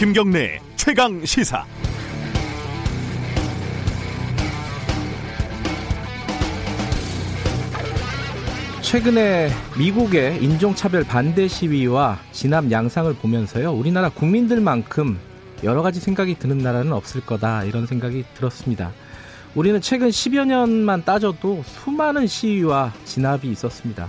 [0.00, 1.62] 김경래 최강 시사.
[8.80, 15.18] 최근에 미국의 인종차별 반대 시위와 진압 양상을 보면서요, 우리나라 국민들만큼
[15.64, 18.92] 여러 가지 생각이 드는 나라는 없을 거다, 이런 생각이 들었습니다.
[19.54, 24.08] 우리는 최근 10여 년만 따져도 수많은 시위와 진압이 있었습니다.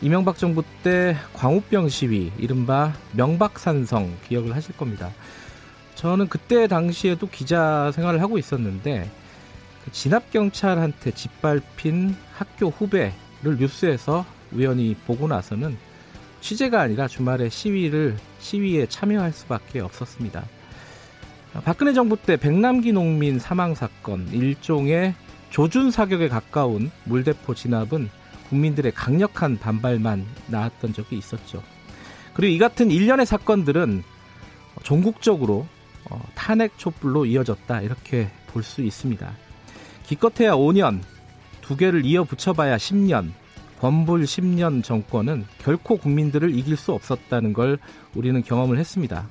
[0.00, 5.10] 이명박 정부 때 광우병 시위, 이른바 명박산성 기억을 하실 겁니다.
[5.96, 9.10] 저는 그때 당시에도 기자 생활을 하고 있었는데
[9.84, 13.12] 그 진압 경찰한테 짓밟힌 학교 후배
[13.42, 15.76] 를 뉴스에서 우연히 보고 나서는
[16.40, 20.44] 취재가 아니라 주말에 시위를 시위에 참여할 수밖에 없었습니다.
[21.64, 25.14] 박근혜 정부 때 백남기 농민 사망 사건 일종의
[25.50, 28.10] 조준 사격에 가까운 물대포 진압은
[28.48, 31.62] 국민들의 강력한 반발만 나왔던 적이 있었죠.
[32.34, 34.02] 그리고 이 같은 일련의 사건들은
[34.84, 35.66] 전국적으로
[36.10, 39.30] 어, 탄핵 촛불로 이어졌다 이렇게 볼 수 있습니다.
[40.04, 41.00] 기껏해야 5년,
[41.60, 43.30] 두 개를 이어 붙여봐야 10년,
[43.78, 47.78] 범불 10년 정권은 결코 국민들을 이길 수 없었다는 걸
[48.14, 49.28] 우리는 경험을 했습니다.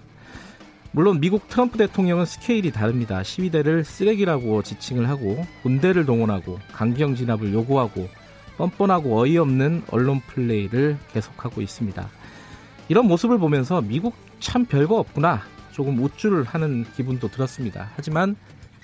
[0.91, 3.21] 물론 미국 트럼프 대통령은 스케일이 다릅니다.
[3.23, 8.07] 시위대를 쓰레기라고 지칭을 하고 군대를 동원하고 강경 진압을 요구하고
[8.57, 12.09] 뻔뻔하고 어이없는 언론 플레이를 계속하고 있습니다.
[12.89, 15.41] 이런 모습을 보면서 미국 참 별거 없구나
[15.71, 17.91] 조금 우쭐을 하는 기분도 들었습니다.
[17.95, 18.35] 하지만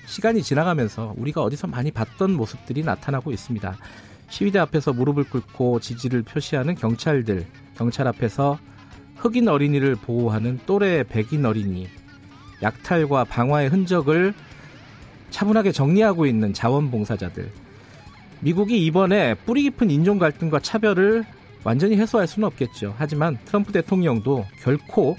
[0.05, 3.77] 시간이 지나가면서 우리가 어디서 많이 봤던 모습들이 나타나고 있습니다.
[4.29, 8.59] 시위대 앞에서 무릎을 꿇고 지지를 표시하는 경찰들, 경찰 앞에서
[9.16, 11.88] 흑인 어린이를 보호하는 또래 백인 어린이,
[12.61, 14.33] 약탈과 방화의 흔적을
[15.29, 17.62] 차분하게 정리하고 있는 자원봉사자들.
[18.44, 21.23] 미국이 이번에 뿌리 깊은 인종 갈등과 차별을
[21.63, 22.94] 완전히 해소할 수는 없겠죠.
[22.97, 25.16] 하지만 트럼프 대통령도 결코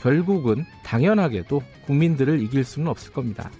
[0.00, 3.50] 결국은 당연하게도 국민들을 이길 수는 없을 겁니다.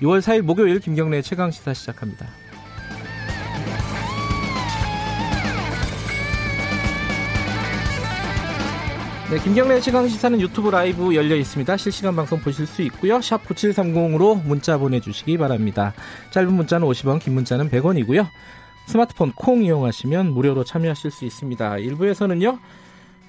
[0.00, 2.26] 6월 4일 목요일 김경래의 최강 시사 시작합니다.
[9.32, 11.78] 네, 김경래의 최강 시사는 유튜브 라이브 열려 있습니다.
[11.78, 13.18] 실시간 방송 보실 수 있고요.
[13.22, 15.94] 샵 9730으로 문자 보내주시기 바랍니다.
[16.32, 18.28] 짧은 문자는 50원, 긴 문자는 100원이고요.
[18.88, 21.78] 스마트폰 콩 이용하시면 무료로 참여하실 수 있습니다.
[21.78, 22.58] 일부에서는요.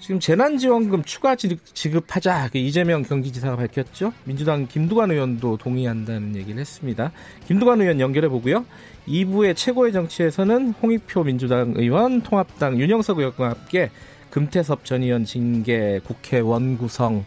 [0.02, 4.12] 지금 재난지원금 추가 지급하자 그 이재명 경기지사가 밝혔죠.
[4.26, 7.14] 민주당 김두관 의원도 동의한다는 얘기를 했습니다.
[7.48, 8.66] 김두관 의원 연결해 보고요.
[9.08, 13.90] 2부의 최고의 정치에서는 홍익표 민주당 의원, 통합당 윤영석 의원과 함께
[14.34, 17.24] 금태섭 전 의원 징계, 국회원 구성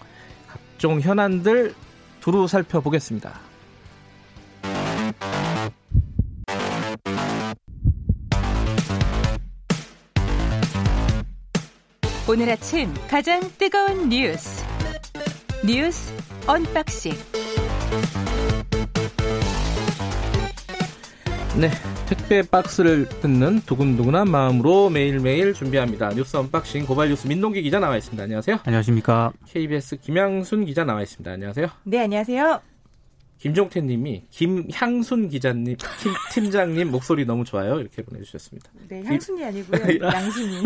[0.48, 1.72] 각종 현안들
[2.20, 3.32] 두루 살펴보겠습니다.
[12.28, 14.64] 오늘 아침 가장 뜨거운 뉴스
[15.64, 16.12] 뉴스
[16.48, 17.12] 언박싱
[21.60, 21.70] 네
[22.08, 28.22] 택배 박스를 뜯는 두근두근한 마음으로 매일매일 준비합니다 뉴스 언박싱 고발 뉴스 민동기 기자 나와 있습니다
[28.22, 32.60] 안녕하세요 안녕하십니까 KBS 김양순 기자 나와 있습니다 안녕하세요 네 안녕하세요
[33.38, 37.78] 김종태 님이 김향순 기자님, 팀, 팀장님 목소리 너무 좋아요.
[37.78, 38.70] 이렇게 보내주셨습니다.
[38.88, 39.82] 네, 향순이 아니고요.
[40.02, 40.62] 양순이.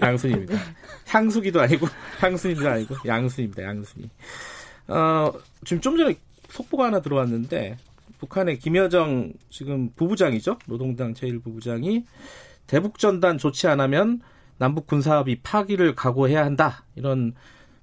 [0.00, 0.54] 양순입니다.
[0.54, 0.60] 네.
[1.06, 1.86] 향수기도 아니고,
[2.20, 3.62] 향순이도 아니고, 양순입니다.
[3.62, 4.10] 양순이.
[4.88, 5.32] 어,
[5.64, 6.14] 지금 좀 전에
[6.50, 7.78] 속보가 하나 들어왔는데,
[8.18, 10.58] 북한의 김여정 지금 부부장이죠.
[10.66, 12.04] 노동당 제1부부장이
[12.66, 14.20] 대북전단 조치 안 하면
[14.58, 16.84] 남북 군사합의 파기를 각오해야 한다.
[16.96, 17.34] 이런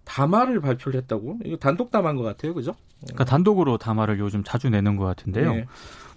[0.04, 1.40] 담화를 발표를 했다고?
[1.46, 2.54] 이거 단독 담화인 것 같아요.
[2.54, 2.76] 그죠?
[3.02, 5.54] 그러니까 단독으로 담화를 요즘 자주 내는 것 같은데요.
[5.54, 5.66] 네.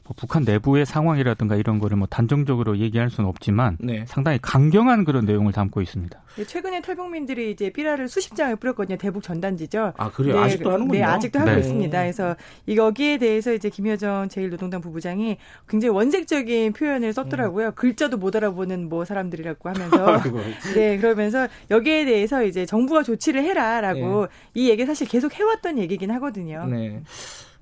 [0.08, 4.04] 뭐 북한 내부의 상황이라든가 이런 거를 뭐 단정적으로 얘기할 수는 없지만 네.
[4.06, 6.18] 상당히 강경한 그런 내용을 담고 있습니다.
[6.36, 8.96] 네, 최근에 탈북민들이 이제 삐라를 수십 장을 뿌렸거든요.
[8.96, 9.92] 대북 전단지죠.
[9.98, 10.36] 아 그래요?
[10.36, 10.98] 네, 아직도 하는군요.
[10.98, 11.58] 네, 아직도 하고 네.
[11.58, 12.00] 있습니다.
[12.00, 12.36] 그래서
[12.68, 15.36] 여기에 대해서 이제 김여정 제1노동당 부부장이
[15.68, 17.66] 굉장히 원색적인 표현을 썼더라고요.
[17.66, 17.72] 음.
[17.74, 20.22] 글자도 못 알아보는 뭐 사람들이라고 하면서
[20.74, 24.28] 네 그러면서 여기에 대해서 이제 정부가 조치를 해라라고 네.
[24.54, 26.64] 이 얘기 사실 계속 해왔던 얘기긴 하거든요.
[26.64, 27.02] 네.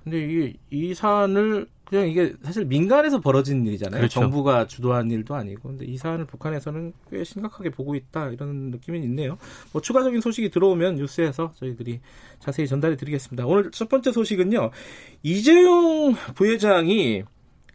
[0.04, 4.00] 근데 이게 이 사안을 그냥 이게 사실 민간에서 벌어진 일이잖아요.
[4.00, 4.20] 그렇죠.
[4.20, 5.68] 정부가 주도한 일도 아니고.
[5.68, 9.38] 근데 이 사안을 북한에서는 꽤 심각하게 보고 있다 이런 느낌이 있네요.
[9.72, 12.00] 뭐 추가적인 소식이 들어오면 뉴스에서 저희들이
[12.40, 13.46] 자세히 전달해 드리겠습니다.
[13.46, 14.70] 오늘 첫 번째 소식은요.
[15.22, 17.22] 이재용 부회장이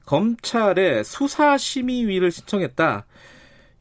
[0.06, 3.06] 검찰에 수사 심의위를 신청했다.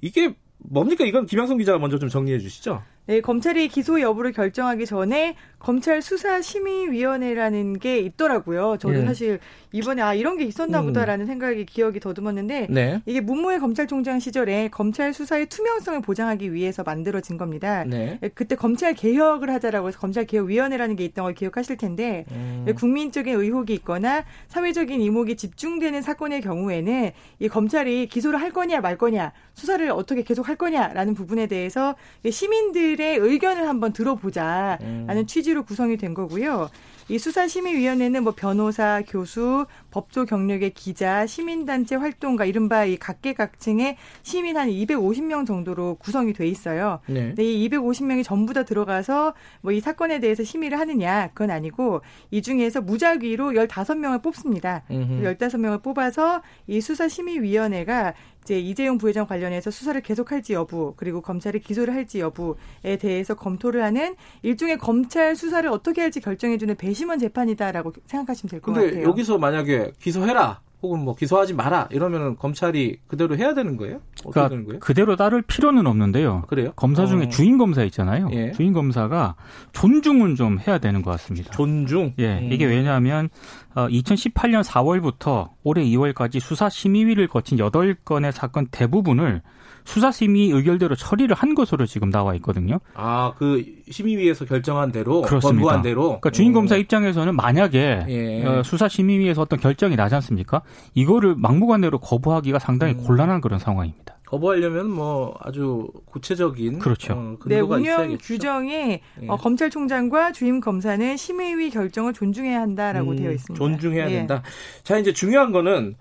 [0.00, 1.04] 이게 뭡니까?
[1.04, 2.82] 이건 김양성 기자가 먼저 좀 정리해 주시죠.
[3.06, 8.78] 네, 검찰이 기소 여부를 결정하기 전에 검찰 수사 심의위원회라는 게 있더라고요.
[8.78, 9.04] 저도 예.
[9.04, 9.38] 사실
[9.72, 10.86] 이번에 아 이런 게 있었나 음.
[10.86, 13.02] 보다라는 생각이 기억이 더듬었는데 네.
[13.04, 17.84] 이게 문무회 검찰총장 시절에 검찰 수사의 투명성을 보장하기 위해서 만들어진 겁니다.
[17.84, 18.18] 네.
[18.22, 22.64] 예, 그때 검찰 개혁을 하자라고 해서 검찰 개혁 위원회라는 게 있던 걸 기억하실 텐데 음.
[22.66, 28.96] 예, 국민적인 의혹이 있거나 사회적인 이목이 집중되는 사건의 경우에는 이 검찰이 기소를 할 거냐 말
[28.96, 31.96] 거냐 수사를 어떻게 계속 할 거냐라는 부분에 대해서
[32.28, 35.26] 시민들의 의견을 한번 들어보자라는 음.
[35.26, 36.70] 취지 로 구성이 된 거고요.
[37.08, 44.68] 이 수사심의위원회는 뭐 변호사, 교수, 법조 경력의 기자, 시민단체 활동가, 이른바 이 각계각층의 시민 한
[44.68, 47.00] 250명 정도로 구성이 돼 있어요.
[47.06, 47.28] 네.
[47.28, 52.42] 근데 이 250명이 전부 다 들어가서 뭐 이 사건에 대해서 심의를 하느냐, 그건 아니고 이
[52.42, 54.82] 중에서 무작위로 15명을 뽑습니다.
[54.90, 55.22] 음흠.
[55.22, 58.14] 15명을 뽑아서 이 수사심의위원회가
[58.50, 64.16] 이제 이재용 부회장 관련해서 수사를 계속할지 여부 그리고 검찰이 기소를 할지 여부에 대해서 검토를 하는
[64.42, 68.90] 일종의 검찰 수사를 어떻게 할지 결정해주는 배심원 재판이다라고 생각하시면 될 것 같아요.
[68.90, 74.00] 근데 여기서 만약에 기소해라 혹은 뭐 기소하지 마라 이러면은 검찰이 그대로 해야 되는 거예요?
[74.20, 74.80] 그러니까 되는 거예요?
[74.80, 76.44] 그대로 따를 필요는 없는데요.
[76.48, 76.72] 그래요?
[76.76, 77.28] 검사 중에 어.
[77.28, 78.28] 주인 검사 있잖아요.
[78.32, 78.52] 예.
[78.52, 79.36] 주인 검사가
[79.72, 81.50] 존중은 좀 해야 되는 것 같습니다.
[81.52, 82.14] 존중?
[82.18, 82.38] 예.
[82.38, 82.52] 음.
[82.52, 83.28] 이게 왜냐하면
[83.74, 89.42] 어, 2018년 4월부터 올해 2월까지 수사 심의위를 거친 8건의 사건 대부분을
[89.84, 92.78] 수사심의 의결대로 처리를 한 것으로 지금 나와 있거든요.
[92.94, 95.48] 아, 그 심의위에서 결정한 대로, 그렇습니다.
[95.56, 96.02] 권고한 대로.
[96.08, 98.44] 그러니까 주인 검사 입장에서는 만약에 예.
[98.46, 100.62] 어, 수사심의위에서 어떤 결정이 나지 않습니까?
[100.94, 103.04] 이거를 막무가내로 거부하기가 상당히 음.
[103.04, 104.16] 곤란한 그런 상황입니다.
[104.30, 107.14] 거부하려면 뭐 아주 구체적인 그렇죠.
[107.14, 108.18] 어, 네, 운영 있어야겠죠.
[108.22, 109.26] 규정에 예.
[109.26, 113.58] 어, 검찰총장과 주임 검사는 심의위 결정을 존중해야 한다라고 음, 되어 있습니다.
[113.58, 114.14] 존중해야 예.
[114.18, 114.42] 된다.
[114.84, 115.96] 자 이제 중요한 거는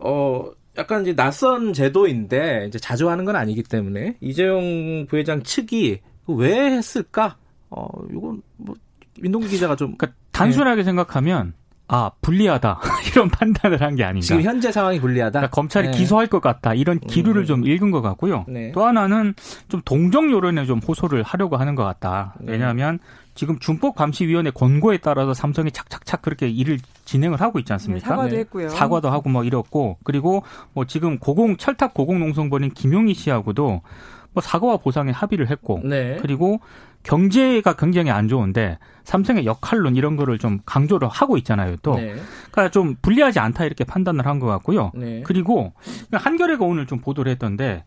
[0.00, 6.70] 어 약간 이제 낯선 제도인데 이제 자주 하는 건 아니기 때문에 이재용 부회장 측이 왜
[6.70, 7.36] 했을까?
[7.70, 8.74] 어, 이건 뭐
[9.20, 10.84] 민동기 기자가 좀 그러니까 단순하게 네.
[10.84, 11.52] 생각하면
[11.88, 12.80] 아 불리하다
[13.12, 14.24] 이런 판단을 한 게 아닌가.
[14.24, 15.40] 지금 현재 상황이 불리하다.
[15.40, 15.98] 그러니까 검찰이 네.
[15.98, 17.46] 기소할 것 같다 이런 기류를 음.
[17.46, 18.46] 좀 읽은 것 같고요.
[18.48, 18.72] 네.
[18.72, 19.34] 또 하나는
[19.68, 22.34] 좀 동정 여론에 좀 호소를 하려고 하는 것 같다.
[22.40, 22.52] 네.
[22.52, 22.98] 왜냐하면
[23.34, 28.04] 지금 준법 감시위원회 권고에 따라서 삼성이 착착착 그렇게 일을 진행을 하고 있지 않습니까?
[28.04, 28.68] 네, 사과도 했고요.
[28.68, 33.82] 사과도 하고 뭐 이렇고 그리고 뭐 지금 고공 철탑 고공 농성본인 김용희 씨하고도
[34.34, 36.16] 뭐 사과와 보상에 합의를 했고 네.
[36.22, 36.60] 그리고
[37.02, 41.76] 경제가 굉장히 안 좋은데 삼성의 역할론 이런 거를 좀 강조를 하고 있잖아요.
[41.82, 42.14] 또 네.
[42.52, 44.92] 그러니까 좀 불리하지 않다 이렇게 판단을 한 것 같고요.
[44.94, 45.22] 네.
[45.26, 45.72] 그리고
[46.12, 47.84] 한겨레가 오늘 좀 보도를 했던데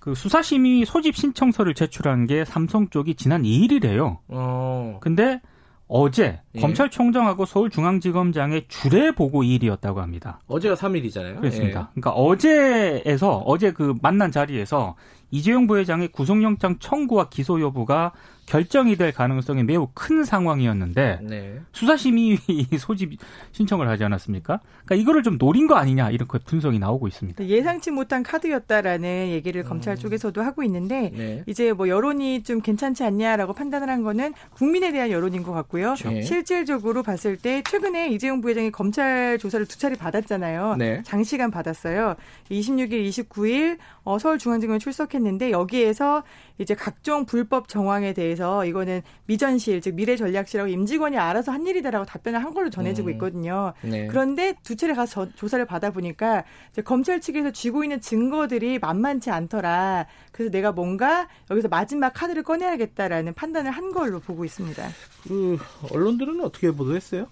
[0.00, 4.18] 그 수사심의 소집 신청서를 제출한 게 삼성 쪽이 지난 2일이래요.
[4.28, 4.98] 어.
[5.00, 5.40] 근데
[5.88, 6.60] 어제 예.
[6.60, 10.40] 검찰총장하고 서울중앙지검장의 주례 보고 일이었다고 합니다.
[10.46, 11.40] 어제가 3일이잖아요.
[11.40, 11.80] 그렇습니다.
[11.80, 12.00] 예.
[12.00, 14.96] 그러니까 어제에서 어제 그 만난 자리에서
[15.30, 18.12] 이재용 부회장의 구속영장 청구와 기소 여부가
[18.48, 21.60] 결정이 될 가능성이 매우 큰 상황이었는데 네.
[21.72, 22.38] 수사심의
[22.80, 23.12] 소집
[23.52, 24.60] 신청을 하지 않았습니까?
[24.86, 27.44] 그러니까 이거를 좀 노린 거 아니냐 이렇게 분석이 나오고 있습니다.
[27.44, 29.68] 예상치 못한 카드였다라는 얘기를 음.
[29.68, 31.42] 검찰 쪽에서도 하고 있는데 네.
[31.46, 35.94] 이제 뭐 여론이 좀 괜찮지 않냐라고 판단을 한 거는 국민에 대한 여론인 것 같고요.
[36.04, 36.22] 네.
[36.22, 40.76] 실질적으로 봤을 때 최근에 이재용 부회장이 검찰 조사를 두 차례 받았잖아요.
[40.78, 41.02] 네.
[41.04, 42.16] 장시간 받았어요.
[42.50, 46.22] 26일, 29일 어, 서울중앙지검에 출석했는데 여기에서
[46.56, 52.42] 이제 각종 불법 정황에 대해서 이거는 미전실 즉 미래 전략실하고 임직원이 알아서 한 일이다라고 답변을
[52.42, 53.12] 한 걸로 전해지고 음.
[53.12, 53.72] 있거든요.
[53.82, 54.06] 네.
[54.06, 56.44] 그런데 두 차례 가서 저, 조사를 받아 보니까
[56.84, 60.06] 검찰 측에서 쥐고 있는 증거들이 만만치 않더라.
[60.32, 64.88] 그래서 내가 뭔가 여기서 마지막 카드를 꺼내야겠다라는 판단을 한 걸로 보고 있습니다.
[65.24, 65.58] 그
[65.92, 67.26] 언론들은 어떻게 보도했어요?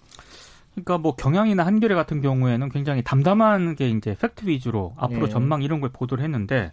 [0.74, 5.32] 그러니까 뭐 경향이나 한겨레 같은 경우에는 굉장히 담담한 게 이제 팩트 위주로 앞으로 네.
[5.32, 6.72] 전망 이런 걸 보도를 했는데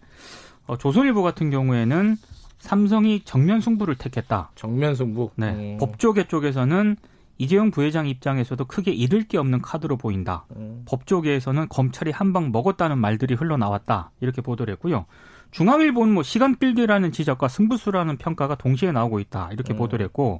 [0.65, 2.17] 어, 조선일보 같은 경우에는
[2.63, 4.51] 삼성이 정면 승부를 택했다.
[4.55, 5.31] 정면 승부.
[5.35, 5.49] 네.
[5.73, 5.77] 음.
[5.79, 6.95] 법조계 쪽에서는
[7.37, 10.45] 이재용 부회장 입장에서도 크게 잃을 게 없는 카드로 보인다.
[10.55, 10.83] 음.
[10.85, 14.11] 법조계에서는 검찰이 한 방 먹었다는 말들이 흘러나왔다.
[14.21, 15.05] 이렇게 보도를 했고요.
[15.51, 19.49] 중앙일보는 뭐 시간 끌기라는 지적과 승부수라는 평가가 동시에 나오고 있다.
[19.51, 19.77] 이렇게 음.
[19.77, 20.39] 보도를 했고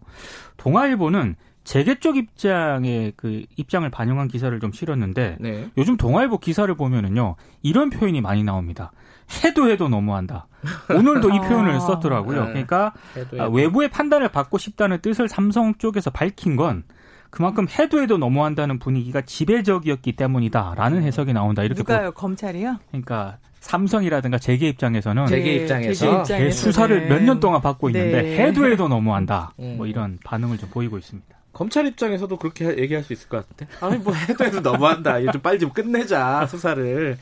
[0.55, 5.69] 동아일보는 재계 쪽 입장의 그 입장을 반영한 기사를 좀 실었는데 네.
[5.77, 8.91] 요즘 동아일보 기사를 보면은요 이런 표현이 많이 나옵니다.
[9.43, 10.47] 해도 해도 너무한다.
[10.89, 12.41] 오늘도 이 표현을 아, 썼더라고요.
[12.45, 12.47] 네.
[12.51, 13.51] 그러니까 해도 해도.
[13.51, 16.83] 외부의 판단을 받고 싶다는 뜻을 삼성 쪽에서 밝힌 건
[17.29, 21.63] 그만큼 해도 해도 너무한다는 분위기가 지배적이었기 때문이다라는 해석이 나온다.
[21.63, 22.11] 이렇게 누가요?
[22.11, 22.21] 보...
[22.21, 22.77] 검찰이요?
[22.89, 28.37] 그러니까 삼성이라든가 재계 입장에서는 재계 입장에서 네, 수사를 몇 년 동안 받고 있는데 네.
[28.39, 29.53] 해도 해도 너무한다.
[29.59, 29.75] 음.
[29.77, 31.27] 뭐 이런 반응을 좀 보이고 있습니다.
[31.53, 33.73] 검찰 입장에서도 그렇게 얘기할 수 있을 것 같은데.
[33.79, 35.19] 아니 뭐 해도 해도 너무한다.
[35.19, 37.17] 이거 좀 빨리 좀 끝내자 수사를.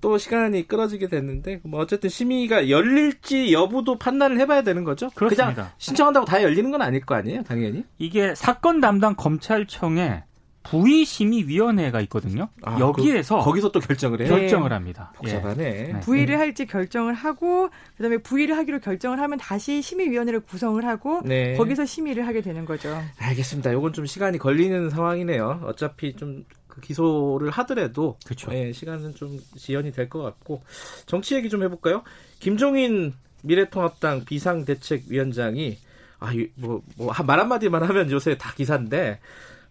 [0.00, 5.10] 또 시간이 끌어지게 됐는데 뭐 어쨌든 심의가 열릴지 여부도 판단을 해봐야 되는 거죠.
[5.14, 5.52] 그렇습니다.
[5.52, 7.84] 그냥 신청한다고 다 열리는 건 아닐 거 아니에요, 당연히.
[7.98, 10.24] 이게 사건 담당 검찰청에
[10.62, 12.48] 부의심의위원회가 있거든요.
[12.62, 14.28] 아, 여기에서 그, 거기서 또 결정을 해요.
[14.28, 15.12] 결정을 합니다.
[15.16, 15.92] 복잡하네.
[15.94, 16.00] 예.
[16.00, 21.54] 부의를 할지 결정을 하고 그다음에 부의를 하기로 결정을 하면 다시 심의위원회를 구성을 하고 네.
[21.56, 22.96] 거기서 심의를 하게 되는 거죠.
[23.18, 23.72] 알겠습니다.
[23.72, 25.62] 이건 좀 시간이 걸리는 상황이네요.
[25.64, 26.44] 어차피 좀
[26.80, 28.52] 그 기소를 하더라도 그쵸.
[28.52, 30.62] 예, 시간은 좀 지연이 될 것 같고
[31.06, 32.02] 정치 얘기 좀 해볼까요?
[32.40, 35.78] 김종인 미래통합당 비상대책위원장이
[36.18, 36.82] 아뭐뭐
[37.26, 39.20] 말 한마디만 하면 요새 다 기사인데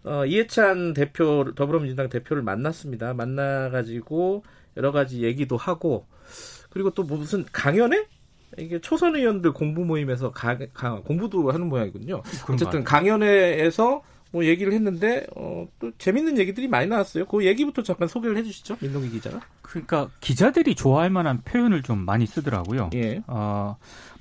[0.04, 3.12] 어, 이해찬 대표 더불어민주당 대표를 만났습니다.
[3.14, 4.42] 만나가지고
[4.76, 6.06] 여러 가지 얘기도 하고
[6.70, 8.06] 그리고 또 무슨 강연회?
[8.58, 12.22] 이게 초선 의원들 공부 모임에서 가, 가, 공부도 하는 모양이군요.
[12.50, 17.26] 어쨌든 강연회에서 뭐 얘기를 했는데 어, 또 재밌는 얘기들이 많이 나왔어요.
[17.26, 19.40] 그 얘기부터 잠깐 소개를 해주시죠, 민동기 기자가.
[19.62, 22.90] 그러니까 기자들이 좋아할 만한 표현을 좀 많이 쓰더라고요.
[22.94, 23.22] 예.
[23.26, 23.76] 어,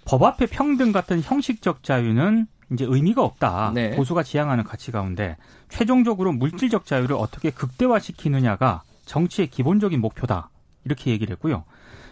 [0.06, 3.72] 법 앞에 평등 같은 형식적 자유는 이제 의미가 없다.
[3.74, 3.96] 네.
[3.96, 5.38] 보수가 지향하는 가치 가운데
[5.70, 10.50] 최종적으로 물질적 자유를 어떻게 극대화시키느냐가 정치의 기본적인 목표다.
[10.86, 11.64] 이렇게 얘기를 했고요.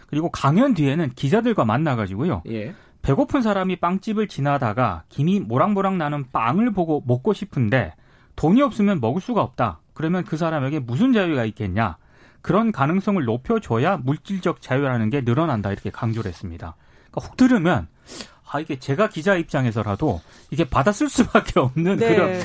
[0.08, 2.42] 그리고 강연 뒤에는 기자들과 만나가지고요.
[2.48, 2.74] 예.
[3.08, 7.94] 배고픈 사람이 빵집을 지나다가 김이 모락모락 나는 빵을 보고 먹고 싶은데
[8.36, 9.80] 돈이 없으면 먹을 수가 없다.
[9.94, 11.96] 그러면 그 사람에게 무슨 자유가 있겠냐?
[12.42, 15.72] 그런 가능성을 높여줘야 물질적 자유라는 게 늘어난다.
[15.72, 16.76] 이렇게 강조를 했습니다.
[17.10, 17.88] 그러니까 훅 들으면
[18.46, 22.14] 아 이게 제가 기자 입장에서라도 이게 받아쓸 수밖에 없는 네.
[22.14, 22.40] 그런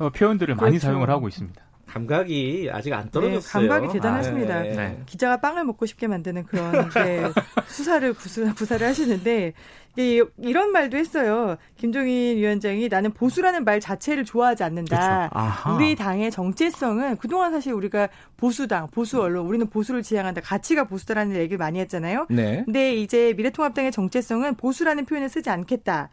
[0.00, 0.86] 어, 표현들을 많이 그렇죠.
[0.86, 1.62] 사용을 하고 있습니다.
[1.88, 3.62] 감각이 아직 안 떨어졌어요.
[3.62, 4.54] 네, 감각이 대단하십니다.
[4.54, 4.76] 아, 네.
[4.76, 5.02] 네.
[5.06, 7.24] 기자가 빵을 먹고 싶게 만드는 그런 네,
[7.66, 9.54] 수사를 구수, 구사를 하시는데
[9.96, 11.56] 이게 이런 말도 했어요.
[11.76, 15.30] 김종인 위원장이 나는 보수라는 말 자체를 좋아하지 않는다.
[15.74, 20.42] 우리 당의 정체성은 그동안 사실 우리가 보수당, 보수 언론, 우리는 보수를 지향한다.
[20.42, 22.26] 가치가 보수다라는 얘기를 많이 했잖아요.
[22.30, 22.62] 네.
[22.64, 26.10] 근데 이제 미래통합당의 정체성은 보수라는 표현을 쓰지 않겠다.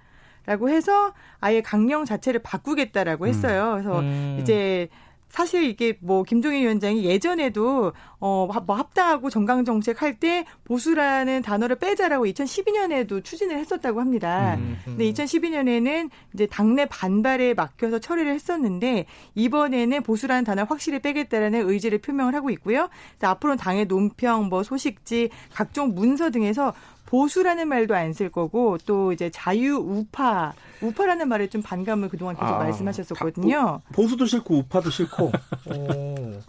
[0.47, 3.71] 라고 해서 아예 강령 자체를 바꾸겠다라고 했어요.
[3.73, 4.37] 그래서 음.
[4.39, 4.89] 이제
[5.35, 11.75] 사실 이게 뭐 김종인 위원장이 예전에도 어 뭐 합당하고 정강 정책 할 때 보수라는 단어를
[11.75, 14.55] 빼자라고 2012년에도 추진을 했었다고 합니다.
[14.55, 14.77] 음.
[14.85, 22.33] 근데 2012년에는 이제 당내 반발에 맡겨서 처리를 했었는데 이번에는 보수라는 단어를 확실히 빼겠다라는 의지를 표명을
[22.33, 22.87] 하고 있고요.
[23.21, 26.73] 앞으로는 당의 논평, 뭐 소식지, 각종 문서 등에서
[27.05, 32.47] 보수라는 말도 안 쓸 거고 또 이제 자유 우파 우파라는 말에 좀 반감을 그동안 계속
[32.47, 33.81] 아, 말씀하셨었거든요.
[33.93, 35.31] 보수도 싫고 우파도 싫고.
[35.71, 36.39] 어.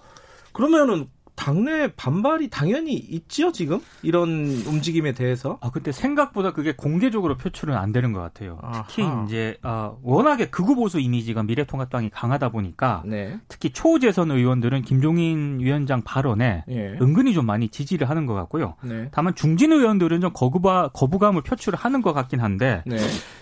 [0.53, 4.29] 그러면은 당내 반발이 당연히 있지요 지금 이런
[4.67, 5.59] 움직임에 대해서.
[5.61, 8.59] 아, 근데 생각보다 그게 공개적으로 표출은 안 되는 것 같아요.
[8.89, 9.25] 특히 아하.
[9.25, 13.39] 이제 어, 워낙에 극우 보수 이미지가 미래통합당이 강하다 보니까 네.
[13.49, 16.99] 특히 초재선 의원들은 김종인 위원장 발언에 예.
[17.01, 18.75] 은근히 좀 많이 지지를 하는 것 같고요.
[18.83, 19.09] 네.
[19.13, 22.97] 다만 중진 의원들은 좀 거부바, 거부감을 표출을 하는 것 같긴 한데 네.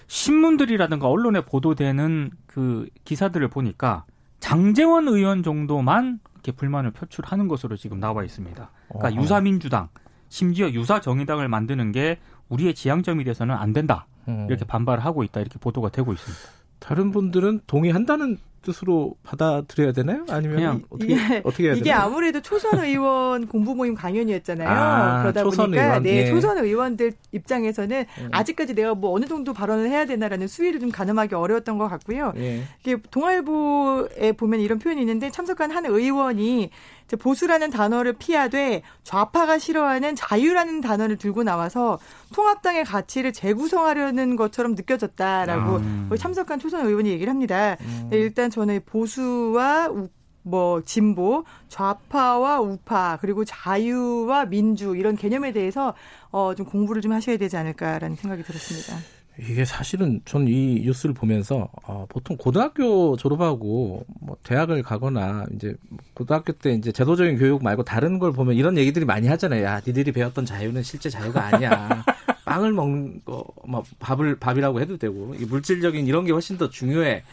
[0.08, 4.04] 신문들이라든가 언론에 보도되는 그 기사들을 보니까
[4.40, 8.70] 장재원 의원 정도만 이렇게 불만을 표출하는 것으로 지금 나와 있습니다.
[8.88, 9.22] 그러니까 어허.
[9.22, 9.88] 유사민주당
[10.28, 12.18] 심지어 유사 정의당을 만드는 게
[12.50, 14.06] 우리의 지향점이 돼서는 안 된다.
[14.28, 14.46] 음.
[14.48, 15.40] 이렇게 반발을 하고 있다.
[15.40, 16.44] 이렇게 보도가 되고 있습니다.
[16.78, 20.24] 다른 분들은 동의한다는 뜻으로 받아들여야 되나요?
[20.30, 22.02] 아니면 어떻게 이게, 어떻게 해야 이게 되나요?
[22.02, 24.68] 아무래도 초선 의원 공부 모임 강연이었잖아요.
[24.68, 26.26] 아, 그러다 초선 보니까 의원, 네, 예.
[26.26, 28.28] 초선 의원들 입장에서는 음.
[28.32, 32.32] 아직까지 내가 뭐 어느 정도 발언을 해야 되나라는 수위를 좀 가늠하기 어려웠던 것 같고요.
[32.36, 32.62] 예.
[32.80, 36.70] 이게 동아일보에 보면 이런 표현이 있는데 참석한 한 의원이
[37.16, 41.98] 보수라는 단어를 피하되 좌파가 싫어하는 자유라는 단어를 들고 나와서
[42.32, 46.06] 통합당의 가치를 재구성하려는 것처럼 느껴졌다라고 음.
[46.08, 47.76] 거기 참석한 초선 의원이 얘기를 합니다.
[47.80, 48.08] 음.
[48.10, 50.08] 네, 일단 저는 보수와 우,
[50.42, 55.94] 뭐 진보, 좌파와 우파 그리고 자유와 민주 이런 개념에 대해서
[56.30, 58.96] 어, 좀 공부를 좀 하셔야 되지 않을까라는 생각이 들었습니다.
[59.38, 65.74] 이게 사실은 전 이 뉴스를 보면서 어, 보통 고등학교 졸업하고 뭐 대학을 가거나 이제
[66.14, 69.64] 고등학교 때 이제 제도적인 교육 말고 다른 걸 보면 이런 얘기들이 많이 하잖아요.
[69.64, 72.04] 야, 니들이 배웠던 자유는 실제 자유가 아니야.
[72.44, 77.24] 빵을 먹는 거, 뭐 밥을 밥이라고 해도 되고 이게 물질적인 이런 게 훨씬 더 중요해.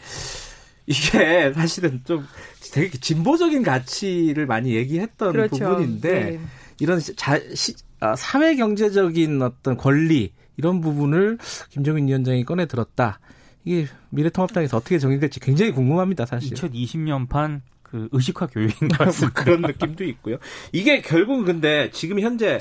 [0.86, 2.26] 이게 사실은 좀
[2.72, 5.58] 되게 진보적인 가치를 많이 얘기했던 그렇죠.
[5.58, 6.40] 부분인데 네.
[6.80, 11.38] 이런 자, 시, 아, 사회 경제적인 어떤 권리 이런 부분을
[11.70, 13.20] 김정인 위원장이 꺼내 들었다.
[13.64, 16.56] 이게 미래통합당에서 어떻게 정리될지 굉장히 궁금합니다, 사실.
[16.56, 19.44] 2020년판 그 의식화 교육인 것 뭐 같습니다.
[19.44, 20.38] 그런 느낌도 있고요.
[20.72, 22.60] 이게 결국 근데 지금 현재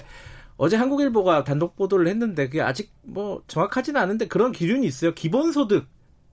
[0.58, 5.14] 어제 한국일보가 단독 보도를 했는데 그게 아직 뭐 정확하지는 않은데 그런 기준이 있어요.
[5.16, 5.88] 기본소득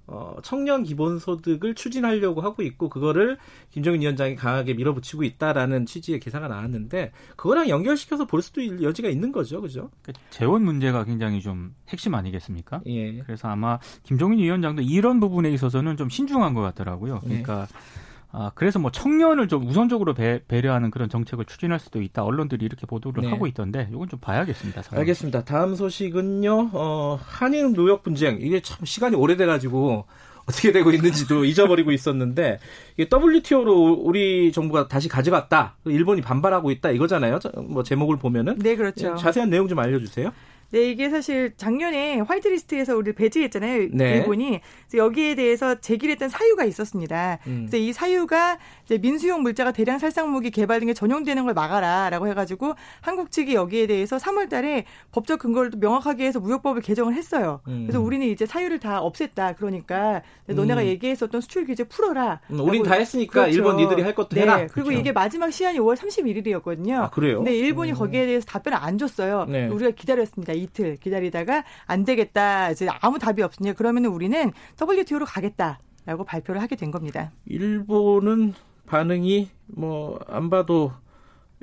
[0.09, 3.37] 어, 청년 기본소득을 추진하려고 하고 있고 그거를
[3.71, 9.61] 김정인 위원장이 강하게 밀어붙이고 있다라는 취지의 기사가 나왔는데 그거랑 연결시켜서 볼 수도 여지가 있는 거죠,
[9.61, 9.91] 그죠?
[10.03, 12.81] 그 재원 문제가 굉장히 좀 핵심 아니겠습니까?
[12.87, 13.19] 예.
[13.19, 17.21] 그래서 아마 김정인 위원장도 이런 부분에 있어서는 좀 신중한 것 같더라고요.
[17.21, 17.67] 그러니까.
[17.71, 18.08] 예.
[18.31, 22.25] 아, 그래서 뭐 청년을 좀 우선적으로 배, 려하는 그런 정책을 추진할 수도 있다.
[22.25, 23.31] 언론들이 이렇게 보도를 네.
[23.31, 24.83] 하고 있던데 이건 좀 봐야겠습니다.
[24.83, 25.01] 상황.
[25.01, 25.45] 알겠습니다.
[25.45, 26.71] 다음 소식은요.
[26.73, 28.39] 어, 한일 무역 분쟁.
[28.41, 30.05] 이게 참 시간이 오래돼 가지고
[30.45, 32.59] 어떻게 되고 있는지도 잊어버리고 있었는데
[32.97, 35.77] 이게 WTO로 우리 정부가 다시 가져갔다.
[35.87, 37.39] 일본이 반발하고 있다 이거잖아요.
[37.69, 39.15] 뭐 제목을 보면은 네, 그렇죠.
[39.17, 40.33] 자세한 내용 좀 알려 주세요.
[40.71, 43.89] 네, 이게 사실 작년에 화이트리스트에서 우리 배제했잖아요.
[43.93, 44.17] 네.
[44.17, 44.61] 일본이.
[44.87, 47.39] 그래서 여기에 대해서 제기를 했던 사유가 있었습니다.
[47.47, 47.67] 음.
[47.67, 52.75] 그래서 이 사유가 이제 민수용 물자가 대량 살상 무기 개발 등에 전용되는 걸 막아라라고 해가지고
[53.01, 57.61] 한국 측이 여기에 대해서 3월 달에 법적 근거를 명확하게 해서 무역법을 개정을 했어요.
[57.69, 57.85] 음.
[57.87, 59.57] 그래서 우리는 이제 사유를 다 없앴다.
[59.57, 60.87] 그러니까 너네가 음.
[60.87, 62.41] 얘기했었던 수출 규제 풀어라.
[62.51, 63.57] 음, 우린 다 했으니까 그렇죠.
[63.57, 64.43] 일본 니들이 할 것도 네.
[64.43, 64.57] 해라.
[64.71, 64.93] 그리고 그렇죠.
[65.01, 67.05] 이게 마지막 시한이 5월 31일이었거든요.
[67.05, 67.39] 아, 그래요?
[67.39, 67.97] 근데 일본이 음.
[67.97, 69.47] 거기에 대해서 답변을 안 줬어요.
[69.49, 69.69] 네.
[69.69, 70.58] 우리가 기다렸습니다.
[70.59, 72.71] 이틀 기다리다가 안 되겠다.
[72.71, 77.31] 이제 아무 답이 없으니 그러면 우리는 WTO로 가겠다라고 발표를 하게 된 겁니다.
[77.47, 78.55] 일본은
[78.87, 80.93] 반응이 뭐 안 봐도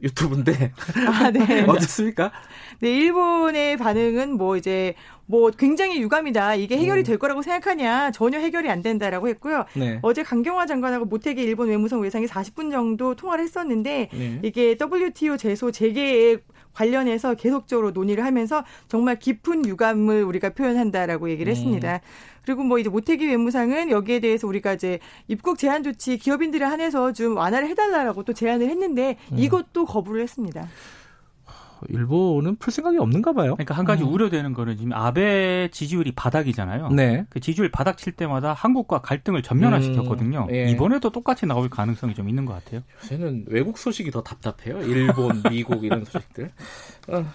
[0.04, 0.74] 유튜브인데
[1.08, 1.64] 아, 네.
[1.68, 2.32] 어떻습니까?
[2.82, 4.94] 네, 일본의 반응은 뭐 이제
[5.26, 6.56] 뭐 굉장히 유감이다.
[6.56, 7.04] 이게 해결이 음.
[7.06, 8.12] 될 거라고 생각하냐?
[8.12, 9.66] 전혀 해결이 안 된다라고 했고요.
[9.74, 10.00] 네.
[10.02, 14.40] 어제 강경화 장관하고 모태기 일본 외무성 외상이 40분 정도 통화를 했었는데 네.
[14.44, 16.38] 이게 WTO 제소 재개에
[16.76, 21.56] 관련해서 계속적으로 논의를 하면서 정말 깊은 유감을 우리가 표현한다라고 얘기를 음.
[21.56, 22.02] 했습니다.
[22.44, 27.38] 그리고 뭐 이제 모태기 외무상은 여기에 대해서 우리가 이제 입국 제한 조치 기업인들에 한해서 좀
[27.38, 29.40] 완화를 해달라라고 또 제안을 했는데 음.
[29.40, 30.68] 이것도 거부를 했습니다.
[31.90, 33.56] 일본은 풀 생각이 없는가 봐요.
[33.56, 34.14] 그러니까 한 가지 음.
[34.14, 36.90] 우려되는 거는 지금 아베 지지율이 바닥이잖아요.
[36.90, 37.26] 네.
[37.30, 40.48] 그 지지율 바닥 칠 때마다 한국과 갈등을 전면화시켰거든요.
[40.50, 40.70] 음, 예.
[40.70, 42.82] 이번에도 똑같이 나올 가능성이 좀 있는 것 같아요.
[43.04, 44.82] 요새는 외국 소식이 더 답답해요.
[44.84, 46.52] 일본, 미국 이런 소식들.
[47.08, 47.26] 어,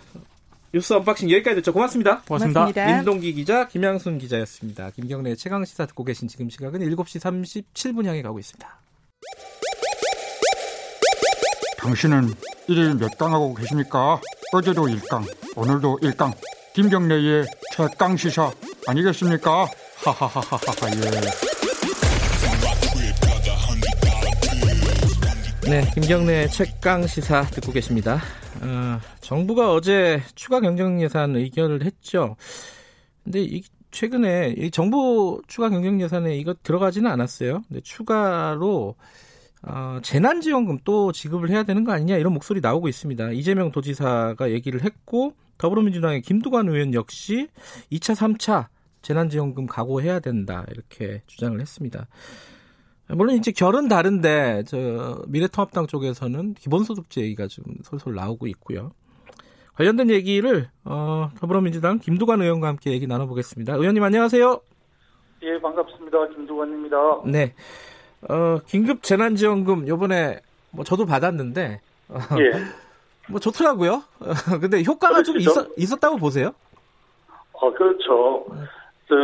[0.73, 1.73] 뉴스 언박싱 여기까지 듣죠.
[1.73, 2.23] 고맙습니다.
[2.23, 2.61] 고맙습니다.
[2.61, 2.97] 고맙습니다.
[2.97, 4.91] 민동기 기자, 김양순 기자였습니다.
[4.91, 8.81] 김경래 최강 시사 듣고 계신 지금 시각은 7시 37분 향해 가고 있습니다.
[11.81, 12.35] 당신은
[12.69, 14.21] 일일 몇 강 하고 계십니까?
[14.53, 15.25] 어제도 1강,
[15.57, 16.33] 오늘도 1강.
[16.75, 18.51] 김경래의 최강 시사
[18.87, 19.67] 아니겠습니까?
[20.05, 20.57] 하하하하하
[25.67, 25.71] 예.
[25.71, 28.21] 네, 김경래 최강 시사 듣고 계십니다.
[28.63, 32.37] 어, 정부가 어제 추가 경정 예산 의결을 했죠.
[33.25, 37.63] 근데 이 최근에 이 정부 추가 경정 예산에 이거 들어가지는 않았어요.
[37.69, 38.95] 근데 추가로
[39.63, 43.33] 어, 재난지원금 또 지급을 해야 되는 거 아니냐 이런 목소리 나오고 있습니다.
[43.33, 47.49] 이재명 도지사가 얘기를 했고 더불어민주당의 김두관 의원 역시
[47.93, 48.69] 2차, 3차
[49.03, 52.07] 재난지원금 각오해야 된다 이렇게 주장을 했습니다.
[53.09, 58.93] 물론 이제 결은 다른데 저 미래통합당 쪽에서는 기본소득제 얘기가 좀 솔솔 나오고 있고요.
[59.75, 63.75] 관련된 얘기를 어, 더불어민주당 김두관 의원과 함께 얘기 나눠보겠습니다.
[63.75, 64.61] 의원님 안녕하세요.
[65.43, 66.29] 예 반갑습니다.
[66.29, 66.97] 김두관입니다.
[67.27, 67.55] 네.
[68.29, 70.41] 어, 긴급 재난지원금 요번에
[70.73, 72.53] 뭐 저도 받았는데 어, 예.
[73.31, 74.03] 뭐 좋더라고요.
[74.61, 75.33] 근데 효과가 그렇죠.
[75.33, 76.53] 좀 있었, 있었다고 보세요?
[77.53, 78.47] 어, 그렇죠.
[79.09, 79.15] 저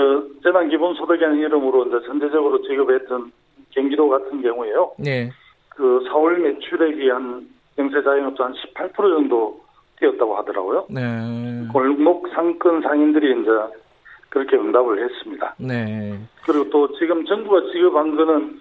[0.43, 3.33] 재난 기본 소득이라는 이름으로 이제 전체적으로 지급했던
[3.71, 4.93] 경기도 같은 경우에요.
[4.99, 5.31] 네.
[5.71, 9.61] 그 4월 매출액이 한 영세 자영업자 한 18% 정도
[9.99, 10.87] 뛰었다고 하더라고요.
[10.91, 11.03] 네.
[11.73, 13.51] 골목 상권 상인들이 이제
[14.29, 15.55] 그렇게 응답을 했습니다.
[15.59, 16.19] 네.
[16.45, 18.59] 그리고 또 지금 정부가 지급한 거는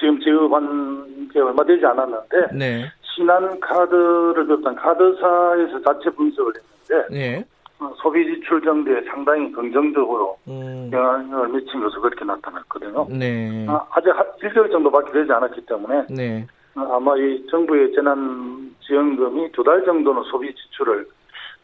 [0.00, 2.90] 지금 지급한 게 얼마 되지 않았는데 네.
[3.02, 6.54] 신한 카드를 비롯한 카드사에서 자체 분석을
[6.88, 7.44] 했는데 네.
[7.78, 10.90] 어, 소비 지출 정도에 상당히 긍정적으로 음.
[10.92, 13.06] 영향을 미친 것으로 그렇게 나타났거든요.
[13.10, 13.66] 네.
[13.68, 14.08] 아, 아직
[14.42, 16.46] 1개월 정도밖에 되지 않았기 때문에 네.
[16.74, 21.06] 어, 아마 이 정부의 재난 지원금이 두 달 정도는 소비 지출을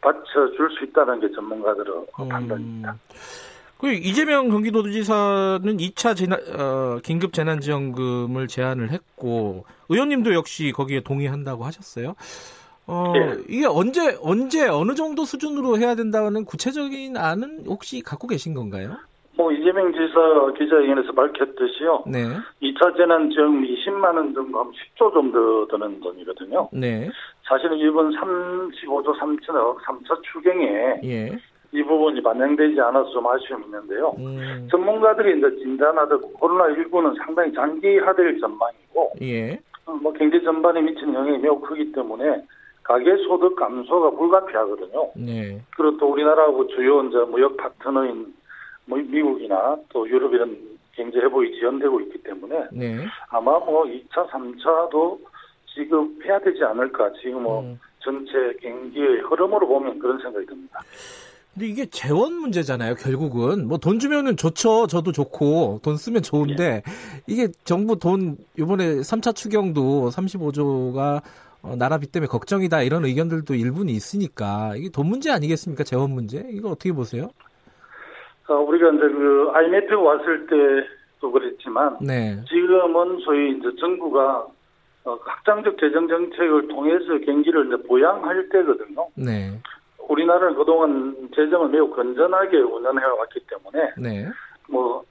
[0.03, 2.29] 받쳐줄 수 있다는 게 전문가들의 음.
[2.29, 2.97] 판단입니다.
[3.79, 12.15] 그 이재명 경기도지사는 2차 재난, 어, 긴급 재난지원금을 제안을 했고 의원님도 역시 거기에 동의한다고 하셨어요.
[12.87, 13.43] 어, 네.
[13.49, 18.97] 이게 언제 언제 어느 정도 수준으로 해야 된다는 구체적인 안은 혹시 갖고 계신 건가요?
[19.37, 22.05] 뭐 이재명 지사 기자회견에서 밝혔듯이요.
[22.07, 22.25] 네.
[22.63, 26.71] 2차 재난지원금 20만 원 정도 하면 10조 정도 드는 돈이거든요.
[26.73, 27.11] 네.
[27.47, 31.39] 사실은 이번 35조 3천억 3차 추경에 예.
[31.73, 34.15] 이 부분이 반영되지 않아서 좀 아쉬움이 있는데요.
[34.19, 34.69] 음.
[34.71, 39.59] 전문가들이 이제 진단하듯 코로나19는 상당히 장기화될 전망이고, 예.
[39.87, 42.43] 어, 뭐 경제 전반에 미치는 영향이 매우 크기 때문에
[42.83, 45.11] 가계 소득 감소가 불가피하거든요.
[45.17, 45.61] 네.
[45.77, 48.33] 그리고 또 우리나라하고 주요 이제 무역 파트너인
[48.85, 50.57] 뭐 미국이나 또 유럽 이런
[50.93, 53.05] 경제 회복이 지연되고 있기 때문에 네.
[53.29, 55.19] 아마 뭐 2차, 3차도
[55.75, 57.13] 지급해야 되지 않을까.
[57.21, 57.79] 지금 뭐 음.
[57.99, 60.81] 전체 경기의 흐름으로 보면 그런 생각이 듭니다.
[61.57, 63.67] 근데 이게 재원 문제잖아요, 결국은.
[63.67, 64.87] 뭐 돈 주면은 좋죠.
[64.89, 66.93] 저도 좋고, 돈 쓰면 좋은데, 네.
[67.27, 71.23] 이게 정부 돈, 요번에 3차 추경도 35조가
[71.63, 75.83] 어, 나라비 때문에 걱정이다, 이런 의견들도 일부는 있으니까, 이게 돈 문제 아니겠습니까?
[75.85, 76.45] 재원 문제?
[76.51, 77.31] 이거 어떻게 보세요?
[78.49, 82.39] 어, 우리가 이제 그 IMF 왔을 때도 그랬지만, 네.
[82.49, 84.47] 지금은 소위 이제 정부가
[85.05, 89.07] 어, 확장적 재정 정책을 통해서 경기를 이제 보양할 때거든요.
[89.15, 89.53] 네.
[90.09, 94.29] 우리나라는 그동안 재정을 매우 건전하게 운영해 왔기 때문에 네.
[94.69, 95.05] 뭐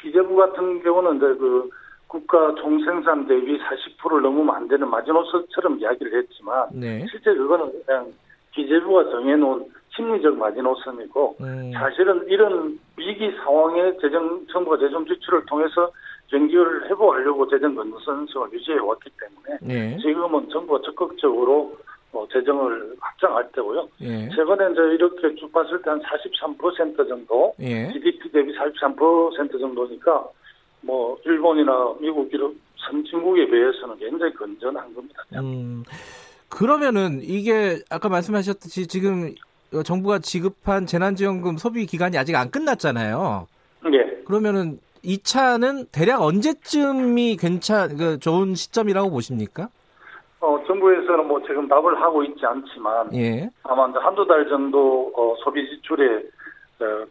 [0.00, 1.68] 기재부 같은 경우는 이제 그
[2.06, 7.06] 국가 총생산 대비 40%를 넘으면 안 되는 마지노선처럼 이야기를 했지만 네.
[7.10, 8.12] 실제 그거는 그냥
[8.52, 11.72] 기재부가 정해놓은 심리적 마지노선이고 음.
[11.72, 15.90] 사실은 이런 위기 상황에 재정 정부가 재정 지출을 통해서
[16.28, 19.96] 경기를 회복하려고 재정 건전성을 유지해 왔기 때문에 네.
[19.98, 21.76] 지금은 정부가 적극적으로
[22.12, 23.88] 뭐 재정을 확장할 때고요.
[24.00, 24.28] 예.
[24.30, 27.92] 최근에 이제 이렇게 쭉 봤을 때 한 43% 정도, 예.
[27.92, 30.26] GDP 대비 43% 정도니까
[30.82, 35.22] 뭐 일본이나 미국 이런 선진국에 비해서는 굉장히 건전한 겁니다.
[35.36, 35.84] 음,
[36.48, 39.34] 그러면은 이게 아까 말씀하셨듯이 지금
[39.84, 43.46] 정부가 지급한 재난지원금 소비 기간이 아직 안 끝났잖아요.
[43.92, 44.22] 예.
[44.24, 49.68] 그러면은 2차는 대략 언제쯤이 괜찮, 그 좋은 시점이라고 보십니까?
[50.40, 53.50] 어, 정부에서는 뭐 지금 답을 하고 있지 않지만 예.
[53.64, 56.22] 아마 한두 달 정도 어, 소비 지출에
[56.80, 57.04] 어,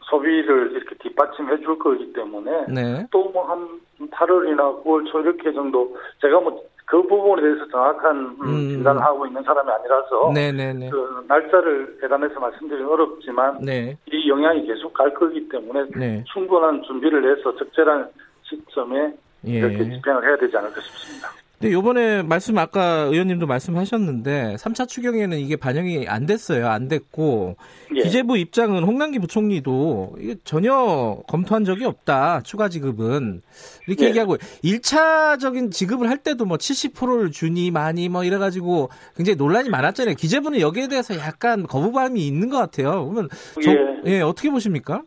[0.00, 3.06] 소비를 이렇게 뒷받침해 줄 거기 때문에 네.
[3.12, 8.68] 또뭐 한 8월이나 9월 초 이렇게 정도 제가 뭐 그 부분에 대해서 정확한 음, 음.
[8.70, 10.72] 진단을 하고 있는 사람이 아니라서 네네네.
[10.72, 10.90] 네, 네.
[10.90, 13.98] 그 날짜를 대단해서 말씀드리기 어렵지만 네.
[14.06, 16.24] 이 영향이 계속 갈 거기 때문에 네.
[16.32, 18.08] 충분한 준비를 해서 적절한
[18.44, 19.12] 시점에
[19.48, 19.50] 예.
[19.50, 21.28] 이렇게 집행을 해야 되지 않을까 싶습니다.
[21.58, 26.68] 근데 요번에 말씀 아까 의원님도 말씀하셨는데 3차 추경에는 이게 반영이 안 됐어요.
[26.68, 27.56] 안 됐고
[27.96, 28.02] 예.
[28.02, 32.42] 기재부 입장은 홍남기 부총리도 이게 전혀 검토한 적이 없다.
[32.42, 33.40] 추가 지급은
[33.86, 34.08] 이렇게 예.
[34.08, 40.14] 얘기하고 1차적인 지급을 할 때도 뭐 70%를 주니 많이 뭐 이래 가지고 굉장히 논란이 많았잖아요.
[40.14, 43.08] 기재부는 여기에 대해서 약간 거부감이 있는 것 같아요.
[43.08, 43.30] 그러면
[43.64, 44.16] 저, 예.
[44.16, 45.02] 예, 어떻게 보십니까?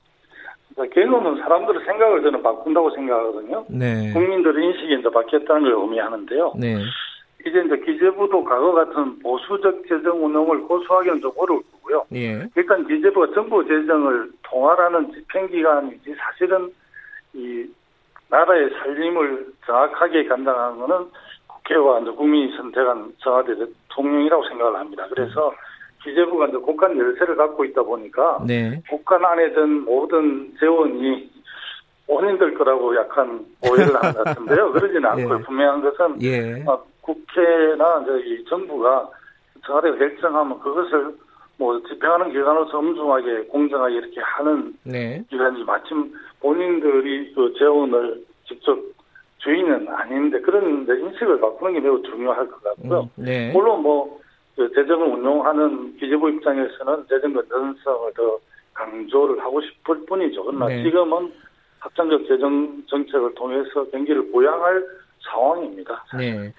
[0.87, 3.65] 결론은 사람들의 생각을 저는 바꾼다고 생각하거든요.
[3.69, 4.11] 네.
[4.13, 6.53] 국민들의 인식이 이제 바뀌었다는 걸 의미하는데요.
[6.57, 6.75] 네.
[7.45, 12.05] 이제 이제 기재부도 과거 같은 보수적 재정 운영을 고수하기는 좀 어려울 거고요.
[12.13, 12.47] 예.
[12.55, 16.69] 일단 기재부가 정부 재정을 통할하는 집행기관이지 사실은
[17.33, 17.65] 이
[18.29, 21.09] 나라의 살림을 정확하게 감당하는 것은
[21.47, 25.07] 국회와 이제 국민이 선택한 청와대 대통령이라고 생각을 합니다.
[25.09, 25.55] 그래서 음.
[26.03, 28.81] 기재부가 이제 국간 열쇠를 갖고 있다 보니까 네.
[28.89, 31.29] 국간 안에 든 모든 재원이
[32.07, 34.71] 본인들 거라고 약간 오해를 한 것 같은데요.
[34.73, 35.39] 그러지는 않고요.
[35.39, 35.43] 예.
[35.43, 36.63] 분명한 것은 예.
[36.65, 39.09] 어, 국회나 이 정부가
[39.65, 41.13] 청와대가 결정하면 그것을
[41.57, 45.23] 뭐 집행하는 기관으로서 엄중하게 공정하게 이렇게 하는 네.
[45.29, 48.79] 기관이 마침 본인들이 그 재원을 직접
[49.39, 53.09] 주인은 아닌데 그런 인식을 바꾸는 게 매우 중요할 것 같고요.
[53.17, 53.51] 음, 네.
[53.51, 54.18] 물론 뭐
[54.59, 58.39] 그 재정을 운용하는 기재부 입장에서는 재정 건전성을 더
[58.73, 60.43] 강조를 하고 싶을 뿐이죠.
[60.43, 60.83] 그러나 네.
[60.83, 61.31] 지금은
[61.79, 64.85] 확장적 재정 정책을 통해서 경기를 보양할
[65.21, 66.03] 상황입니다.
[66.17, 66.53] 네.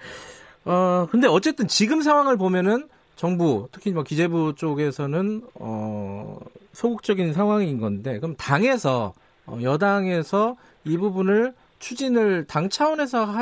[0.65, 2.85] 어, 근데 어쨌든 지금 상황을 보면은
[3.15, 6.39] 정부, 특히 뭐 기재부 쪽에서는 어,
[6.71, 9.13] 소극적인 상황인 건데, 그럼 당에서
[9.45, 13.41] 어, 여당에서 이 부분을 추진을 당 차원에서 할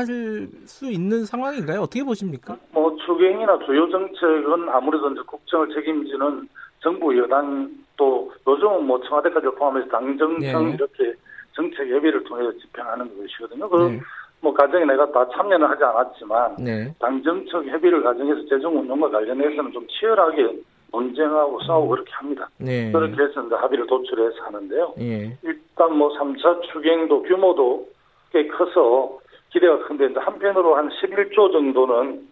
[0.65, 1.82] 수 있는 상황인가요?
[1.82, 2.58] 어떻게 보십니까?
[2.71, 6.47] 뭐 추경이나 주요 정책은 아무래도 이제 국정을 책임지는
[6.82, 10.73] 정부 여당 또 요즘은 뭐 청와대까지 포함해서 당정청 네.
[10.73, 11.13] 이렇게
[11.54, 13.69] 정책 예비를 통해서 집행하는 것이거든요.
[13.69, 13.99] 그 네.
[14.41, 16.93] 뭐 가정에 내가 다 참여는 하지 않았지만 네.
[16.99, 20.58] 당정청 협의를 가정해서 재정 운영과 관련해서는 좀 치열하게
[20.91, 21.89] 논쟁하고 싸우고 음.
[21.91, 22.49] 그렇게 합니다.
[22.58, 22.91] 네.
[22.91, 24.93] 그렇게 해서 이제 합의를 도출해서 하는데요.
[24.97, 25.38] 네.
[25.43, 27.88] 일단 뭐 3차 추경도 규모도
[28.32, 29.20] 꽤 커서
[29.52, 32.28] 기대가 큰데 한편으로 한 11조 정도는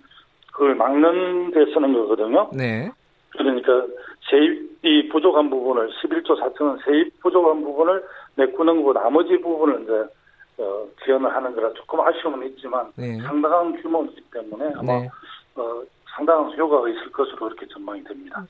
[0.51, 2.49] 그걸 막는 데 쓰는 거거든요.
[2.53, 2.89] 네.
[3.31, 3.85] 그러니까
[4.29, 8.03] 세입이 부족한 부분을 11조 4천원 세입 부족한 부분을
[8.35, 13.19] 메꾸는 거고 나머지 부분을 이제 어, 지원을 하는 거라 조금 아쉬움은 있지만 네.
[13.21, 15.09] 상당한 규모이기 때문에 아마 네.
[15.55, 15.83] 어,
[16.15, 18.43] 상당한 효과가 있을 것으로 그렇게 전망이 됩니다.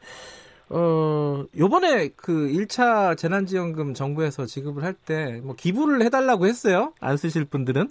[0.69, 6.91] 어, 요번에 그 1차 재난지원금 정부에서 지급을 할 때 뭐 기부를 해달라고 했어요.
[6.99, 7.87] 안 쓰실 분들은.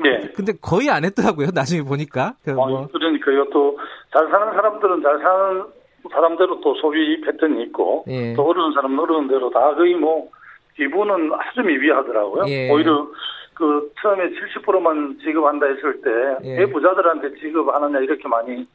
[0.00, 0.32] 네.
[0.34, 1.48] 근데 거의 안 했더라고요.
[1.54, 2.34] 나중에 보니까.
[2.44, 2.84] 그 뭐.
[2.84, 3.78] 아, 그러니까 이것도
[4.12, 5.64] 잘 사는 사람들은 잘 사는
[6.10, 8.32] 사람대로 또 소비 패턴이 있고 예.
[8.34, 10.28] 또 어려운 사람은 어려운 대로 다 거의 뭐
[10.76, 12.44] 기부는 아주 미비하더라고요.
[12.48, 12.70] 예.
[12.70, 13.08] 오히려
[13.54, 16.10] 그 처음에 70%만 지급한다 했을 때
[16.44, 16.66] 예.
[16.66, 18.66] 부자들한테 지급하느냐 이렇게 많이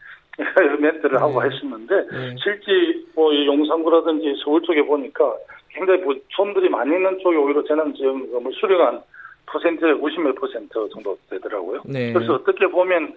[0.80, 1.50] 멘트를 하고 예.
[1.50, 2.36] 했었는데 예.
[2.42, 5.36] 실제 뭐 용산구라든지 서울 쪽에 보니까
[5.70, 9.02] 굉장히 손들이 많이 있는 쪽에 오히려 재난지원금을 수령한
[9.46, 11.82] 퍼센트가 90몇 퍼센트 정도 되더라고요.
[11.86, 12.14] 네.
[12.14, 13.14] 그래서 어떻게 보면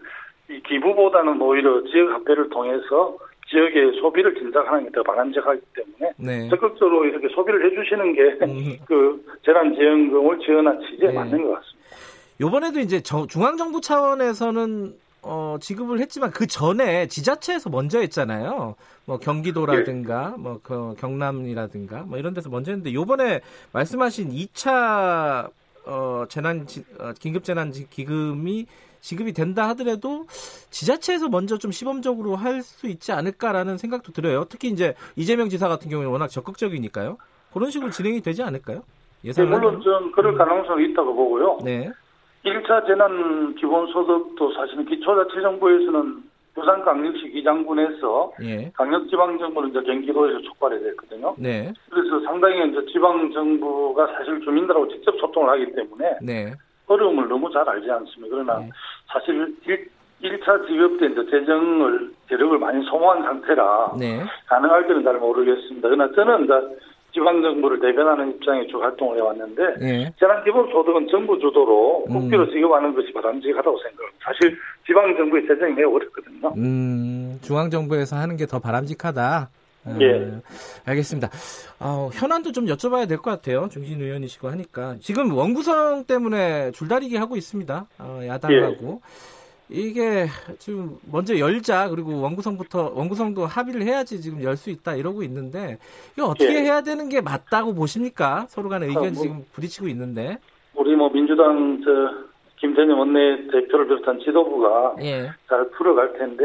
[0.50, 3.16] 이 기부보다는 오히려 지역 화폐를 통해서
[3.48, 6.48] 지역의 소비를 진작하는 게 더 바람직하기 때문에 네.
[6.48, 9.20] 적극적으로 이렇게 소비를 해주시는 게그 음.
[9.44, 11.14] 재난지원금을 지원한 취지에 네.
[11.14, 11.84] 맞는 것 같습니다.
[12.40, 14.94] 이번에도 이제 중앙정부 차원에서는
[15.24, 18.74] 어, 지급을 했지만 그 전에 지자체에서 먼저 했잖아요.
[19.06, 20.40] 뭐 경기도라든가 예.
[20.40, 23.40] 뭐 그 경남이라든가 뭐 이런 데서 먼저 했는데 요번에
[23.72, 25.50] 말씀하신 2차
[25.86, 26.66] 어, 재난
[26.98, 28.66] 어, 긴급 재난 기금이
[29.00, 30.26] 지급이 된다 하더라도
[30.70, 34.44] 지자체에서 먼저 좀 시범적으로 할 수 있지 않을까라는 생각도 들어요.
[34.48, 37.18] 특히 이제 이재명 지사 같은 경우는 워낙 적극적이니까요.
[37.52, 38.82] 그런 식으로 진행이 되지 않을까요?
[39.24, 41.58] 예상 네, 물론 좀 그럴 가능성이 있다고 보고요.
[41.62, 41.90] 네.
[42.44, 46.22] 1차 재난 기본소득도 사실은 기초자치정부에서는
[46.54, 48.70] 부산광역시 기장군에서 예.
[48.74, 51.34] 강력지방정부는 이제 경기도에서 촉발이 됐거든요.
[51.36, 51.72] 네.
[51.90, 56.52] 그래서 상당히 이제 지방정부가 사실 주민들하고 직접 소통을 하기 때문에 네.
[56.86, 58.36] 어려움을 너무 잘 알지 않습니까?
[58.36, 58.70] 그러나 네.
[59.06, 59.56] 사실
[60.20, 64.22] 1, 차 지급 때 이제 재정을 재력을 많이 소모한 상태라 네.
[64.46, 65.88] 가능할지는 잘 모르겠습니다.
[65.88, 66.54] 그러나 저는 이제
[67.14, 70.12] 지방정부를 대변하는 입장에 쭉 활동을 해왔는데 예.
[70.18, 72.50] 재난기본소득은 정부 주도로 국비로 음.
[72.52, 74.18] 지급하는 것이 바람직하다고 생각합니다.
[74.24, 76.52] 사실 지방정부의 재정이 매우 어렵거든요.
[76.56, 79.48] 음, 중앙정부에서 하는 게 더 바람직하다.
[79.86, 80.32] 음, 예.
[80.86, 81.28] 알겠습니다.
[81.80, 83.68] 어, 현안도 좀 여쭤봐야 될 것 같아요.
[83.70, 84.96] 중진 의원이시고 하니까.
[85.00, 87.86] 지금 원구성 때문에 줄다리기 하고 있습니다.
[88.00, 89.00] 어, 야당하고.
[89.02, 89.33] 예.
[89.74, 90.26] 이게
[90.58, 95.78] 지금 먼저 열자 그리고 원구성부터 원구성도 합의를 해야지 지금 열 수 있다 이러고 있는데
[96.16, 96.60] 이거 어떻게 예.
[96.60, 98.46] 해야 되는 게 맞다고 보십니까?
[98.48, 100.38] 서로 간의 의견이 아, 뭐, 지금 부딪히고 있는데.
[100.74, 102.24] 우리 뭐 민주당 저
[102.56, 105.28] 김태년 원내 대표를 비롯한 지도부가 예.
[105.48, 106.44] 잘 풀어갈 텐데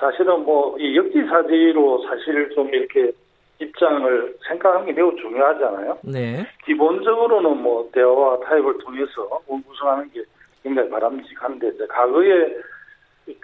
[0.00, 3.12] 사실은 뭐 이 역지사지로 사실 좀 이렇게
[3.60, 5.98] 입장을 생각하는 게 매우 중요하잖아요.
[6.02, 6.44] 네.
[6.66, 10.22] 기본적으로는 뭐 대화와 타협을 통해서 원구성하는 게
[10.64, 12.56] 굉장히 바람직한데 이제 과거에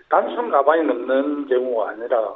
[0.09, 2.35] 단순 가방이 넘는 경우가 아니라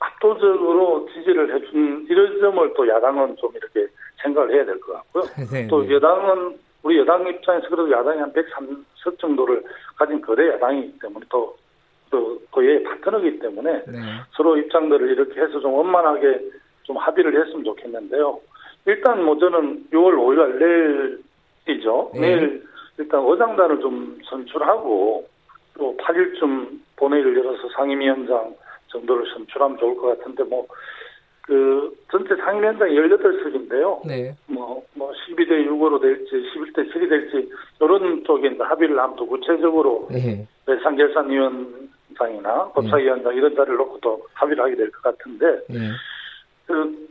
[0.00, 3.86] 압도적으로 지지를 해준 이런 점을 또 야당은 좀 이렇게
[4.22, 5.22] 생각을 해야 될 것 같고요.
[5.50, 5.94] 네, 또 네.
[5.94, 9.62] 여당은 우리 여당 입장에서 그래도 야당이 한 103석 정도를
[9.96, 11.56] 가진 거대 야당이기 때문에 또,
[12.10, 13.98] 또 거의 파트너이기 때문에 네.
[14.32, 16.40] 서로 입장들을 이렇게 해서 좀 원만하게
[16.82, 18.40] 좀 합의를 했으면 좋겠는데요.
[18.86, 21.22] 일단 뭐 저는 6월 5일
[21.66, 22.10] 내일이죠.
[22.14, 22.20] 네.
[22.20, 22.67] 내일
[22.98, 25.26] 일단 어장단을 좀 선출하고
[25.78, 28.54] 또 8일쯤 본회의를 열어서 상임위원장
[28.88, 30.66] 정도를 선출하면 좋을 것 같은데 뭐
[31.48, 34.06] 그 전체 상임위원장이 18석인데요.
[34.06, 34.36] 네.
[34.46, 40.46] 뭐, 뭐 12대 6으로 될지 11대 7이 될지 이런 쪽에 합의를 하면 또 구체적으로 네.
[40.66, 43.38] 외상결산위원장이나 법사위원장 네.
[43.38, 45.78] 이런 자리를 놓고 또 합의를 하게 될 것 같은데 네.
[46.66, 47.08] 그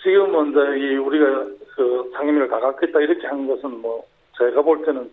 [0.00, 4.04] 지금은 이제 이 우리가 그 상임위를 가깝겠다 이렇게 하는 것은 뭐
[4.40, 5.10] 제가 볼 때는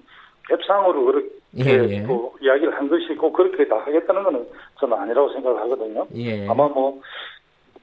[0.49, 2.03] 협상으로 그렇게 예, 예.
[2.07, 4.47] 또 이야기를 한 것이 고 그렇게 다 하겠다는 거는
[4.79, 6.07] 저는 아니라고 생각을 하거든요.
[6.15, 6.47] 예.
[6.47, 7.01] 아마 뭐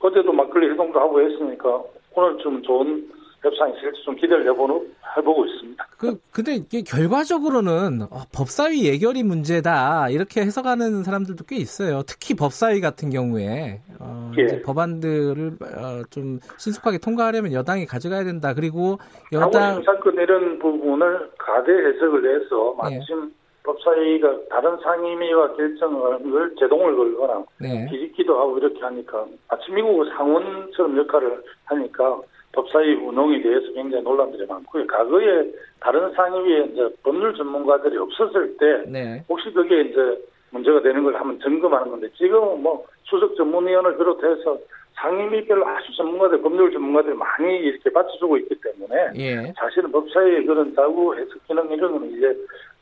[0.01, 1.83] 어제도 막걸리 회동도 하고 했으니까
[2.15, 3.11] 오늘 좀 좋은
[3.45, 5.87] 협상이 있을지 좀 기대를 해보는 해보고 있습니다.
[5.99, 12.03] 그 근데 이게 결과적으로는 어, 법사위 예결이 문제다 이렇게 해석하는 사람들도 꽤 있어요.
[12.07, 14.63] 특히 법사위 같은 경우에 어, 예.
[14.63, 18.55] 법안들을 어, 좀 신속하게 통과하려면 여당이 가져가야 된다.
[18.55, 18.99] 그리고
[19.33, 23.45] 여당 사건 이런 부분을 가대 해석을 해서 마침 예.
[23.65, 27.87] 법사위가 다른 상임위와 결정을 제동을 걸거나 네.
[27.91, 32.21] 뒤집기도 하고 이렇게 하니까 아침 미국 상원처럼 역할을 하니까
[32.55, 34.87] 법사위 운영에 대해서 굉장히 논란들이 많고요.
[34.87, 39.25] 과거에 다른 상임위에 이제 법률 전문가들이 없었을 때 네.
[39.29, 40.19] 혹시 그게 이제
[40.51, 44.59] 문제가 되는 걸 한번 점검하는 건데 지금은 뭐 수석 전문위원을 비롯해서
[44.95, 49.53] 상임위별로 아주 전문가들, 법률 전문가들이 많이 이렇게 받쳐주고 있기 때문에 예.
[49.57, 52.33] 사실은 법사위의 그런 자구 해석 기능 이런 거는 이제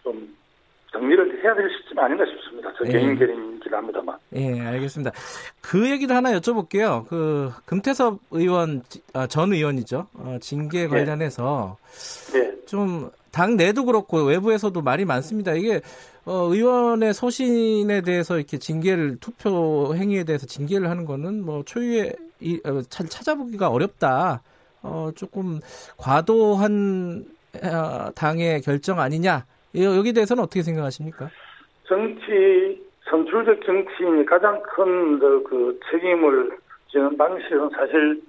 [0.04, 0.28] 좀
[0.92, 2.72] 정리를 해야 될 시점 아닌가 싶습니다.
[2.78, 2.92] 저 예.
[2.92, 4.16] 개인 결인이긴 합니다만.
[4.34, 5.10] 예, 알겠습니다.
[5.60, 7.06] 그 얘기도 하나 여쭤볼게요.
[7.08, 8.82] 그 금태섭 의원
[9.14, 10.06] 아, 전 의원이죠.
[10.14, 10.86] 어, 징계 예.
[10.86, 11.76] 관련해서
[12.34, 12.52] 예.
[12.66, 15.52] 좀당 내도 그렇고 외부에서도 말이 많습니다.
[15.54, 15.80] 이게
[16.24, 22.60] 어, 의원의 소신에 대해서 이렇게 징계를 투표 행위에 대해서 징계를 하는 거는 뭐 초유의 이,
[22.64, 24.42] 어, 찾아보기가 어렵다.
[24.82, 25.60] 어, 조금
[25.96, 27.24] 과도한
[27.62, 31.30] 어, 당의 결정 아니냐 여기 대해서는 어떻게 생각하십니까?
[31.84, 32.80] 정치
[33.10, 36.56] 선출적 정치인이 가장 큰 그 책임을
[36.88, 38.20] 지는 방식은 사실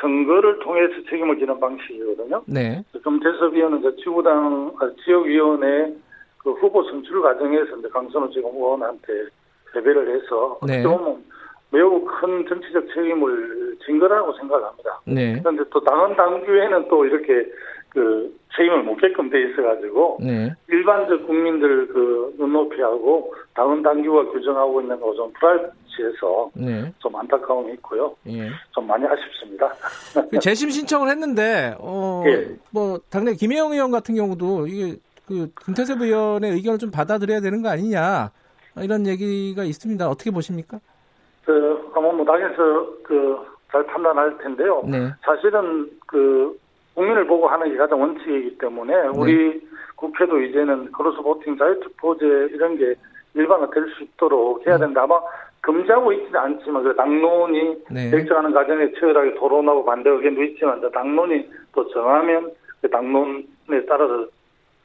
[0.00, 2.42] 선거를 통해서 책임을 지는 방식이거든요.
[2.46, 2.82] 네.
[3.02, 5.92] 금태섭 위원은 이제 지구당 아, 지역위원회
[6.38, 9.26] 그 후보 선출 과정에서 이제 강선우 지금 의원한테
[9.72, 10.82] 배배를 해서 네.
[10.82, 11.24] 보면
[11.70, 15.00] 매우 큰 정치적 책임을 진 거라고 생각합니다.
[15.06, 15.38] 네.
[15.40, 17.50] 그런데 또 당헌 당규에는 또 이렇게
[17.96, 20.52] 그 책임을 묻게끔 돼 있어가지고 네.
[20.68, 26.92] 일반적 국민들 그 눈높이하고 당헌 당규가 규정하고 있는 거좀 불합치해서 네.
[26.98, 28.14] 좀 안타까움이 있고요.
[28.26, 28.50] 예.
[28.72, 29.72] 좀 많이 아쉽습니다.
[30.30, 32.56] 그 재심 신청을 했는데 어뭐 예.
[33.10, 38.30] 당내 김혜영 의원 같은 경우도 이게 그 김태섭 의원의 의견을 좀 받아들여야 되는 거 아니냐
[38.82, 40.06] 이런 얘기가 있습니다.
[40.06, 40.80] 어떻게 보십니까?
[41.46, 44.82] 그 아마 뭐 당에서 그 잘 판단할 텐데요.
[44.86, 45.12] 네.
[45.22, 46.56] 사실은 그
[46.96, 49.08] 국민을 보고 하는 게 가장 원칙이기 때문에 네.
[49.14, 49.60] 우리
[49.96, 52.94] 국회도 이제는 크로스 보팅 자유투표제 이런 게
[53.34, 54.86] 일반화될 수 있도록 해야 네.
[54.86, 55.02] 된다.
[55.02, 55.20] 아마
[55.60, 58.10] 금지하고 있지는 않지만 그 당론이 네.
[58.10, 64.26] 결정하는 과정에 치열하게 토론하고 반대 의견도 있지만 당론이 또 정하면 그 당론에 따라서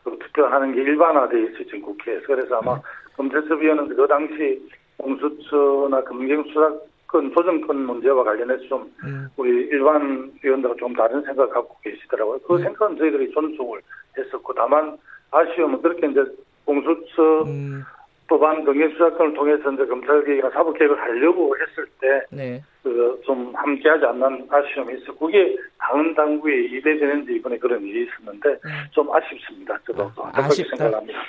[0.04, 2.82] 그 투표하는 게 일반화돼 있어요 지금 국회에서 그래서 아마 네.
[3.16, 4.62] 검찰수위원은 그 당시
[4.98, 6.74] 공수처나 금경수사
[7.12, 9.28] 건 조정권 문제와 관련해서 좀 음.
[9.36, 12.40] 우리 일반 위원들과 좀 다른 생각을 갖고 계시더라고요.
[12.40, 12.64] 그 음.
[12.64, 13.82] 생각은 저희들이 존중을
[14.18, 14.98] 했었고 다만
[15.32, 16.24] 아쉬움은 그렇게 이제
[16.66, 17.84] 공수처 음.
[18.28, 22.64] 법안 등의 수사권을 통해서 이제 검찰개혁이나 사법개혁을 하려고 했을 때, 네.
[22.82, 25.14] 그좀 함께하지 않는 아쉬움이 있어.
[25.16, 28.70] 그게 다음 당구에 이대되는지 이번에 그런 일이 있었는데 네.
[28.92, 29.78] 좀 아쉽습니다.
[29.86, 30.78] 저도 아, 아쉽다.
[30.78, 31.20] 생각합니다.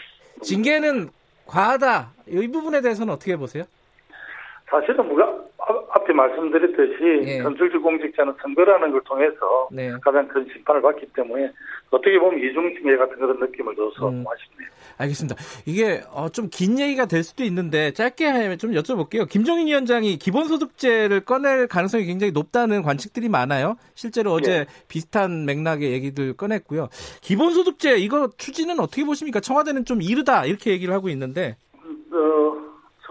[0.43, 1.09] 징계는
[1.47, 2.13] 과하다.
[2.29, 3.65] 이 부분에 대해서는 어떻게 보세요?
[4.73, 5.31] 사실은 뭐가
[5.91, 7.43] 앞에 말씀드렸듯이 네.
[7.43, 9.93] 선출직 공직자는 선거라는 걸 통해서 네.
[10.01, 11.53] 가장 큰 심판을 받기 때문에
[11.91, 14.25] 어떻게 보면 이중징계 같은 그런 느낌을 줘서 음.
[14.27, 14.71] 아쉽네요.
[14.97, 15.37] 알겠습니다.
[15.67, 19.29] 이게 어, 좀긴 얘기가 될 수도 있는데 짧게 좀 여쭤볼게요.
[19.29, 23.77] 김종인 위원장이 기본소득제를 꺼낼 가능성이 굉장히 높다는 관측들이 많아요.
[23.95, 24.67] 실제로 어제 네.
[24.89, 26.89] 비슷한 맥락의 얘기들 꺼냈고요.
[27.21, 29.41] 기본소득제 이거 추진은 어떻게 보십니까?
[29.41, 31.57] 청와대는 좀 이르다 이렇게 얘기를 하고 있는데.
[32.13, 32.62] 어...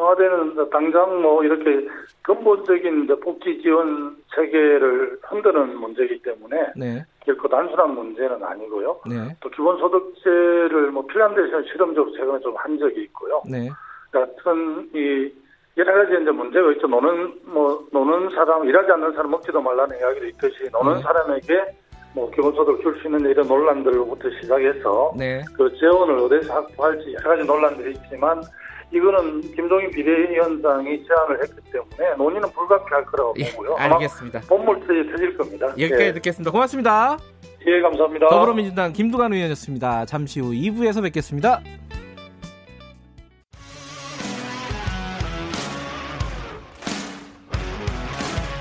[0.01, 1.87] 청와대는 당장 뭐 이렇게
[2.23, 7.05] 근본적인 복지 지원 체계를 흔드는 문제이기 때문에 네.
[7.23, 8.99] 결코 단순한 문제는 아니고요.
[9.07, 9.35] 네.
[9.39, 13.41] 또 기본소득세를 뭐 데서 실험적으로 최근에 좀 한 적이 있고요.
[13.49, 13.69] 네.
[14.11, 15.31] 같은 이
[15.77, 16.87] 여러 가지 이제 문제가 있죠.
[16.87, 21.01] 노는 뭐 노는 사람 일하지 않는 사람 먹지도 말라는 이야기도 있듯이 노는 네.
[21.01, 21.65] 사람에게
[22.13, 25.43] 뭐 기본소득을 줄수 있는 이런 논란들부터 시작해서 네.
[25.55, 28.41] 그 재원을 어디서 확보할지 여러 가지 논란들이 있지만
[28.93, 33.75] 이거는 김동인 비대위원장이 제안을 했기 때문에 논의는 불가피할 거라고 예, 보고요.
[33.77, 34.41] 알겠습니다.
[34.41, 35.67] 본물투에 터질 겁니다.
[35.69, 36.13] 여기까지 예.
[36.13, 36.51] 듣겠습니다.
[36.51, 37.17] 고맙습니다.
[37.67, 38.27] 예, 감사합니다.
[38.27, 40.06] 더불어민주당 김두관 의원이었습니다.
[40.06, 41.62] 잠시 후 2부에서 뵙겠습니다.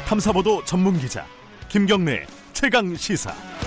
[0.06, 1.24] 탐사보도 전문 기자
[1.68, 3.59] 김경래 최강 시사.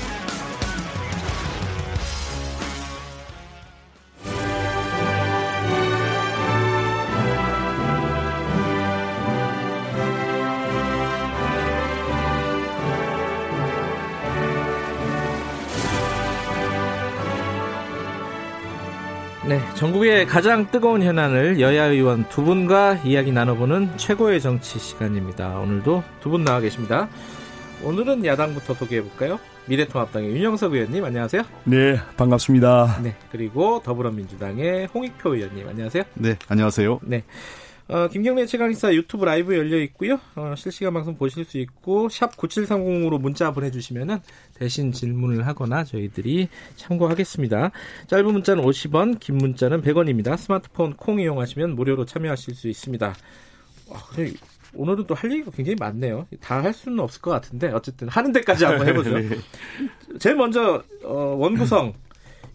[19.87, 25.59] 전국의 가장 뜨거운 현안을 여야 의원 두 분과 이야기 나눠보는 최고의 정치 시간입니다.
[25.59, 27.09] 오늘도 두 분 나와 계십니다.
[27.83, 29.41] 오늘은 야당부터 소개해볼까요?
[29.65, 31.43] 미래통합당의 윤영석 의원님, 안녕하세요.
[31.65, 32.99] 네, 반갑습니다.
[33.03, 36.03] 네, 그리고 더불어민주당의 홍익표 의원님, 안녕하세요.
[36.13, 37.01] 네, 안녕하세요.
[37.03, 37.23] 네.
[37.89, 40.19] 어, 김경래 최강시사 유튜브 라이브 열려 있고요.
[40.35, 44.21] 어, 실시간 방송 보실 수 있고 샵 9730으로 문자 보내주시면
[44.55, 47.71] 대신 질문을 하거나 저희들이 참고하겠습니다.
[48.07, 50.37] 짧은 문자는 50원, 긴 문자는 100원입니다.
[50.37, 53.15] 스마트폰 콩 이용하시면 무료로 참여하실 수 있습니다.
[53.91, 54.03] 아,
[54.75, 56.25] 오늘은 또 할 얘기가 굉장히 많네요.
[56.39, 59.11] 다 할 수는 없을 것 같은데 어쨌든 하는 데까지 한번 해보죠.
[59.19, 59.29] 네.
[60.19, 61.93] 제일 먼저 어, 원구성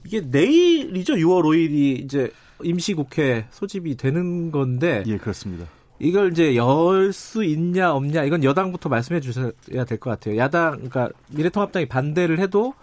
[0.06, 1.14] 이게 내일이죠.
[1.14, 2.30] 6월 5일이 이제
[2.62, 5.02] 임시국회 소집이 되는 건데.
[5.06, 5.66] 예, 그렇습니다.
[6.00, 9.50] 이걸 이제 열 수 있냐 없냐 이건 여당부터 말씀해 주셔야
[9.86, 10.36] 될 것 같아요.
[10.36, 12.74] 야당 그러니까 미래통합당이 반대를 해도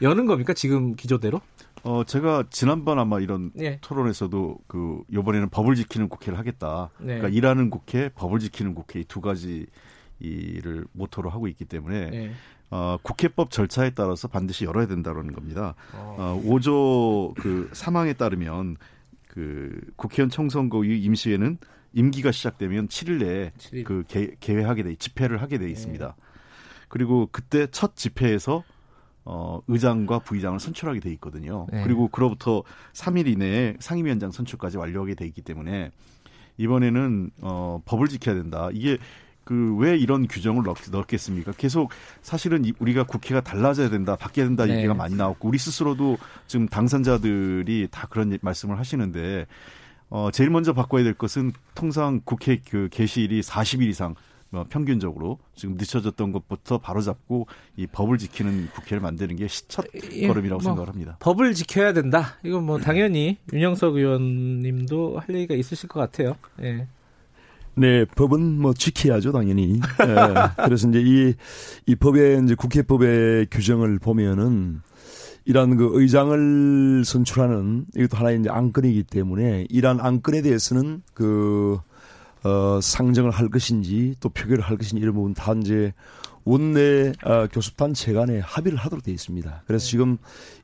[0.00, 1.40] 여는 겁니까 지금 기조대로?
[1.84, 3.78] 어 제가 지난번 아마 이런 예.
[3.82, 6.90] 토론에서도 그 요번에는 법을 지키는 국회를 하겠다.
[6.98, 7.18] 네.
[7.18, 9.66] 그러니까 일하는 국회, 법을 지키는 국회 이 두 가지
[10.20, 12.32] 이를 모토로 하고 있기 때문에 네.
[12.70, 15.74] 어, 국회법 절차에 따라서 반드시 열어야 된다는 겁니다.
[15.94, 16.16] 어.
[16.18, 18.76] 어, 5조 그 사망에 따르면
[19.32, 21.56] 그 국회의원 총선거 이후 임시회는
[21.94, 23.84] 임기가 시작되면 7일 내에 7일.
[23.84, 26.06] 그 개, 개회하게 돼 집회를 하게 돼 있습니다.
[26.06, 26.22] 네.
[26.88, 28.62] 그리고 그때 첫 집회에서
[29.24, 31.66] 어, 의장과 부의장을 선출하게 돼 있거든요.
[31.72, 31.82] 네.
[31.82, 32.62] 그리고 그로부터
[32.92, 35.90] 3일 이내에 상임위원장 선출까지 완료하게 돼 있기 때문에
[36.58, 38.68] 이번에는 어, 법을 지켜야 된다.
[38.74, 38.98] 이게
[39.52, 41.52] 그그왜 이런 규정을 넣, 넣겠습니까?
[41.52, 41.90] 계속
[42.22, 44.78] 사실은 우리가 국회가 달라져야 된다, 바뀌어야 된다 네.
[44.78, 49.46] 얘기가 많이 나왔고 우리 스스로도 지금 당선자들이 다 그런 말씀을 하시는데
[50.08, 54.14] 어 제일 먼저 바꿔야 될 것은 통상 국회 그 개시일이 40일 이상
[54.50, 57.46] 뭐 평균적으로 지금 늦춰졌던 것부터 바로잡고
[57.76, 61.16] 이 법을 지키는 국회를 만드는 게 시첫 예, 걸음이라고 뭐, 생각을 합니다.
[61.20, 62.36] 법을 지켜야 된다.
[62.44, 66.36] 이건 뭐 당연히 윤영석 의원님도 할 얘기가 있으실 것 같아요.
[66.62, 66.86] 예.
[67.74, 69.80] 네, 법은 뭐 지켜야죠, 당연히.
[70.06, 71.34] 예, 그래서 이제 이,
[71.86, 74.82] 이 법의 이제 국회법의 규정을 보면은
[75.44, 81.78] 이러한 그 의장을 선출하는 이것도 하나의 이제 안건이기 때문에 이러한 안건에 대해서는 그
[82.44, 85.92] 어, 상정을 할 것인지 또 표결을 할 것인지 이런 부분 다 이제
[86.44, 89.62] 원내 어, 교섭단체 간에 합의를 하도록 되어 있습니다.
[89.66, 90.18] 그래서 지금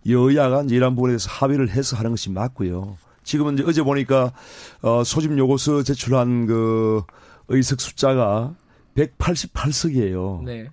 [0.09, 2.97] 여야가 이제 이런 부분에 대해서 합의를 해서 하는 것이 맞고요.
[3.29, 4.33] 지금은 이제 어제 보니까
[4.81, 7.03] 어, 소집 요구서 제출한 그
[7.49, 8.55] 의석 숫자가
[8.97, 10.43] 188석이에요.
[10.45, 10.71] 네.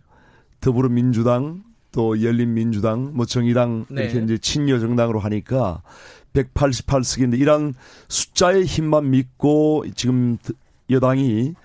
[0.62, 4.06] 더불어민주당 또 열린민주당 뭐 정의당 네.
[4.06, 5.82] 이렇게 이제 친여 정당으로 하니까
[6.32, 7.74] 188석인데 이런
[8.08, 10.38] 숫자의 힘만 믿고 지금
[10.89, 11.56] 여당이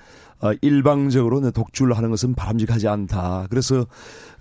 [0.41, 3.47] 어, 일방적으로 독주를 하는 것은 바람직하지 않다.
[3.49, 3.87] 그래서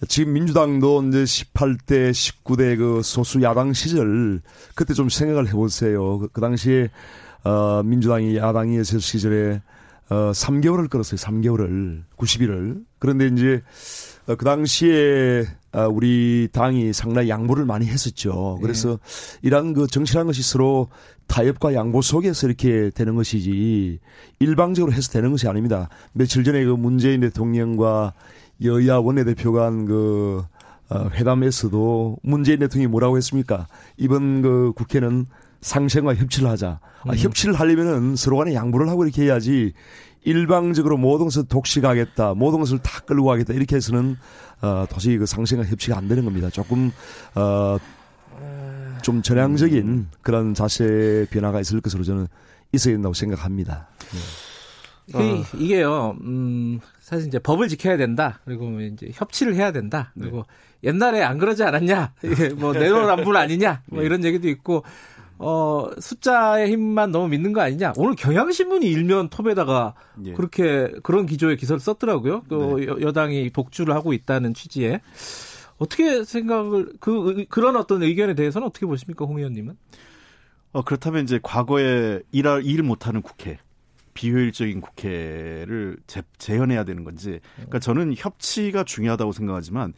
[0.07, 4.41] 지금 민주당도 이제 18대, 19대 그 소수 야당 시절
[4.75, 6.19] 그때 좀 생각을 해보세요.
[6.19, 6.89] 그, 그 당시에
[7.43, 9.61] 어, 민주당이 야당이 있을 시절에
[10.09, 11.17] 어, 3개월을 끌었어요.
[11.17, 12.83] 3개월을 90일을.
[12.97, 13.61] 그런데 이제
[14.27, 18.57] 어, 그 당시에 어, 우리 당이 상당히 양보를 많이 했었죠.
[18.61, 19.39] 그래서 네.
[19.43, 20.87] 이러한 그 정치라는 것이 서로
[21.27, 23.99] 타협과 양보 속에서 이렇게 되는 것이지
[24.39, 25.89] 일방적으로 해서 되는 것이 아닙니다.
[26.13, 28.13] 며칠 전에 그 문재인 대통령과
[28.63, 30.43] 여야 원내대표가 한그
[30.89, 33.67] 어, 회담에서도 문재인 대통령이 뭐라고 했습니까?
[33.97, 35.27] 이번 그 국회는
[35.61, 36.79] 상생과 협치를 하자.
[37.03, 37.15] 아, 음.
[37.15, 39.73] 협치를 하려면은 서로 간에 양보를 하고 이렇게 해야지
[40.23, 44.17] 일방적으로 모든 것을 독식하겠다, 모든 것을 다 끌고 가겠다 이렇게 해서는
[44.61, 46.49] 어, 도저히 그 상생과 협치가 안 되는 겁니다.
[46.49, 46.91] 조금
[47.35, 47.77] 어,
[49.01, 52.27] 좀 전향적인 그런 자세 변화가 있을 것으로 저는
[52.73, 53.87] 있어야 된다고 생각합니다.
[54.11, 55.43] 네.
[55.51, 56.79] 그, 이게요, 음,
[57.09, 58.39] 사실 이제 법을 지켜야 된다.
[58.45, 60.13] 그리고 이제 협치를 해야 된다.
[60.13, 60.45] 그리고
[60.83, 60.89] 네.
[60.89, 62.13] 옛날에 안 그러지 않았냐?
[62.23, 63.81] 이게 뭐 내로남불 아니냐?
[63.87, 64.05] 뭐 네.
[64.05, 64.83] 이런 얘기도 있고,
[65.39, 67.93] 어, 숫자의 힘만 너무 믿는 거 아니냐?
[67.97, 69.95] 오늘 경향신문이 일면 톱에다가
[70.25, 70.33] 예.
[70.33, 72.43] 그렇게 그런 기조의 기사를 썼더라고요.
[72.47, 72.85] 또 네.
[72.85, 75.01] 여당이 독주를 하고 있다는 취지에.
[75.79, 79.75] 어떻게 생각을 그 그런 어떤 의견에 대해서는 어떻게 보십니까, 홍 의원님은?
[80.73, 83.57] 어 그렇다면 이제 과거에 일할 일 못하는 국회
[84.19, 87.39] 비효율적인 국회를 재, 재현해야 되는 건지.
[87.55, 89.93] 그러니까 저는 협치가 중요하다고 생각하지만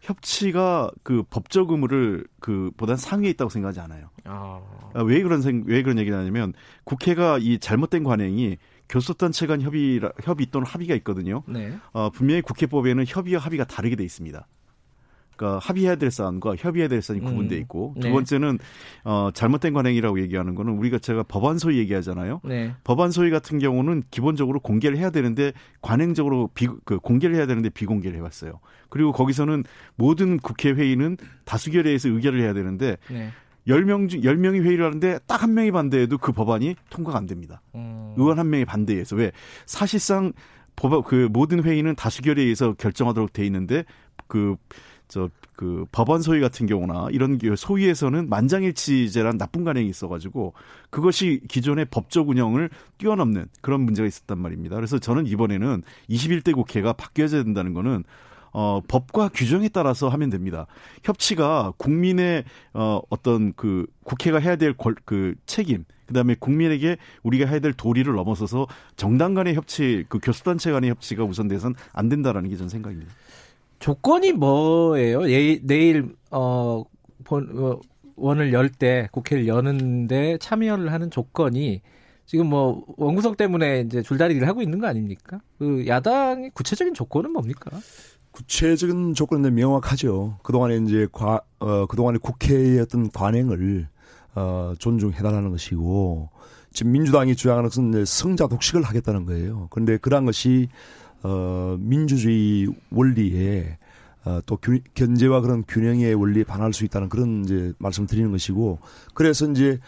[0.00, 4.10] 협치가 그 법적 의무를 그 보단 상위에 있다고 생각하지 않아요.
[4.26, 4.62] 아.
[4.94, 5.02] 아.
[5.02, 6.52] 왜 그런 생, 왜 그런 얘기를 하냐면
[6.84, 8.58] 국회가 이 잘못된 관행이
[8.88, 11.42] 교섭단체 간 협의 협의 또는 합의가 있거든요.
[11.48, 11.76] 네.
[11.92, 14.46] 어, 분명히 국회법에는 협의와 합의가 다르게 돼 있습니다.
[15.36, 17.26] 그러니까 합의해야 될 사안과 협의해야 될 사안이 음.
[17.26, 18.12] 구분돼 있고 두 네.
[18.12, 18.58] 번째는
[19.04, 22.40] 어 잘못된 관행이라고 얘기하는 거는 우리가 제가 법안 소위 얘기하잖아요.
[22.44, 22.74] 네.
[22.84, 28.16] 법안 소위 같은 경우는 기본적으로 공개를 해야 되는데 관행적으로 비, 그 공개를 해야 되는데 비공개를
[28.18, 28.60] 해왔어요.
[28.88, 29.64] 그리고 거기서는
[29.96, 33.30] 모든 국회 회의는 다수결에 의해서 의결을 해야 되는데 네.
[33.66, 37.60] 10명 중 10명이 회의를 하는데 딱 한 명이 반대해도 그 법안이 통과가 안 됩니다.
[37.74, 38.14] 음.
[38.16, 39.30] 의원 한 명이 반대해서 왜
[39.66, 40.32] 사실상
[40.74, 43.84] 법, 그 모든 회의는 다수결에 의해서 결정하도록 돼 있는데
[44.26, 44.56] 그
[45.14, 50.52] 저 그 법원 소위 같은 경우나 이런 소위에서는 만장일치제란 나쁜 관행이 있어가지고
[50.90, 54.76] 그것이 기존의 법적 운영을 뛰어넘는 그런 문제가 있었단 말입니다.
[54.76, 58.04] 그래서 저는 이번에는 21대 국회가 바뀌어야 된다는 거는
[58.52, 60.66] 어, 법과 규정에 따라서 하면 됩니다.
[61.02, 67.72] 협치가 국민의 어, 어떤 그 국회가 해야 될 그 책임, 그다음에 국민에게 우리가 해야 될
[67.72, 73.12] 도리를 넘어서서 정당 간의 협치, 그 교수단체 간의 협치가 우선돼선 안 된다라는 게 전 생각입니다.
[73.84, 75.28] 조건이 뭐예요?
[75.30, 76.84] 예, 내일 어,
[77.22, 77.78] 본, 어
[78.16, 81.82] 원을 열 때 국회를 여는데 참여를 하는 조건이
[82.24, 85.38] 지금 뭐 원구성 때문에 이제 줄다리기를 하고 있는 거 아닙니까?
[85.58, 87.78] 그 야당의 구체적인 조건은 뭡니까?
[88.30, 90.38] 구체적인 조건은 명확하죠.
[90.42, 93.88] 그동안에 이제 과, 어, 그동안에 국회의 어떤 관행을
[94.34, 96.30] 어, 존중해달라는 것이고
[96.72, 99.66] 지금 민주당이 주장하는 것은 성자 독식을 하겠다는 거예요.
[99.68, 100.68] 그런데 그러한 것이
[101.24, 103.78] 어, 민주주의 원리에
[104.24, 108.78] 어, 또 균, 견제와 그런 균형의 원리에 반할 수 있다는 그런 이제 말씀 드리는 것이고
[109.14, 109.80] 그래서 이제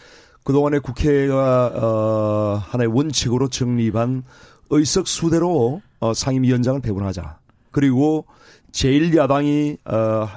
[0.45, 4.25] 그동안에 국회가 어, 하나의 원칙으로 정립한
[4.71, 7.39] 의석 수대로 어, 상임위원장을 배분하자.
[7.71, 8.27] 그리고
[8.73, 10.29] 제1야당이 어,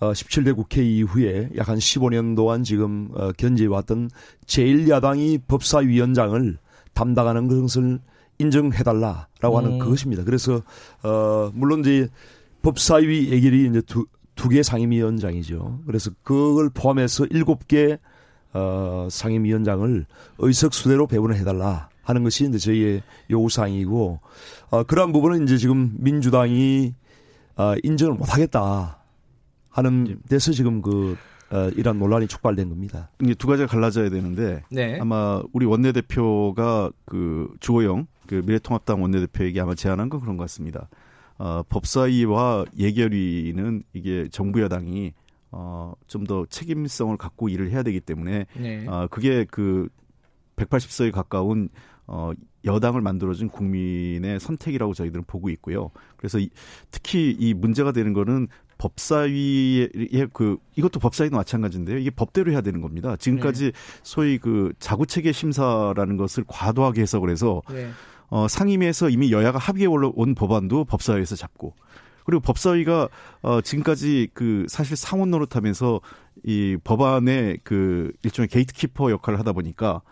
[0.00, 4.10] 어, 17대 국회 이후에 약 한 15년 동안 지금 어, 견제해왔던
[4.46, 6.58] 제1야당이 법사위원장을
[6.94, 8.00] 담당하는 것을
[8.40, 9.78] 인정해달라라고 하는 음.
[9.78, 10.24] 그것입니다.
[10.24, 10.62] 그래서
[11.02, 12.08] 어 물론 이제
[12.62, 15.80] 법사위 얘기를 이제 두 두 개 상임위원장이죠.
[15.86, 17.98] 그래서 그걸 포함해서 일곱 개
[18.54, 20.06] 어, 상임위원장을
[20.38, 24.20] 의석수대로 배분을 해달라 하는 것이 이제 저희의 요구사항이고
[24.70, 26.94] 어, 그러한 부분은 이제 지금 민주당이
[27.56, 28.98] 어, 인정을 못하겠다
[29.68, 31.16] 하는 데서 지금 그
[31.50, 33.10] 어, 이런 논란이 촉발된 겁니다.
[33.20, 34.98] 이게 두 가지가 갈라져야 되는데 네.
[35.00, 40.88] 아마 우리 원내대표가 그 주호영 그 미래통합당 원내대표에게 아마 제안한 건 그런 것 같습니다.
[41.36, 45.14] 어, 법사위와 예결위는 이게 정부 여당이
[45.50, 48.86] 어, 좀 더 책임성을 갖고 일을 해야 되기 때문에 네.
[48.86, 49.88] 어, 그게 그
[50.54, 51.70] 180석에 가까운
[52.06, 52.30] 어,
[52.64, 55.90] 여당을 만들어준 국민의 선택이라고 저희들은 보고 있고요.
[56.16, 56.50] 그래서 이,
[56.92, 58.46] 특히 이 문제가 되는 거는
[58.78, 59.90] 법사위의
[60.32, 61.98] 그 이것도 법사위도 마찬가지인데요.
[61.98, 63.16] 이게 법대로 해야 되는 겁니다.
[63.16, 63.72] 지금까지 네.
[64.04, 67.90] 소위 그 자구체계 심사라는 것을 과도하게 해석을 해서 네.
[68.30, 71.74] 어, 상임위에서 이미 여야가 합의해 온 법안도 법사위에서 잡고
[72.24, 73.08] 그리고 법사위가
[73.42, 76.00] 어, 지금까지 그 사실 상원 노릇하면서
[76.44, 80.02] 이 법안의 그 일종의 게이트키퍼 역할을 하다 보니까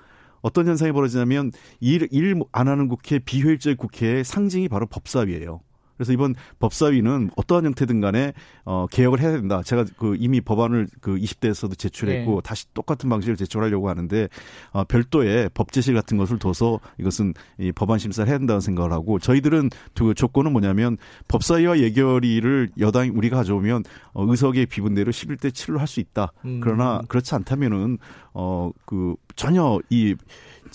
[0.41, 5.61] 어떤 현상이 벌어지냐면 일 일 안 하는 국회 비효율적 국회의 상징이 바로 법사위예요.
[5.99, 8.33] 그래서 이번 법사위는 어떠한 형태든 간에
[8.65, 9.63] 어 개혁을 해야 된다.
[9.63, 12.41] 제가 그 이미 법안을 그 20대에서도 제출했고 네.
[12.43, 14.29] 다시 똑같은 방식을 제출하려고 하는데
[14.71, 19.69] 어 별도의 법제실 같은 것을 둬서 이것은 이 법안 심사를 해야 된다는 생각을 하고 저희들은
[19.95, 20.97] 그 조건은 뭐냐면
[21.29, 23.85] 법사위와 예결위를 여당이 우리가 가져오면
[24.15, 26.33] 어 의석의 비분대로 11대 7로 할 수 있다.
[26.45, 26.61] 음.
[26.63, 27.99] 그러나 그렇지 않다면은
[28.33, 30.17] 어 그 전혀 이저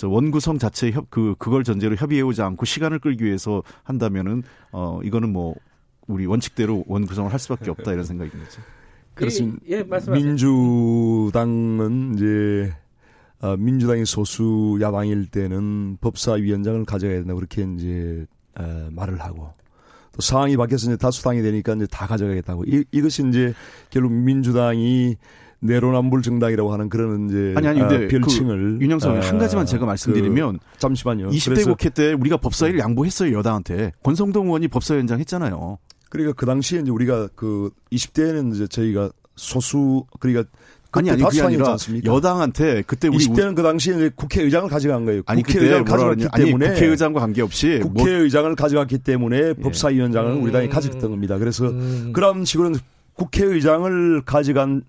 [0.03, 5.55] 원구성 자체 협, 그, 그걸 전제로 협의해오지 않고 시간을 끌기 위해서 한다면은, 어, 이거는 뭐,
[6.07, 8.51] 우리 원칙대로 원구성을 할 수밖에 없다 이런 생각이 듭니다.
[9.13, 9.59] 그렇습니다.
[9.69, 12.73] 예, 예 민주당은 이제,
[13.41, 18.25] 어, 민주당이 소수 야당일 때는 법사위원장을 가져가야 된다 그렇게 이제,
[18.55, 19.53] 어, 말을 하고,
[20.13, 22.65] 또 상황이 바뀌어서 이제 다수당이 되니까 이제 다 가져가겠다고.
[22.65, 23.53] 이, 이것이 이제
[23.89, 25.17] 결국 민주당이
[25.63, 29.65] 내로남불 정당이라고 하는 그런 이제 아니 아니 근데 아, 별칭을 그 윤영석 아, 한 가지만
[29.65, 31.29] 제가 말씀드리면 그, 잠시만요.
[31.29, 35.77] 20대 국회 때 우리가 법사위를 양보했어요 여당한테 권성동 의원이 법사위원장 했잖아요.
[36.09, 40.47] 그러니까 그 당시에 이제 우리가 그 20대에는 이제 저희가 소수 그러니까
[40.91, 45.23] 아니 아니 그게 아니라 여당한테 그때 우리 20대는 그 당시에 이제 국회의장을 가져간 거예요.
[45.25, 48.55] 아니 국회의장을 가져갔기 때문에 아니, 국회의장과 관계없이 뭐 국회의장을 뭐.
[48.55, 49.53] 가져갔기 때문에 예.
[49.53, 50.43] 법사위원장을 음.
[50.43, 51.39] 우리 당이 가졌던 겁니다.
[51.39, 52.11] 그래서 음.
[52.13, 52.73] 그런 식으로
[53.15, 54.83] 국회의장을 가져간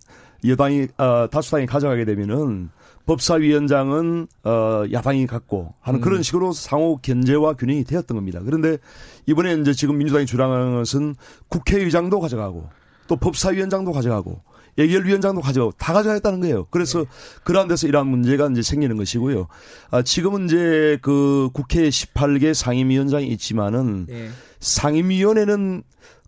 [0.47, 2.71] 여당이 어, 다수당이 가져가게 되면은
[3.07, 6.03] 법사위원장은 어, 야당이 갖고 하는 음.
[6.03, 8.41] 그런 식으로 상호 견제와 균형이 되었던 겁니다.
[8.45, 8.79] 그런데
[9.27, 11.15] 이번에 이제 지금 민주당이 주장하는 것은
[11.49, 12.69] 국회의장도 가져가고
[13.07, 14.41] 또 법사위원장도 가져가고
[14.79, 16.67] 예결위원장도 가져가고 다 가져가겠다는 거예요.
[16.71, 17.05] 그래서 네.
[17.45, 19.47] 그러한 데서 이러한 문제가 이제 생기는 것이고요.
[19.91, 24.31] 아, 지금은 이제 그 국회 18개 상임위원장이 있지만은 네.
[24.61, 25.83] 상임위원회는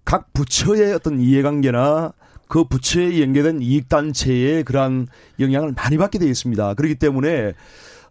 [0.04, 2.12] 각 부처의 어떤 이해관계나
[2.48, 5.08] 그 부처에 연계된 이익단체의 그러한
[5.40, 6.74] 영향을 많이 받게 되어 있습니다.
[6.74, 7.54] 그렇기 때문에,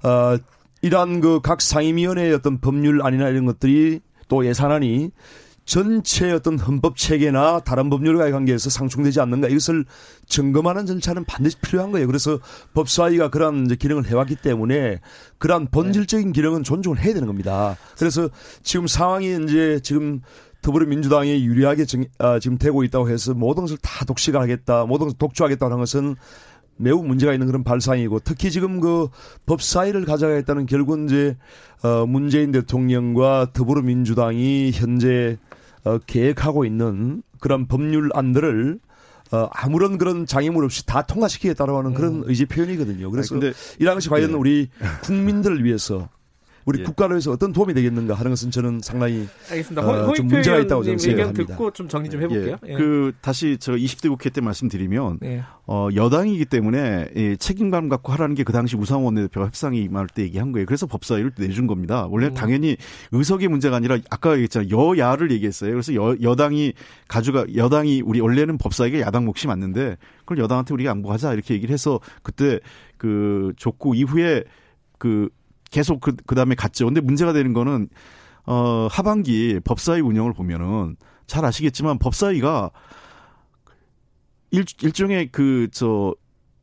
[0.04, 0.38] 어,
[0.82, 5.12] 이러한 그 각 상임위원회의 어떤 법률 아니나 이런 것들이 또 예산안이
[5.66, 9.86] 전체 어떤 헌법 체계나 다른 법률과의 관계에서 상충되지 않는가 이것을
[10.28, 12.06] 점검하는 절차는 반드시 필요한 거예요.
[12.06, 12.38] 그래서
[12.76, 15.00] 법사위가 그러한 기능을 해왔기 때문에
[15.40, 17.78] 그러한 본질적인 기능은 존중을 해야 되는 겁니다.
[17.98, 18.30] 그래서
[18.62, 20.22] 지금 상황이 이제 지금
[20.66, 25.78] 더불어민주당이 유리하게 정, 아, 지금 되고 있다고 해서 모든 것을 다 독식하겠다, 모든 것을 독주하겠다는
[25.78, 26.16] 것은
[26.78, 29.08] 매우 문제가 있는 그런 발상이고 특히 지금 그
[29.46, 31.38] 법사위를 가져가겠다는 결국 이제
[31.84, 35.38] 어 문재인 대통령과 더불어민주당이 현재
[35.84, 38.80] 어 계획하고 있는 그런 법률 안들을
[39.32, 42.24] 어 아무런 그런 장애물 없이 다 통과시키겠다라고 하는 그런 음.
[42.26, 43.10] 의지 표현이거든요.
[43.12, 44.36] 그래서 아니, 이런 것이 과연 네.
[44.36, 44.68] 우리
[45.04, 46.10] 국민들을 위해서
[46.66, 46.84] 우리 예.
[46.84, 49.88] 국가를 위해서 어떤 도움이 되겠는가 하는 것은 저는 상당히 알겠습니다.
[49.88, 51.42] 어, 좀 문제가 있다고 저는 생각합니다.
[51.42, 52.58] 의견 듣고 좀 정리 좀 해볼게요.
[52.68, 52.72] 예.
[52.72, 52.78] 예.
[52.78, 55.44] 그 다시 저 20대 국회 때 말씀드리면 예.
[55.68, 60.22] 어, 여당이기 때문에 예, 책임감 갖고 하라는 게 그 당시 우상호 원내대표가 협상이 임할 때
[60.22, 60.66] 얘기한 거예요.
[60.68, 62.06] 그래서 법사위를 내준 겁니다.
[62.10, 62.34] 원래 음.
[62.36, 62.78] 당연히
[63.12, 64.70] 의석의 문제가 아니라 아까 얘기했잖아요.
[64.70, 65.72] 여야를 얘기했어요.
[65.72, 66.74] 그래서 여, 여당이
[67.08, 72.00] 가져가 여당이 우리 원래는 법사위가 야당 몫이 맞는데 그걸 여당한테 우리가 양보하자 이렇게 얘기를 해서
[72.22, 72.60] 그때
[72.98, 74.44] 그 족구 이후에
[75.00, 75.30] 그
[75.76, 76.86] 계속 그, 그 다음에 갔죠.
[76.86, 77.90] 근데 문제가 되는 거는,
[78.46, 80.96] 어, 하반기 법사위 운영을 보면은
[81.28, 82.72] 잘 아시겠지만 법사위가
[84.52, 86.16] 일, 일종의 그, 저,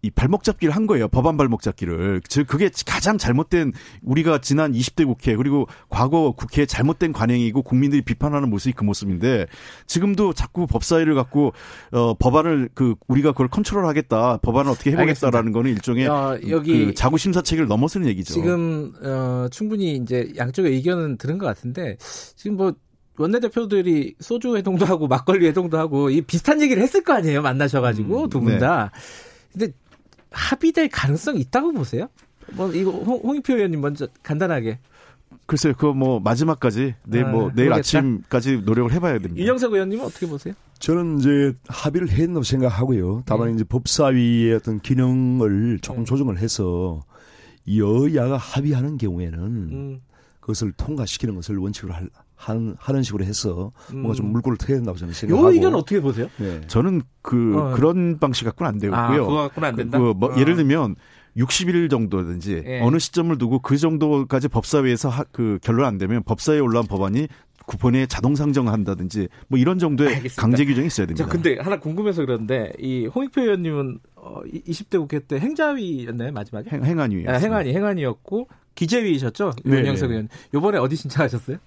[0.05, 1.07] 이 발목 잡기를 한 거예요.
[1.07, 2.23] 법안 발목 잡기를.
[2.29, 3.73] 즉 그게 가장 잘못된
[4.03, 9.47] 우리가 지난 20대 국회 그리고 과거 국회의 잘못된 관행이고 국민들이 비판하는 모습이 그 모습인데
[9.87, 11.53] 지금도 자꾸 법사위를 갖고
[11.93, 14.39] 어 법안을 그 우리가 그걸 컨트롤하겠다.
[14.39, 18.35] 법안을 어떻게 해 보겠다라는 거는 일종의 어, 여기 그 자구 심사 체계를 넘어서는 얘기죠.
[18.35, 21.97] 지금 어 충분히 이제 양쪽의 의견은 들은 것 같은데
[22.35, 22.75] 지금 뭐
[23.19, 28.25] 원내대표들이 소주 회동도 하고 막걸리 회동도 하고 이 비슷한 얘기를 했을 거 아니에요 만나셔 가지고
[28.25, 28.91] 음, 두분 다.
[28.93, 28.99] 네.
[29.53, 29.73] 근데
[30.33, 32.09] 합의될 가능성이 있다고 보세요?
[32.53, 34.79] 뭐 이거 홍, 홍익표 의원님 먼저 간단하게.
[35.47, 37.79] 글쎄요, 그거 뭐 마지막까지 내일 뭐 아, 내일 모르겠다.
[37.79, 39.43] 아침까지 노력을 해봐야 됩니다.
[39.43, 40.55] 이영석 의원님은 어떻게 보세요?
[40.79, 43.23] 저는 이제 합의를 했다고 생각하고요.
[43.25, 43.55] 다만 네.
[43.55, 46.05] 이제 법사위의 어떤 기능을 조금 네.
[46.05, 47.01] 조정을 해서
[47.69, 50.01] 여야가 합의하는 경우에는 음.
[50.41, 52.09] 그것을 통과시키는 것을 원칙으로 할,
[52.43, 54.33] 한, 하는 식으로 해서 뭔가 좀 음.
[54.33, 55.47] 물꼬를 트야 된다고 저는 생각하고.
[55.47, 56.29] 요 의견 어떻게 보세요?
[56.39, 56.61] 네.
[56.67, 57.75] 저는 그 어.
[57.75, 58.99] 그런 방식 갖고는 안 되고요.
[58.99, 59.99] 아, 그거 갖고는 안 된다.
[59.99, 60.37] 그, 뭐 어.
[60.37, 60.97] 예를 들면
[61.37, 62.81] 60일 정도든지 예.
[62.81, 67.29] 어느 시점을 두고 그 정도까지 법사위에서 하, 그 결론 안 되면 법사위에 올라온 법안이
[67.65, 70.43] 쿠폰에 자동 상정한다든지 뭐 이런 정도의 알겠습니다.
[70.43, 71.25] 강제 규정이 있어야 됩니다.
[71.25, 76.71] 저 근데 하나 궁금해서 그런데 이 홍익표 의원님은 어, 20대 국회 때 행자위였나요 마지막에?
[76.71, 77.25] 행, 행안위.
[77.29, 79.53] 아, 행안위 행안위였고 기재위이셨죠?
[79.65, 79.79] 네.
[79.79, 80.29] 윤영석 의원.
[80.53, 81.59] 요번에 어디 신청하셨어요?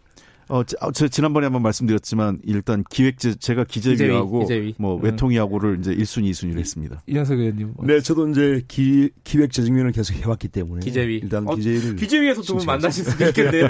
[0.48, 5.04] 어, 아, 저, 지난번에 한번 말씀드렸지만 일단 기획제 제가 기재위하고 기재위, 뭐 음.
[5.04, 7.02] 외통위하고를 이제 1순위, 2순위를 했습니다.
[7.08, 7.74] 이현석 의원님.
[7.76, 7.86] 뭐.
[7.88, 11.16] 네, 저도 이제 기 기획재정위원을 계속 해왔기 때문에 기재위.
[11.24, 13.68] 일단 어, 기재위를 기재위에서 두 분 만나실 수도 있겠네요.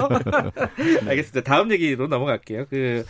[1.07, 1.41] 알겠습니다.
[1.41, 2.65] 다음 얘기로 넘어갈게요.
[2.69, 3.05] 그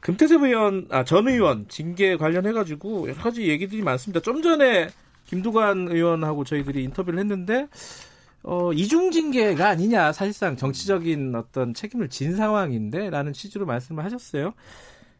[0.00, 4.20] 금태섭 의원, 아, 전 의원 징계 관련해가지고 여러 가지 얘기들이 많습니다.
[4.20, 4.88] 좀 전에
[5.26, 7.66] 김두관 의원하고 저희들이 인터뷰를 했는데
[8.46, 14.54] 어, 이중징계가 아니냐, 사실상 정치적인 어떤 책임을 진 상황인데, 라는 취지로 말씀을 하셨어요.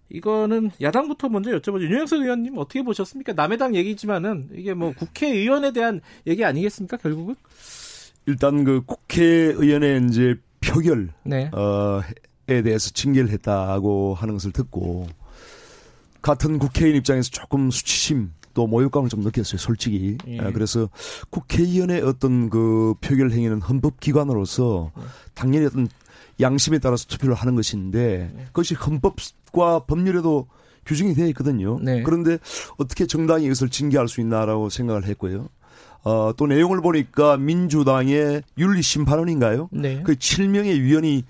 [0.08, 1.82] 이거는 야당부터 먼저 여쭤보죠.
[1.82, 3.32] 윤영석 의원님 어떻게 보셨습니까?
[3.32, 7.34] 남의 당 얘기지만은 이게 뭐 국회의원에 대한 얘기 아니겠습니까, 결국은?
[8.26, 11.50] 일단 그 국회의원의 이제 표결, 네.
[11.52, 12.02] 어,
[12.48, 15.08] 에 대해서 징계를 했다고 하는 것을 듣고,
[16.22, 20.16] 같은 국회의원 입장에서 조금 수치심, 또 모욕감을 좀 느꼈어요, 솔직히.
[20.26, 20.40] 예.
[20.40, 20.88] 아, 그래서
[21.28, 25.02] 국회의원의 어떤 그 표결 행위는 헌법기관으로서 예.
[25.34, 25.88] 당연히 어떤
[26.40, 28.44] 양심에 따라서 투표를 하는 것인데 예.
[28.46, 30.48] 그것이 헌법과 법률에도
[30.86, 31.78] 규정이 되어 있거든요.
[31.82, 32.02] 네.
[32.02, 32.38] 그런데
[32.78, 35.48] 어떻게 정당이 이것을 징계할 수 있나라고 생각을 했고요.
[36.04, 39.68] 어, 또 내용을 보니까 민주당의 윤리심판원인가요?
[39.72, 40.02] 네.
[40.02, 41.24] 그 7명의 위원이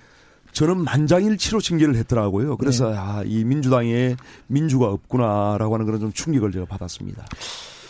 [0.57, 2.57] 저는 만장일치로 징계를 했더라고요.
[2.57, 2.97] 그래서 네.
[2.97, 7.27] 아, 이 민주당에 민주가 없구나라고 하는 그런 좀 충격을 제가 받았습니다.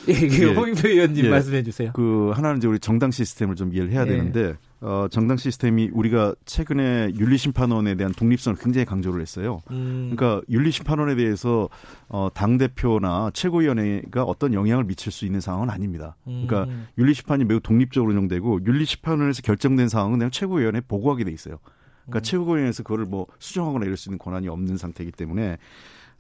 [0.08, 0.52] 예, 예.
[0.52, 1.28] 홍익표 의원님 예.
[1.28, 1.92] 말씀해 주세요.
[1.94, 4.06] 그 하나는 이제 우리 정당 시스템을 좀 이해를 해야 예.
[4.06, 9.62] 되는데 어, 정당 시스템이 우리가 최근에 윤리심판원에 대한 독립성을 굉장히 강조를 했어요.
[9.70, 10.12] 음.
[10.12, 11.68] 그러니까 윤리심판원에 대해서
[12.08, 16.16] 어, 당 대표나 최고위원회가 어떤 영향을 미칠 수 있는 상황은 아닙니다.
[16.24, 16.88] 그러니까 음.
[16.98, 21.60] 윤리심판이 매우 독립적으로 운영되고 윤리심판원에서 결정된 상황은 그냥 최고위원회 에 보고하게 돼 있어요.
[22.07, 22.22] 그러니까 음.
[22.22, 25.59] 최고위원회에서 그거를 뭐 수정하거나 이럴 수 있는 권한이 없는 상태이기 때문에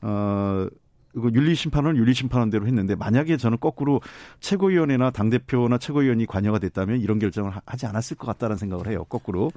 [0.02, 0.68] 어
[1.16, 4.02] 이거 윤리심판은 윤리심판원대로 했는데 만약에 저는 거꾸로
[4.40, 9.04] 최고위원회나 당 대표나 최고위원이 관여가 됐다면 이런 결정을 하지 않았을 것 같다는 생각을 해요.
[9.08, 9.50] 거꾸로.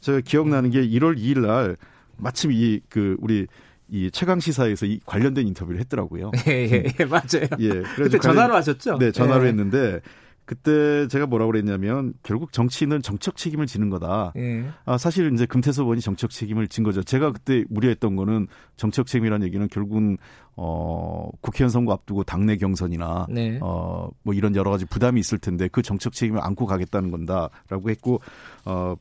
[0.00, 1.76] 제가 기억나는 게 1월 2일 날
[2.16, 3.46] 마침 이 그 우리
[3.88, 6.30] 이 최강 시사에서 이 관련된 인터뷰를 했더라고요.
[6.48, 7.46] 예, 예, 예 맞아요.
[7.60, 7.82] 예.
[7.94, 8.96] 그때 전화로 하셨죠?
[8.98, 9.48] 네, 전화로 예.
[9.48, 10.00] 했는데
[10.44, 14.32] 그때 제가 뭐라고 그랬냐면 결국 정치인은 정책 책임을 지는 거다.
[14.36, 14.66] 예.
[14.84, 17.02] 아, 사실 이제 금태섭 의원이 정책 책임을 진 거죠.
[17.02, 20.18] 제가 그때 우려했던 거는 정책 책임이라는 얘기는 결국은
[20.56, 23.58] 어, 국회의원 선거 앞두고 당내 경선이나 네.
[23.62, 28.20] 어, 뭐 이런 여러 가지 부담이 있을 텐데 그 정책 책임을 안고 가겠다는 건다라고 했고
[28.64, 28.94] 어,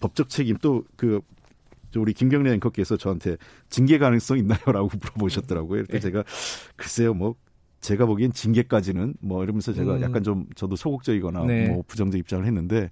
[0.00, 1.20] 법적 책임 또그
[1.96, 3.36] 우리 김경래 앵커께서 저한테
[3.70, 5.78] 징계 가능성 있나요라고 물어보셨더라고요.
[5.80, 6.00] 이렇게 네.
[6.00, 6.24] 제가
[6.76, 7.34] 글쎄요, 뭐
[7.80, 10.02] 제가 보기엔 징계까지는 뭐 이러면서 제가 음.
[10.02, 11.68] 약간 좀 저도 소극적이거나 네.
[11.68, 12.90] 뭐 부정적 입장을 했는데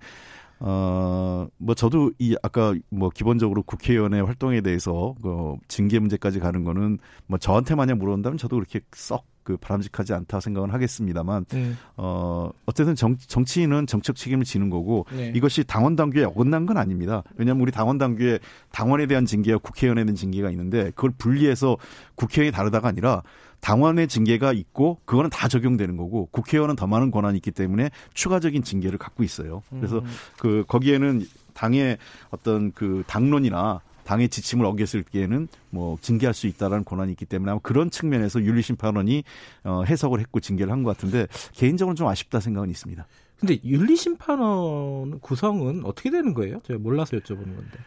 [0.59, 6.99] 어, 뭐 저도 이 아까 뭐 기본적으로 국회의원의 활동에 대해서 그 징계 문제까지 가는 거는
[7.26, 11.78] 뭐 저한테 만약 물어본다면 저도 그렇게 썩 그 바람직하지 않다 생각은 하겠습니다만 음.
[11.97, 15.32] 어 어쨌든 정, 정치인은 정책 책임을 지는 거고 네.
[15.37, 17.22] 이것이 당원 당규에 어긋난 건 아닙니다.
[17.37, 18.41] 왜냐하면 우리 당원 당규에
[18.72, 21.76] 당원에 대한 징계와 국회의원에 대한 징계가 있는데 그걸 분리해서
[22.16, 23.22] 국회의원이 다르다가 아니라
[23.61, 28.98] 당원의 징계가 있고 그거는 다 적용되는 거고 국회의원은 더 많은 권한이 있기 때문에 추가적인 징계를
[28.98, 29.62] 갖고 있어요.
[29.70, 30.04] 그래서 음.
[30.38, 31.98] 그 거기에는 당의
[32.30, 37.61] 어떤 그 당론이나 당의 지침을 어겼을 때에는 뭐 징계할 수 있다라는 권한이 있기 때문에 아마
[37.61, 39.24] 그런 측면에서 윤리심판원이
[39.64, 43.04] 어, 해석을 했고 징계를 한 것 같은데 개인적으로 좀 아쉽다 생각은 있습니다.
[43.40, 46.61] 근데 윤리심판원 구성은 어떻게 되는 거예요?
[46.66, 47.78] 제가 몰라서 여쭤보는 건데.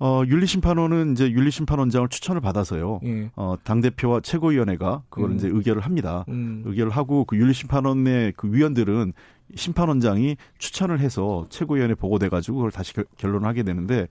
[0.00, 3.00] 어, 윤리심판원은 이제 윤리심판원장을 추천을 받아서요.
[3.04, 3.30] 예.
[3.36, 5.36] 어, 당대표와 최고위원회가 그걸 음.
[5.36, 6.24] 이제 의결을 합니다.
[6.28, 6.62] 음.
[6.64, 9.12] 의결을 하고 그 윤리심판원의 그 위원들은
[9.54, 14.06] 심판원장이 추천을 해서 최고위원회 보고돼가지고 그걸 다시 결, 결론을 하게 되는데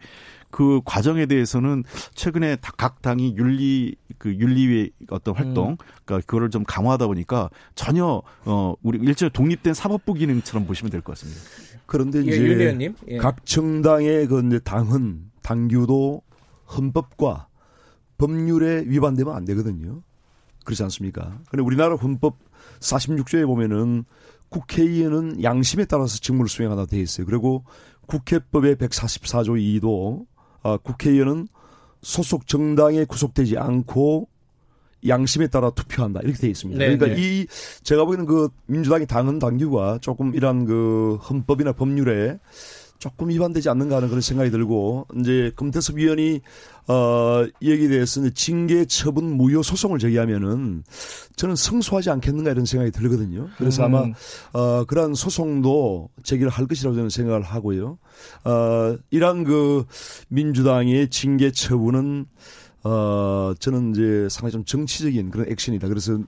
[0.52, 1.84] 그 과정에 대해서는
[2.14, 5.78] 최근에 각 당이 윤리 그 윤리의 어떤 활동, 음.
[6.06, 11.18] 그러니까 그거를 좀 강화하다 보니까 전혀 어 우리 일종의 독립된 사법부 기능처럼 보시면 될 것
[11.18, 11.42] 같습니다.
[11.90, 16.22] 그런데 예, 이제 예, 각 정당의 그 이제 당은 당규도
[16.78, 17.48] 헌법과
[18.20, 20.04] 법률에 위반되면 안 되거든요.
[20.66, 21.40] 그렇지 않습니까?
[21.50, 22.38] 근데 우리나라 헌법
[22.80, 24.06] 46조에 보면은
[24.50, 27.26] 국회의원은 양심에 따라서 직무를 수행하다 돼 있어요.
[27.26, 27.64] 그리고
[28.06, 30.28] 국회법의 144조 2도
[30.62, 31.48] 아, 국회의원은
[32.04, 34.30] 소속 정당에 구속되지 않고
[35.08, 36.78] 양심에 따라 투표한다 이렇게 돼 있습니다.
[36.78, 37.42] 네, 그러니까 네.
[37.42, 37.48] 이
[37.84, 42.38] 제가 보기에는 그 민주당이 당헌 당규가 조금 이런 그 헌법이나 법률에
[43.00, 46.42] 조금 위반되지 않는가 하는 그런 생각이 들고 이제 금태섭 위원이
[46.90, 50.84] 어 여기에 대해서 는 징계 처분 무효 소송을 제기하면은
[51.38, 53.48] 저는 성소하지 않겠는가 이런 생각이 들거든요.
[53.58, 53.96] 그래서 음.
[53.96, 54.08] 아마
[54.52, 57.98] 어 그러한 소송도 제기를 할 것이라고 저는 생각을 하고요.
[58.44, 59.86] 어 이러한 그
[60.28, 62.26] 민주당의 징계 처분은
[62.84, 65.88] 어 저는 이제 상당히 좀 정치적인 그런 액션이다.
[65.88, 66.20] 그래서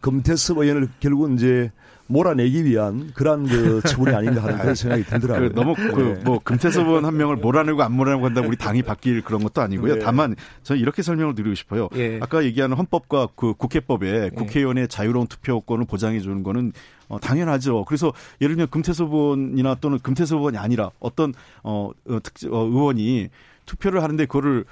[0.00, 1.70] 금태섭 의원을 결국은 이제
[2.10, 5.50] 몰아내기 위한 그러한 그 처분이 아닌가 하는 그런 생각이 들더라고요.
[5.50, 6.38] 그 너무 그뭐 네.
[6.42, 9.94] 금태섭 의원 한 명을 몰아내고 안 몰아내고 한다 우리 당이 바뀔 그런 것도 아니고요.
[9.94, 10.00] 네.
[10.00, 10.34] 다만
[10.64, 11.88] 저는 이렇게 설명을 드리고 싶어요.
[11.94, 12.18] 예.
[12.20, 14.30] 아까 얘기하는 헌법과 그 국회법에 예.
[14.30, 16.72] 국회의원의 자유로운 투표권을 보장해 주는 거는
[17.08, 17.84] 어, 당연하죠.
[17.84, 21.32] 그래서 예를 들면 금태섭 의원이나 또는 금태섭 의원이 아니라 어떤
[21.62, 23.28] 어, 어, 특, 어 의원이
[23.66, 24.64] 투표를 하는데 그거를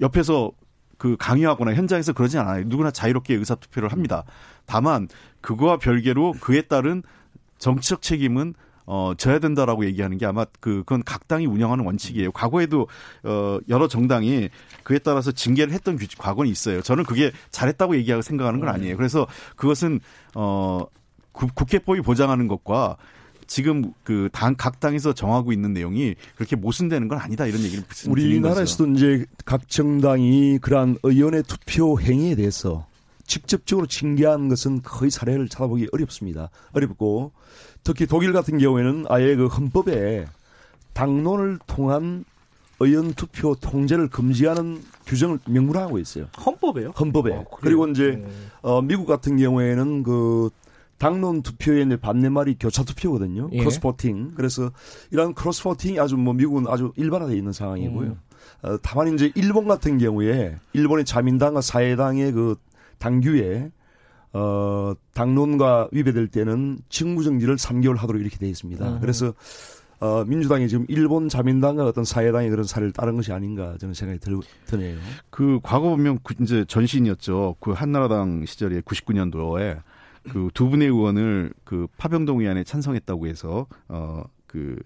[0.00, 0.50] 옆에서
[1.00, 2.62] 그 강요하거나 현장에서 그러지 않아요.
[2.66, 4.22] 누구나 자유롭게 의사 투표를 합니다.
[4.66, 5.08] 다만
[5.40, 7.02] 그거와 별개로 그에 따른
[7.56, 8.52] 정치적 책임은
[8.84, 12.32] 어, 져야 된다라고 얘기하는 게 아마 그, 그건 각 당이 운영하는 원칙이에요.
[12.32, 12.86] 과거에도,
[13.22, 14.50] 어, 여러 정당이
[14.82, 16.82] 그에 따라서 징계를 했던 규칙, 과거는 있어요.
[16.82, 18.96] 저는 그게 잘했다고 얘기하고 생각하는 건 아니에요.
[18.96, 19.26] 그래서
[19.56, 20.00] 그것은,
[20.34, 20.84] 어,
[21.32, 22.96] 국회법이 보장하는 것과
[23.50, 28.92] 지금 그 당 각 당에서 정하고 있는 내용이 그렇게 모순되는 건 아니다 이런 얘기를 우리나라에서도
[28.92, 32.86] 이제 각 정당이 그러한 의원의 투표 행위에 대해서
[33.26, 36.48] 직접적으로 징계한 것은 거의 사례를 찾아보기 어렵습니다.
[36.72, 37.32] 어렵고
[37.82, 40.26] 특히 독일 같은 경우에는 아예 그 헌법에
[40.92, 42.24] 당론을 통한
[42.78, 46.26] 의원 투표 통제를 금지하는 규정을 명문화하고 있어요.
[46.46, 46.92] 헌법에요?
[46.98, 47.32] 헌법에.
[47.32, 48.46] 어, 그리고 이제 음.
[48.62, 50.50] 어, 미국 같은 경우에는 그
[51.00, 53.48] 당론 투표에 이제 반대말이 교차 투표거든요.
[53.52, 53.58] 예.
[53.60, 54.32] 크로스포팅.
[54.36, 54.70] 그래서
[55.10, 58.08] 이런 크로스포팅이 아주 뭐 미국은 아주 일반화되어 있는 상황이고요.
[58.10, 58.20] 음.
[58.62, 62.56] 어, 다만 이제 일본 같은 경우에 일본의 자민당과 사회당의 그
[62.98, 63.70] 당규에
[64.34, 68.86] 어 당론과 위배될 때는 직무정지를 3개월 하도록 이렇게 되어 있습니다.
[68.86, 69.00] 음.
[69.00, 69.32] 그래서
[70.00, 74.38] 어, 민주당이 지금 일본 자민당과 어떤 사회당의 그런 사례를 따른 것이 아닌가 저는 생각이 들,
[74.66, 74.98] 드네요.
[75.30, 77.56] 그 과거 보면 그 이제 전신이었죠.
[77.58, 79.80] 그 한나라당 시절에 99년도에
[80.28, 84.76] 그 두 분의 의원을 그 파병동 의안에 찬성했다고 해서 어그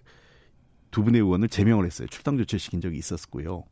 [0.91, 2.07] 두 분의 의원을 제명을 했어요.
[2.09, 3.65] 출당 조치시킨 적이 있었고요.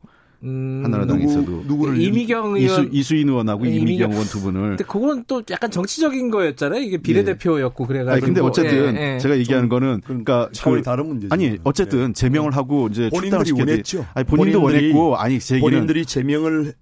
[0.43, 4.83] 음, 한나라당에서도 누구, 누구를 이미경 의원 이수, 인 의원하고 네, 이미경 의원 두 분을 근데
[4.83, 6.81] 그건 또 약간 정치적인 거였잖아요.
[6.81, 7.87] 이게 비례대표였고 네.
[7.87, 8.25] 그래 가지고.
[8.25, 9.19] 근데 어쨌든 예, 예.
[9.19, 11.33] 제가 얘기하는 거는 그러니까 차원이 그, 다른 문제죠.
[11.33, 12.13] 아니 어쨌든 네.
[12.13, 14.05] 제명을 하고 이제 본인들이 원했죠.
[14.13, 16.73] 아니 본인도 본인들이, 원했고 아니 제 얘기는 본인들이 제명을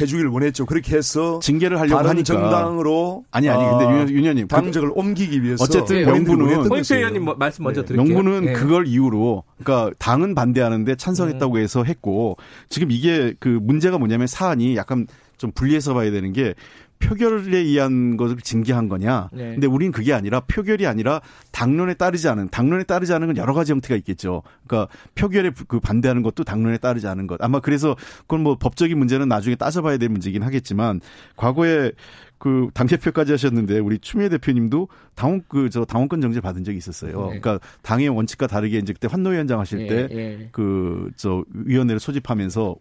[0.00, 0.64] 해주길 원했죠.
[0.66, 4.94] 그렇게 해서 징계를 하려고 다른 하니까 정당으로 아니 아니 근데 아, 윤 의원님 당적을 그,
[4.98, 7.88] 옮기기 위해서 어쨌든 예, 명분은 포인트 의원님 뭐, 말씀 먼저 네.
[7.88, 8.14] 드릴게요.
[8.14, 8.52] 명분은 네.
[8.54, 11.60] 그걸 이유로 그러니까 당은 반대하는데 찬성했다고 음.
[11.60, 12.36] 해서 했고
[12.70, 16.54] 지금 이게 그 문제가 뭐냐면 사안이 약간 좀 분리해서 봐야 되는 게
[17.02, 19.28] 표결에 의한 것을 징계한 거냐.
[19.32, 19.52] 네.
[19.52, 23.72] 근데 우리는 그게 아니라 표결이 아니라 당론에 따르지 않은 당론에 따르지 않은 건 여러 가지
[23.72, 24.42] 형태가 있겠죠.
[24.66, 27.42] 그러니까 표결에 그 반대하는 것도 당론에 따르지 않은 것.
[27.42, 31.00] 아마 그래서 그건 뭐 법적인 문제는 나중에 따져봐야 될 문제긴 하겠지만
[31.36, 31.92] 과거에
[32.38, 37.30] 그 당대표까지 하셨는데 우리 추미애 대표님도 당원 그 저 당원권 정지 받은 적이 있었어요.
[37.30, 37.40] 네.
[37.40, 41.62] 그러니까 당의 원칙과 다르게 이제 그때 환노위원장 하실 때 그저 네, 네.
[41.66, 42.74] 위원회를 소집하면서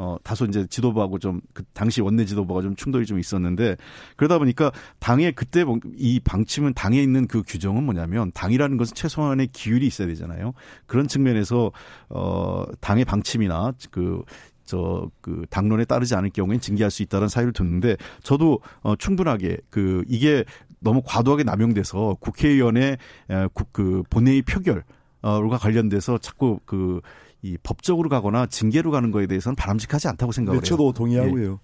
[0.00, 3.76] 어, 다소 이제 지도부하고 좀, 그 당시 원내 지도부가 좀 충돌이 좀 있었는데,
[4.14, 4.70] 그러다 보니까
[5.00, 10.52] 당의 그때 뭐이 방침은 당에 있는 그 규정은 뭐냐면, 당이라는 것은 최소한의 기율이 있어야 되잖아요.
[10.86, 11.72] 그런 측면에서,
[12.10, 14.22] 어, 당의 방침이나 그,
[14.64, 20.04] 저, 그, 당론에 따르지 않을 경우엔 징계할 수 있다는 사유를 듣는데, 저도, 어, 충분하게, 그,
[20.06, 20.44] 이게
[20.78, 22.98] 너무 과도하게 남용돼서 국회의원의,
[23.30, 24.84] 에, 국, 그, 본회의 표결,
[25.22, 27.00] 어,가 관련돼서 자꾸 그,
[27.42, 30.68] 이 법적으로 가거나 징계로 가는 거에 대해서는 바람직하지 않다고 생각을 네, 해요.
[30.68, 31.52] 저도 동의하고요.
[31.52, 31.56] 예.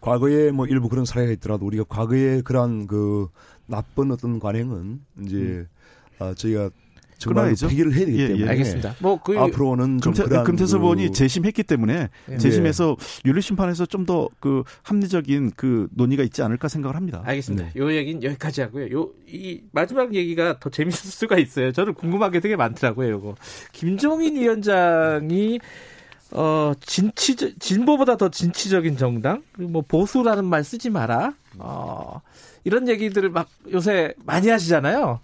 [0.00, 3.28] 과거에 뭐 일부 그런 사례가 있더라도 우리가 과거에 그러한 그
[3.66, 5.68] 나쁜 어떤 관행은 이제 음.
[6.18, 6.70] 아, 저희가
[7.20, 8.96] 정말 폐기를 해야 되기 예, 때문에 예, 알겠습니다.
[8.98, 11.12] 뭐 그, 앞으로는 금태, 금태섭 의원이 그...
[11.12, 12.36] 재심했기 때문에 예.
[12.38, 17.22] 재심해서 윤리 심판에서 좀 더 그 합리적인 그 논의가 있지 않을까 생각을 합니다.
[17.24, 17.66] 알겠습니다.
[17.72, 17.80] 네.
[17.80, 18.90] 요 얘기는 여기까지 하고요.
[18.92, 21.70] 요 이 마지막 얘기가 더 재밌을 수가 있어요.
[21.70, 23.10] 저는 궁금한 게 되게 많더라고요.
[23.10, 23.36] 요거
[23.72, 25.60] 김종인 위원장이
[26.32, 29.42] 어, 진치, 진보보다 더 진취적인 정당?
[29.58, 31.34] 뭐, 보수라는 말 쓰지 마라.
[31.58, 32.20] 어,
[32.64, 35.18] 이런 얘기들을 막 요새 많이 하시잖아요.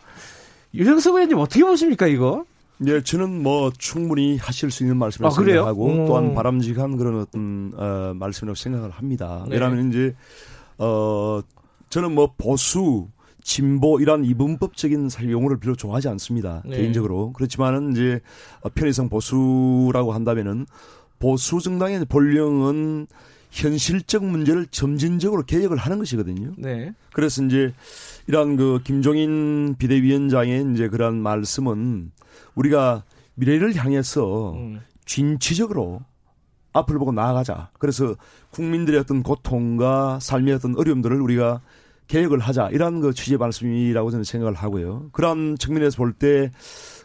[0.75, 2.45] 유영석 의원님 어떻게 보십니까, 이거?
[2.87, 6.07] 예, 저는 뭐 충분히 하실 수 있는 말씀을 아, 생각하고 음.
[6.07, 9.45] 또한 바람직한 그런 어떤 어, 말씀이라고 생각을 합니다.
[9.49, 9.55] 네.
[9.55, 10.15] 왜냐하면 이제
[10.79, 11.41] 어
[11.89, 13.09] 저는 뭐 보수
[13.43, 16.63] 진보 이런 이분법적인 용어를 별로 좋아하지 않습니다.
[16.67, 16.77] 네.
[16.77, 18.21] 개인적으로 그렇지만은 이제
[18.75, 20.67] 편의성 보수라고 한다면은
[21.19, 23.07] 보수 정당의 본령은
[23.57, 26.53] 현실적 문제를 점진적으로 개혁을 하는 것이거든요.
[26.59, 26.93] 네.
[27.13, 27.73] 그래서 이제
[28.27, 32.13] 이러한 그 김종인 비대위원장의 이제 그런 말씀은
[32.55, 33.05] 우리가
[33.35, 34.81] 미래를 향해서 음.
[35.07, 36.01] 진취적으로
[36.75, 37.71] 앞을 보고 나아가자.
[37.79, 38.15] 그래서
[38.51, 41.63] 국민들의 어떤 고통과 삶의 어떤 어려움들을 우리가
[42.09, 42.69] 개혁을 하자.
[42.73, 45.09] 이런 그 취지의 말씀이라고 저는 생각을 하고요.
[45.13, 46.53] 그런 측면에서 볼때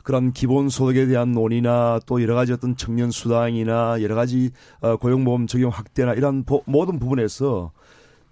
[0.03, 5.71] 그런 기본소득에 대한 논의나 또 여러 가지 어떤 청년 수당이나 여러 가지 어, 고용보험 적용
[5.71, 7.71] 확대나 이런 보, 모든 부분에서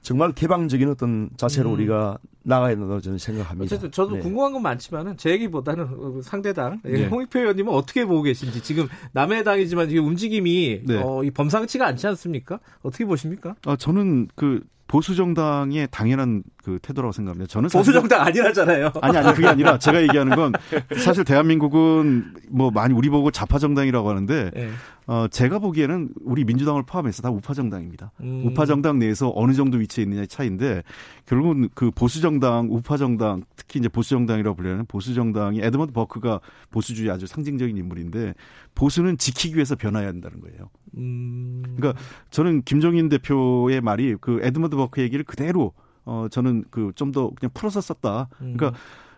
[0.02, 1.76] 정말 개방적인 어떤 자세로 음.
[1.76, 3.66] 우리가 나가야 된다고 저는 생각합니다.
[3.66, 4.22] 어쨌든 저도 네.
[4.22, 7.06] 궁금한 건 많지만은 제 얘기보다는 상대당 네.
[7.08, 11.02] 홍익표 의원님은 어떻게 보고 계신지 지금 남의 당이지만 지금 움직임이 네.
[11.04, 12.60] 어, 이 범상치가 않지 않습니까?
[12.82, 13.56] 어떻게 보십니까?
[13.66, 17.48] 아 저는 그 보수 정당의 당연한 그 태도라고 생각합니다.
[17.48, 18.92] 저는 보수 정당 아니라잖아요.
[19.02, 20.52] 아니 아니 그게 아니라 제가 얘기하는 건
[20.98, 24.70] 사실 대한민국은 뭐 많이 우리 보고 좌파 정당이라고 하는데 네.
[25.06, 28.12] 어 제가 보기에는 우리 민주당을 포함해서 다 우파 정당입니다.
[28.22, 28.44] 음.
[28.48, 30.82] 우파 정당 내에서 어느 정도 위치에 있느냐의 차이인데
[31.30, 36.40] 결국은 그 보수 정당, 우파 정당, 특히 이제 보수 정당이라고 불리는 보수 정당이 에드먼드 버크가
[36.72, 38.34] 보수주의 아주 상징적인 인물인데
[38.74, 40.72] 보수는 지키기 위해서 변화해야 한다는 거예요.
[40.98, 41.62] 음.
[41.78, 42.02] 그러니까
[42.32, 45.74] 저는 김종인 대표의 말이 그 에드먼드 버크 얘기를 그대로
[46.04, 48.30] 어 저는 그 좀 더 그냥 풀어서 썼다.
[48.40, 48.74] 그러니까 음.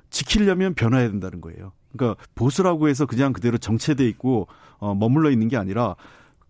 [0.10, 1.72] 지키려면 변화해야 된다는 거예요.
[1.94, 4.50] 그러니까 보수라고 해서 그냥 그대로 정체돼 있고
[4.80, 5.96] 어 머물러 있는 게 아니라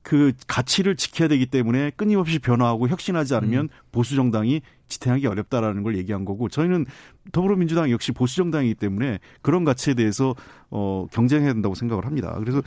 [0.01, 3.69] 그 가치를 지켜야 되기 때문에 끊임없이 변화하고 혁신하지 않으면 음.
[3.91, 4.61] 보수 정당이
[4.91, 6.85] 지탱하기 어렵다라는 걸 얘기한 거고 저희는
[7.31, 10.35] 더불어민주당 역시 보수 정당이기 때문에 그런 가치에 대해서
[10.69, 12.35] 어 경쟁해야 된다고 생각을 합니다.
[12.39, 12.61] 그래서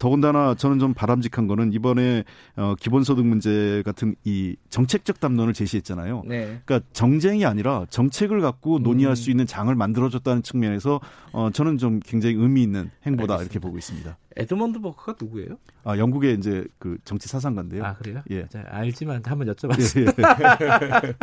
[0.00, 2.24] 더군다나 저는 좀 바람직한 거는 이번에
[2.56, 6.22] 어 기본소득 문제 같은 이 정책적 담론을 제시했잖아요.
[6.26, 6.58] 네.
[6.64, 9.14] 그러니까 정쟁이 아니라 정책을 갖고 논의할 음.
[9.14, 11.00] 수 있는 장을 만들어줬다는 측면에서
[11.32, 13.42] 어 저는 좀 굉장히 의미 있는 행보다 알겠습니다.
[13.42, 14.16] 이렇게 보고 있습니다.
[14.36, 15.58] 에드먼드 버크가 누구예요?
[15.84, 17.84] 아 영국의 이제 그 정치 사상가인데요.
[17.84, 18.22] 아 그래요?
[18.30, 18.46] 예.
[18.48, 20.18] 자, 알지만 한번 여쭤봤습니다.
[20.62, 21.14] 예.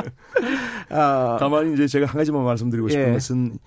[0.96, 3.12] 아, 다만 이제 제가 한 가지만 말씀드리고 싶은 예.
[3.14, 3.58] 것은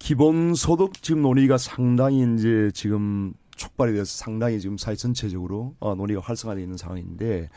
[0.00, 6.62] 기본소득 지금 논의가 상당히 이제 지금 촉발이 돼서 상당히 지금 사회 전체적으로 어, 논의가 활성화되어
[6.62, 7.48] 있는 상황인데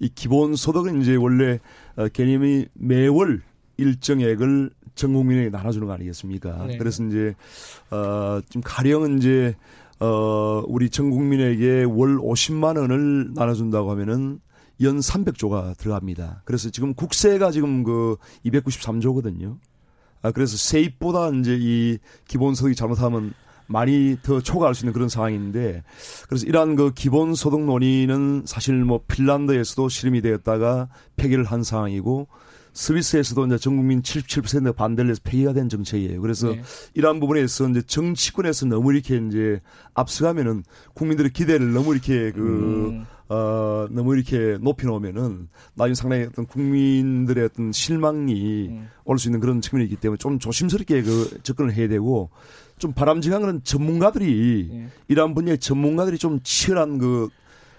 [0.00, 1.60] 이 기본소득은 이제 원래
[1.96, 3.42] 어, 개념이 매월
[3.76, 6.66] 일정액을 전 국민에게 나눠주는 거 아니겠습니까?
[6.66, 6.76] 네.
[6.76, 7.34] 그래서 이제
[7.90, 9.54] 어 지금 가령 이제
[10.00, 14.40] 어 우리 전 국민에게 월 50만 원을 나눠준다고 하면은
[14.82, 16.42] 연 300조가 들어갑니다.
[16.44, 19.58] 그래서 지금 국세가 지금 그 293조거든요.
[20.22, 21.98] 아 그래서 세입보다 이제 이
[22.28, 23.32] 기본소득이 잘못하면
[23.66, 25.82] 많이 더 초과할 수 있는 그런 상황인데
[26.28, 32.28] 그래서 이러한 그 기본 소득 논의는 사실 뭐 핀란드에서도 실험이 되었다가 폐기를 한 상황이고
[32.74, 36.20] 스위스에서도 이제 전 국민 77%가 반대를 해서 폐기가 된 정책이에요.
[36.20, 36.62] 그래서 네.
[36.94, 39.60] 이러한 부분에서 이제 정치권에서 너무 이렇게 이제
[39.94, 43.06] 앞서가면은 국민들의 기대를 너무 이렇게 그 음.
[43.28, 48.88] 어, 너무 이렇게 높이 놓으면은 나중에 상당히 어떤 국민들의 어떤 실망이 음.
[49.04, 52.30] 올수 있는 그런 측면이 있기 때문에 좀 조심스럽게 그 접근을 해야 되고
[52.82, 54.88] 좀 바람직한 그런 전문가들이 예.
[55.08, 57.28] 이러한 분야의 전문가들이 좀 치열한 그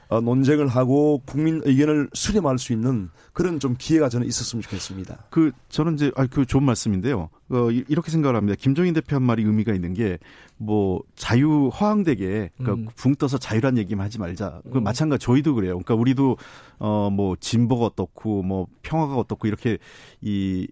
[0.09, 5.25] 어, 논쟁을 하고 국민 의견을 수렴할 수 있는 그런 좀 기회가 저는 있었으면 좋겠습니다.
[5.29, 7.29] 그 저는 이제 아그 좋은 말씀인데요.
[7.49, 8.55] 어, 이렇게 생각을 합니다.
[8.59, 10.17] 김종인 대표 한 말이 의미가 있는 게
[10.63, 12.87] 뭐 자유 허황되게 그러니까 음.
[12.95, 14.61] 붕 떠서 자유란 얘기만 하지 말자.
[14.71, 14.83] 그 음.
[14.83, 15.73] 마찬가지 저희도 그래요.
[15.73, 16.37] 그러니까 우리도
[16.79, 19.77] 어뭐 진보가 어떻고 뭐 평화가 어떻고 이렇게
[20.21, 20.67] 이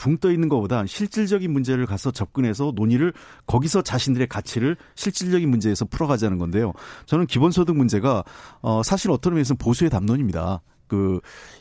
[0.00, 3.12] 붕 떠 있는 것보다 실질적인 문제를 가서 접근해서 논의를
[3.46, 6.72] 거기서 자신들의 가치를 실질적인 문제에서 풀어가자는 건데요.
[7.04, 8.24] 저는 기본소득 문제가
[8.62, 10.62] 어 사실 어떤 의미에서는 보수의 담론입니다.
[10.86, 11.20] 그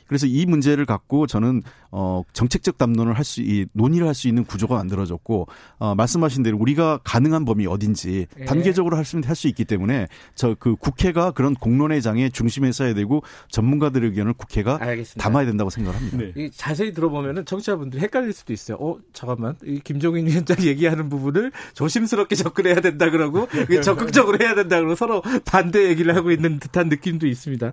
[0.10, 4.44] 그래서 이 문제를 갖고 저는 어 정책적 담론을 할 수 이 논의를 할 수 있는
[4.44, 5.48] 구조가 만들어졌고
[5.78, 8.46] 어 말씀하신 대로 우리가 가능한 범위 어딘지 예.
[8.46, 13.24] 단계적으로 할 수 할수 있기 때문에 저 그 국회가 그런 공론의 장의 중심에 서야 되고
[13.50, 15.24] 전문가들의 의견을 국회가 알겠습니다.
[15.24, 16.18] 담아야 된다고 생각합니다.
[16.18, 16.50] 네.
[16.54, 18.78] 자세히 들어보면은 청취자분들이 헷갈릴 수도 있어요.
[18.82, 23.48] 어 잠깐만 이 김종인 위원장 얘기하는 부분을 조심스럽게 접근해야 된다 그러고
[23.84, 27.72] 적극적으로 해야 된다 그러고 서로 반대 얘기를 하고 있는 듯한 느낌도 있습니다.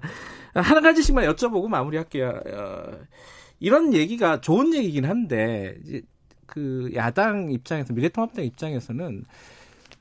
[0.54, 2.25] 한 가지씩만 여쭤보고 마무리할게요.
[2.28, 2.98] 어,
[3.60, 6.02] 이런 얘기가 좋은 얘기긴 한데 이제
[6.46, 9.24] 그 야당 입장에서 미래통합당 입장에서는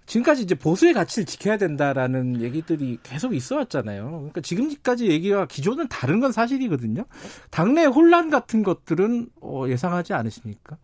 [0.06, 4.10] 지금까지 이제 보수의 가치를 지켜야 된다라는 얘기들이 계속 있어 왔잖아요.
[4.12, 7.06] 그러니까 지금까지 얘기가 기존은 다른 건 사실이거든요.
[7.50, 10.78] 당내 혼란 같은 것들은 어, 예상하지 않으십니까?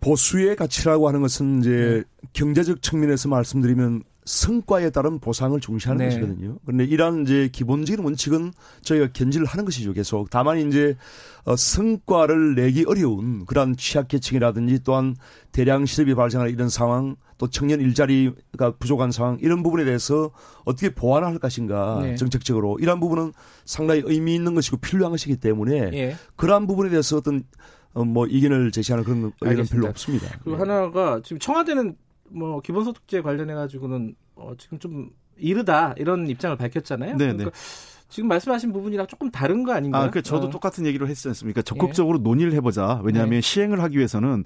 [0.00, 2.26] 보수의 가치라고 하는 것은 이제 네.
[2.32, 6.14] 경제적 측면에서 말씀드리면 성과에 따른 보상을 중시하는 네.
[6.14, 6.58] 것이거든요.
[6.64, 8.52] 그런데 이러한 이제 기본적인 원칙은
[8.82, 9.92] 저희가 견지를 하는 것이죠.
[9.92, 10.30] 계속.
[10.30, 10.96] 다만 이제
[11.44, 15.16] 어, 성과를 내기 어려운 그러한 취약계층이라든지 또한
[15.50, 20.30] 대량 실업이 발생하는 이런 상황 또 청년 일자리가 부족한 상황 이런 부분에 대해서
[20.64, 22.14] 어떻게 보완할 것인가 네.
[22.14, 23.32] 정책적으로 이러한 부분은
[23.64, 26.16] 상당히 의미 있는 것이고 필요한 것이기 때문에 예.
[26.36, 27.42] 그러한 부분에 대해서 어떤
[27.94, 30.38] 어, 뭐 이견을 제시하는 그런 의견은 별로 없습니다.
[30.44, 31.96] 그리고 하나가 지금 청와대는
[32.34, 37.16] 뭐 기본소득제 관련해 가지고는 어 지금 좀 이르다 이런 입장을 밝혔잖아요.
[37.16, 37.32] 네, 네.
[37.32, 37.50] 그러니까
[38.08, 40.04] 지금 말씀하신 부분이랑 조금 다른 거 아닌가요?
[40.04, 40.50] 아, 그 저도 어.
[40.50, 41.62] 똑같은 얘기를 했지 않습니까?
[41.62, 42.22] 적극적으로 예.
[42.22, 43.00] 논의를 해보자.
[43.02, 43.40] 왜냐하면 네.
[43.40, 44.44] 시행을 하기 위해서는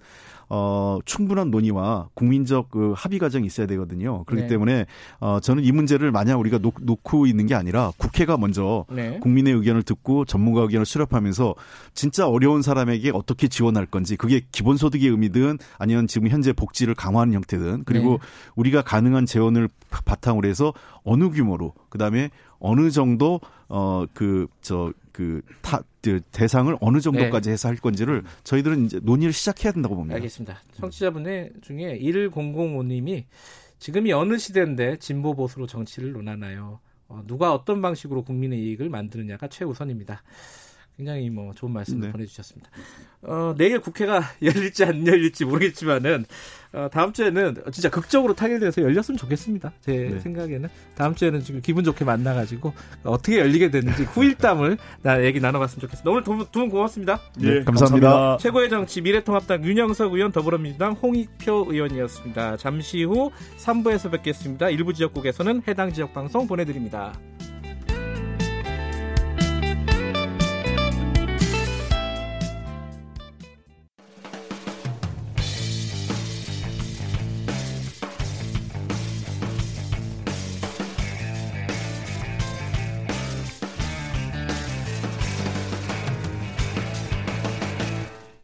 [0.49, 4.25] 어, 충분한 논의와 국민적 그 합의 과정이 있어야 되거든요.
[4.25, 4.49] 그렇기 네.
[4.49, 4.87] 때문에
[5.21, 9.19] 어, 저는 이 문제를 만약 우리가 놓, 놓고 있는 게 아니라 국회가 먼저 네.
[9.21, 11.55] 국민의 의견을 듣고 전문가 의견을 수렴하면서
[11.95, 17.85] 진짜 어려운 사람에게 어떻게 지원할 건지 그게 기본소득의 의미든 아니면 지금 현재 복지를 강화하는 형태든
[17.85, 18.19] 그리고 네.
[18.55, 19.69] 우리가 가능한 재원을
[20.05, 20.73] 바탕으로 해서
[21.03, 27.55] 어느 규모로 그다음에 어느 정도 어그저 그 타, 그 대상을 어느 정도까지 네.
[27.55, 30.15] 해서 할 건지를 저희들은 이제 논의를 시작해야 된다고 봅니다.
[30.17, 30.59] 알겠습니다.
[30.73, 33.25] 청취자분의 중에 1005님이
[33.79, 36.81] 지금이 어느 시대인데 진보 보수로 정치를 논하나요?
[37.09, 40.23] 어, 누가 어떤 방식으로 국민의 이익을 만드느냐가 최우선입니다.
[40.97, 42.11] 굉장히 뭐 좋은 말씀 네.
[42.11, 42.71] 보내주셨습니다.
[43.23, 46.25] 어, 내일 국회가 열릴지 안 열릴지 모르겠지만은
[46.73, 49.73] 어, 다음 주에는 진짜 극적으로 타결돼서 열렸으면 좋겠습니다.
[49.81, 50.21] 제 네.
[50.21, 52.73] 생각에는 다음 주에는 지금 기분 좋게 만나가지고
[53.05, 56.11] 어떻게 열리게 되는지 후일담을 나 얘기 나눠봤으면 좋겠습니다.
[56.11, 57.21] 오늘 두분 고맙습니다.
[57.39, 58.09] 네, 네 감사합니다.
[58.09, 58.37] 감사합니다.
[58.39, 62.57] 최고의 정치 미래통합당 윤영석 의원 더불어민주당 홍익표 의원이었습니다.
[62.57, 64.71] 잠시 후 3부에서 뵙겠습니다.
[64.71, 67.13] 일부 지역국에서는 해당 지역 방송 보내드립니다.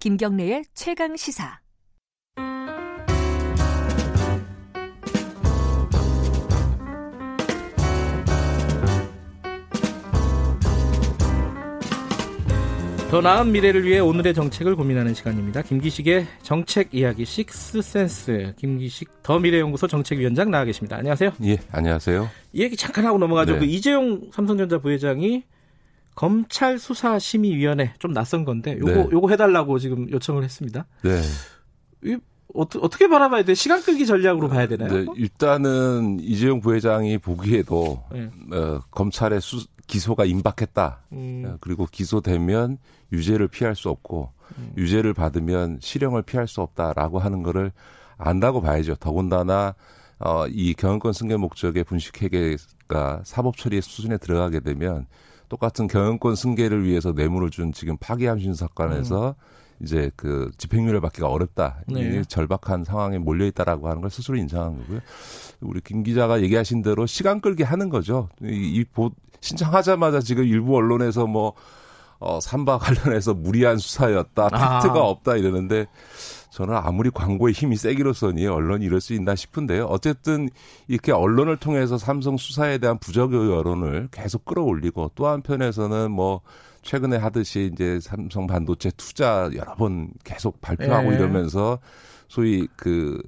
[0.02, 1.60] 김경래의 최강 시사.
[13.12, 15.62] 더 나은 미래를 위해 오늘의 정책을 고민하는 시간입니다.
[15.62, 20.96] 김기식의 정책 이야기 식스센스 김기식 더 미래연구소 정책위원장 나와 계십니다.
[20.96, 21.34] 안녕하세요.
[21.44, 22.28] 예, 안녕하세요.
[22.54, 23.52] 이 얘기 잠깐 하고 넘어가죠.
[23.52, 23.58] 네.
[23.60, 25.44] 그 이재용 삼성전자 부회장이
[26.14, 29.08] 검찰 수사 심의 위원회 좀 낯선 건데 요거 네.
[29.12, 30.86] 요거 해 달라고 지금 요청을 했습니다.
[31.02, 31.20] 네.
[32.04, 32.18] 이,
[32.54, 33.54] 어떻게 바라봐야 돼?
[33.54, 34.92] 시간 끌기 전략으로 봐야 되나요?
[34.92, 38.30] 네, 일단은 이재용 부회장이 보기에도 네.
[38.54, 41.00] 어, 검찰의 수, 기소가 임박했다.
[41.12, 41.44] 음.
[41.46, 42.78] 어, 그리고 기소되면
[43.12, 44.72] 유죄를 피할 수 없고 음.
[44.76, 47.72] 유죄를 받으면 실형을 피할 수 없다라고 하는 거를
[48.18, 48.96] 안다고 봐야죠.
[48.96, 49.74] 더군다나
[50.18, 55.06] 어, 이 경영권 승계 목적의 분식회계가 사법 처리 수준에 들어가게 되면
[55.52, 59.84] 똑같은 경영권 승계를 위해서 뇌물을 준 지금 파기함신 사건에서 음.
[59.84, 61.82] 이제 그 집행유예를 받기가 어렵다.
[61.88, 62.22] 네.
[62.26, 65.00] 절박한 상황에 몰려 있다라고 하는 걸 스스로 인정한 거고요.
[65.60, 68.30] 우리 김 기자가 얘기하신 대로 시간 끌기 하는 거죠.
[68.42, 69.10] 이, 이 보,
[69.42, 71.52] 신청하자마자 지금 일부 언론에서 뭐
[72.18, 75.02] 어, 삼바 관련해서 무리한 수사였다, 팩트가 아.
[75.02, 75.84] 없다 이러는데
[76.52, 79.86] 저는 아무리 광고의 힘이 세기로서니 언론이 이럴 수 있나 싶은데요.
[79.86, 80.50] 어쨌든
[80.86, 86.42] 이렇게 언론을 통해서 삼성 수사에 대한 부적 여론을 계속 끌어올리고 또 한편에서는 뭐
[86.82, 91.16] 최근에 하듯이 이제 삼성 반도체 투자 여러 번 계속 발표하고 네.
[91.16, 91.78] 이러면서
[92.28, 93.22] 소위 그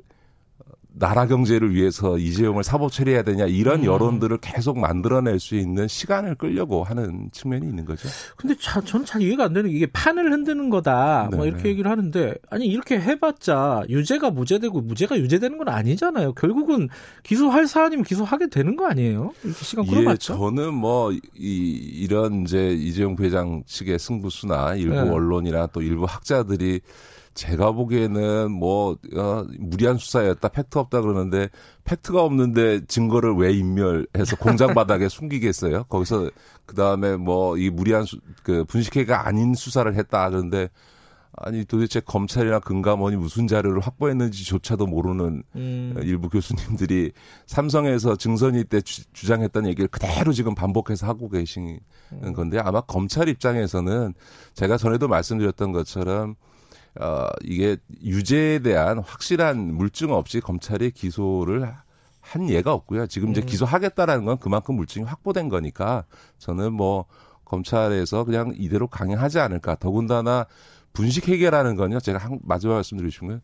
[0.97, 3.84] 나라 경제를 위해서 이재용을 사법 처리해야 되냐 이런 음.
[3.84, 8.09] 여론들을 계속 만들어낼 수 있는 시간을 끌려고 하는 측면이 있는 거죠.
[8.36, 11.22] 근데 자, 저는 잘 이해가 안 되는 게 이게 판을 흔드는 거다.
[11.22, 11.36] 뭐 네네.
[11.36, 16.34] 뭐 이렇게 얘기를 하는데 아니 이렇게 해봤자 유죄가 무죄되고 무죄가 유죄되는 건 아니잖아요.
[16.34, 16.88] 결국은
[17.24, 19.32] 기소할 사안이면 기소하게 되는 거 아니에요?
[19.42, 20.34] 이렇게 시간 끌어봤죠.
[20.34, 25.01] 예, 저는 뭐 이, 이런 이제 이재용 부회장 측의 승부수나 일부 네.
[25.01, 26.80] 언론이나 또 일부 학자들이
[27.35, 31.49] 제가 보기에는 뭐 어, 무리한 수사였다 팩트 없다 그러는데
[31.85, 35.85] 팩트가 없는데 증거를 왜 인멸해서 공장 바닥에 숨기겠어요?
[35.85, 36.30] 거기서
[36.66, 40.68] 그 다음에 뭐 이 무리한 수, 그 분식회가 아닌 수사를 했다 그런데
[41.37, 45.95] 아니 도대체 검찰이나 금감원이 무슨 자료를 확보했는지조차도 모르는 음.
[46.03, 47.11] 일부 교수님들이
[47.47, 51.80] 삼성에서 증선이 때 주, 장했던 얘기를 그대로 지금 반복해서 하고 계시는
[52.12, 52.32] 음.
[52.35, 54.14] 건데 아마 검찰 입장에서는
[54.55, 56.37] 제가 전에도 말씀드렸던 것처럼
[57.01, 61.72] 어, 이게 유죄에 대한 확실한 물증 없이 검찰이 기소를
[62.20, 63.07] 한 예가 없고요.
[63.07, 63.47] 지금 이제 음.
[63.47, 66.05] 기소하겠다라는 건 그만큼 물증이 확보된 거니까
[66.38, 67.05] 저는 뭐
[67.45, 69.74] 검찰에서 그냥 이대로 강행하지 않을까.
[69.76, 70.47] 더군다나
[70.92, 72.01] 분식 회계라는 건요.
[72.01, 73.40] 제가 한, 마지막 말씀드리신 거예요.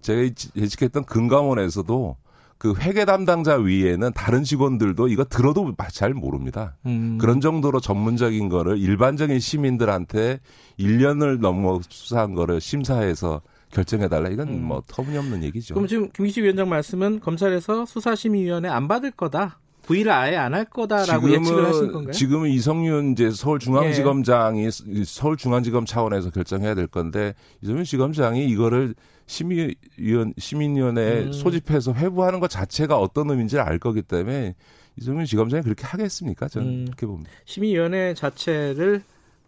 [0.00, 0.22] 제가
[0.56, 2.16] 예측했던 금감원에서도
[2.62, 6.76] 그 회계 담당자 위에는 다른 직원들도 이거 들어도 잘 모릅니다.
[6.86, 7.18] 음.
[7.20, 10.38] 그런 정도로 전문적인 거를 일반적인 시민들한테
[10.78, 13.40] 1년을 넘어 수사한 거를 심사해서
[13.72, 14.28] 결정해달라.
[14.28, 14.62] 이건 음.
[14.62, 15.74] 뭐 터무니없는 얘기죠.
[15.74, 19.58] 그럼 지금 김기식 위원장 말씀은 검찰에서 수사심의위원회 안 받을 거다.
[19.82, 22.12] 부의를 아예 안 할 거다라고 예측을 하신 건가요?
[22.12, 24.70] 지금은 이성윤 이제 서울중앙지검장이 예.
[25.04, 28.94] 서울중앙지검 차원에서 결정해야 될 건데 이성윤 지검장이 이거를
[29.32, 31.32] 심의위원 시민위원회 음.
[31.32, 34.54] 소집해서 회부하는 것 자체가 어떤 의미인지를 알 거기 때문에
[34.96, 36.48] 이성윤 지검장이 그렇게 하겠습니까?
[36.48, 36.84] 저는 음.
[36.84, 37.30] 그렇게 봅니다.
[37.46, 39.02] 심의위원회 자체를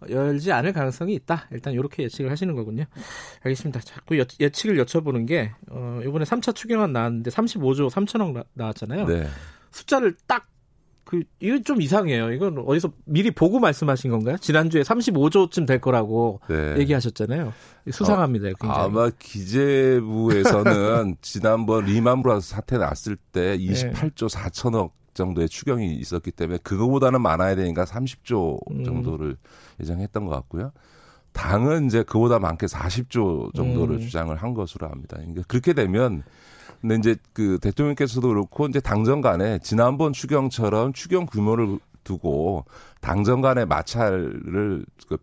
[0.09, 1.49] 열지 않을 가능성이 있다.
[1.51, 2.85] 일단 이렇게 예측을 하시는 거군요.
[3.43, 3.81] 알겠습니다.
[3.81, 9.27] 자꾸 여, 예측을 여쭤보는 게 어, 이번에 3차 추경안 나왔는데 35조 3천억 나, 왔잖아요 네.
[9.71, 10.47] 숫자를 딱
[11.05, 12.33] 그, 이거 좀 이상해요.
[12.33, 14.37] 이건 어디서 미리 보고 말씀하신 건가요?
[14.39, 16.77] 지난주에 35조쯤 될 거라고 네.
[16.79, 17.53] 얘기하셨잖아요.
[17.91, 18.49] 수상합니다.
[18.49, 24.39] 어, 아마 기재부에서는 지난번 리만 브라더스 사태 났을 때 28조 네.
[24.39, 28.85] 4천억 정도의 추경이 있었기 때문에 그거보다는 많아야 되니까 30조 음.
[28.85, 29.37] 정도를 음.
[29.81, 30.73] 예정했던 것 같고요.
[31.33, 34.01] 당은 이제 그보다 많게 40조 정도를 음.
[34.01, 35.17] 주장을 한 것으로 합니다.
[35.17, 36.23] 그러니까 그렇게 되면
[36.85, 42.67] 근데 이제 그 대통령께서도 그렇고 이제 당정 간에 지난번 추경처럼 추경 규모를 두고
[43.01, 45.17] 당정 간의 마찰을 그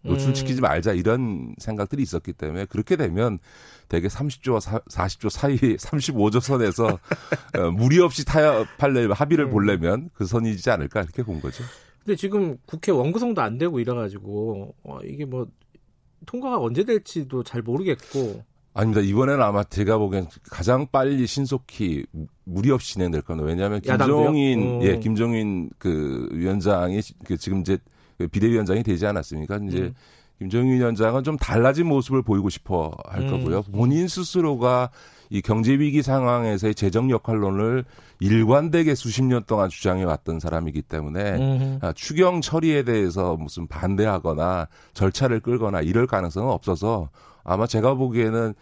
[0.00, 0.62] 노출시키지 음.
[0.62, 3.38] 말자 이런 생각들이 있었기 때문에 그렇게 되면
[3.90, 6.86] 대개 30조와 40조 사이 35조 선에서
[7.58, 9.50] 어, 무리 없이 타협할래 합의를 음.
[9.50, 11.62] 보려면 그 선이지 않을까 이렇게 본 거죠.
[12.02, 15.46] 근데 지금 국회 원구성도 안 되고 이래가지고 어, 이게 뭐
[16.24, 18.44] 통과가 언제 될지도 잘 모르겠고
[18.74, 19.02] 아닙니다.
[19.02, 22.06] 이번에는 아마 제가 보기엔 가장 빨리 신속히
[22.44, 23.46] 무리 없이 진행될 겁니다.
[23.46, 27.78] 왜냐하면 김종인 예 김종인 그 위원장이 그 지금 이제
[28.16, 29.58] 그 비대위원장이 되지 않았습니까?
[29.68, 29.94] 이제 음.
[30.38, 33.30] 김종인 위원장은 좀 달라진 모습을 보이고 싶어 할 음.
[33.30, 33.62] 거고요.
[33.62, 34.90] 본인 스스로가
[35.28, 37.84] 이 경제 위기 상황에서의 재정 역할론을
[38.20, 45.40] 일관되게 수십 년 동안 주장해 왔던 사람이기 때문에 음 추경 처리에 대해서 무슨 반대하거나 절차를
[45.40, 47.08] 끌거나 이럴 가능성은 없어서
[47.44, 48.54] 아마 제가 보기에는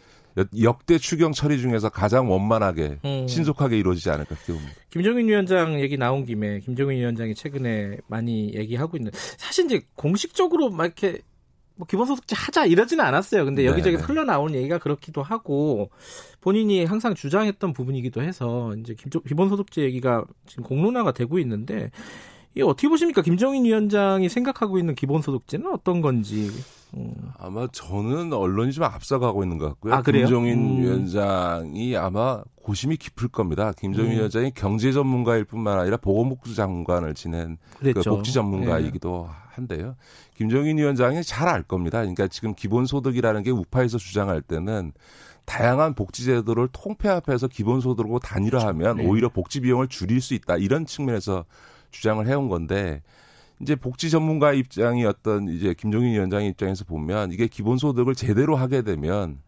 [0.62, 3.26] 역대 추경 처리 중에서 가장 원만하게 음.
[3.28, 4.72] 신속하게 이루어지지 않을까 봅니다.
[4.90, 10.84] 김종인 위원장 얘기 나온 김에 김종인 위원장이 최근에 많이 얘기하고 있는 사실 이제 공식적으로 막
[10.84, 11.20] 이렇게
[11.74, 13.44] 뭐 기본소득제 하자 이러지는 않았어요.
[13.44, 14.06] 근데 여기저기 네, 네.
[14.06, 15.90] 흘러 나오는 얘기가 그렇기도 하고
[16.40, 21.90] 본인이 항상 주장했던 부분이기도 해서 이제 기본소득제 얘기가 지금 공론화가 되고 있는데
[22.54, 23.22] 이 어떻게 보십니까?
[23.22, 26.50] 김정인 위원장이 생각하고 있는 기본소득제는 어떤 건지.
[26.94, 27.14] 음.
[27.38, 29.94] 아마 저는 언론이 좀 앞서가고 있는 것 같고요.
[29.94, 30.82] 아, 김정인 음.
[30.82, 33.72] 위원장이 아마 고심이 깊을 겁니다.
[33.72, 34.16] 김정인 음.
[34.16, 39.34] 위원장이 경제 전문가일 뿐만 아니라 보건복지 장관을 지낸 그 복지 전문가이기도 네.
[39.50, 39.96] 한데요.
[40.34, 41.98] 김정인 위원장이 잘 알 겁니다.
[41.98, 44.92] 그러니까 지금 기본소득이라는 게 우파에서 주장할 때는
[45.44, 49.06] 다양한 복지 제도를 통폐합해서 기본소득으로 단일화하면 네.
[49.06, 50.56] 오히려 복지 비용을 줄일 수 있다.
[50.56, 51.44] 이런 측면에서
[51.90, 53.02] 주장을 해온 건데
[53.60, 59.38] 이제 복지 전문가 입장이었던 이제 김종인 위원장 입장에서 보면 이게 기본소득을 제대로 하게 되면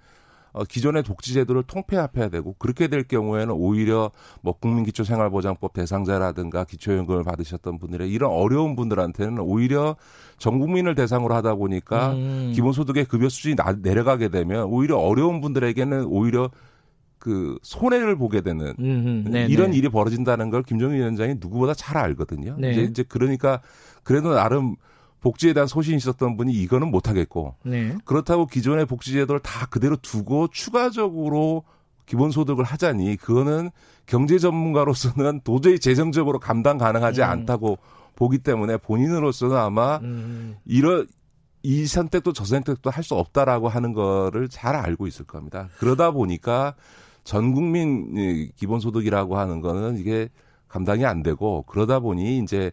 [0.53, 4.11] 어, 기존의 복지 제도를 통폐합해야 되고 그렇게 될 경우에는 오히려
[4.43, 9.97] 뭐 국민기초생활보장법 대상자라든가 기초연금을 받으셨던 분들의 이런 어려운 분들한테는 오히려
[10.39, 12.53] 전 국민을 대상으로 하다 보니까 음.
[12.55, 16.51] 기본소득의 급여 수준이 나, 내려가게 되면 오히려 어려운 분들에게는 오히려
[17.19, 22.57] 그 손해를 보게 되는 음흠, 이런 일이 벌어진다는 걸 김정일 위원장이 누구보다 잘 알거든요.
[22.59, 22.73] 네.
[22.73, 23.61] 이제, 이제 그러니까
[24.03, 24.77] 그래도 나름
[25.21, 27.97] 복지에 대한 소신이 있었던 분이 이거는 못하겠고 네.
[28.05, 31.65] 그렇다고 기존의 복지 제도를 다 그대로 두고 추가적으로
[32.07, 33.71] 기본소득을 하자니 그거는
[34.07, 37.29] 경제 전문가로서는 도저히 재정적으로 감당 가능하지 음.
[37.29, 37.79] 않다고
[38.17, 40.57] 보기 때문에 본인으로서는 아마 음.
[40.65, 41.07] 이런
[41.63, 45.69] 이 선택도 저 선택도 할 수 없다라고 하는 거를 잘 알고 있을 겁니다.
[45.79, 46.75] 그러다 보니까
[47.23, 50.29] 전 국민 기본소득이라고 하는 거는 이게
[50.67, 52.73] 감당이 안 되고 그러다 보니 이제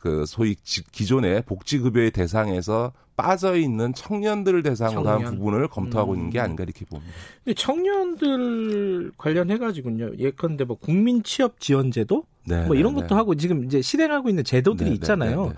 [0.00, 5.26] 그 소위 기존의 복지급여의 대상에서 빠져 있는 청년들을 대상으로 청년.
[5.26, 6.16] 한 부분을 검토하고 음.
[6.16, 6.44] 있는 게 음.
[6.44, 7.12] 아닌가 이렇게 봅니다.
[7.54, 10.12] 청년들 관련해 가지고요.
[10.18, 13.14] 예컨대 뭐 국민 취업 지원 제도 네, 뭐 이런 네, 것도 네.
[13.14, 15.48] 하고 지금 이제 실행하고 있는 제도들이 네, 네 있잖아요.
[15.48, 15.52] 네,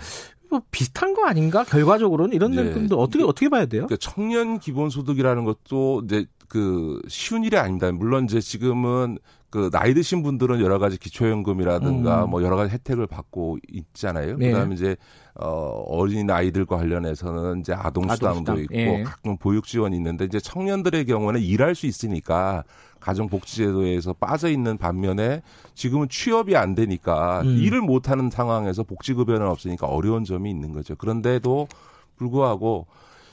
[0.51, 1.63] 뭐 비슷한 거 아닌가?
[1.63, 3.87] 결과적으로는 이런 내용도 어떻게 어떻게 봐야 돼요?
[3.87, 7.91] 그러니까 청년 기본소득이라는 것도 이제 그 쉬운 일이 아닙니다.
[7.93, 9.19] 물론 이제 지금은
[9.53, 12.31] 그 나이 드신 분들은 여러 가지 기초연금이라든가 음.
[12.31, 14.39] 뭐 여러 가지 혜택을 받고 있잖아요.
[14.39, 14.51] 네.
[14.51, 14.97] 그다음에 이제
[15.35, 19.03] 어 어린 아이들과 관련해서는 이제 아동 수당도 있고 예.
[19.03, 22.65] 가끔 보육 지원이 있는데 이제 청년들의 경우는 일할 수 있으니까
[23.01, 25.43] 가정복지제도에서 빠져 있는 반면에
[25.75, 27.59] 지금은 취업이 안 되니까 음.
[27.59, 30.97] 일을 못 하는 상황에서 복지급여는 없으니까 어려운 점이 있는 거죠.
[30.97, 31.69] 그런데도
[32.17, 32.87] 불구하고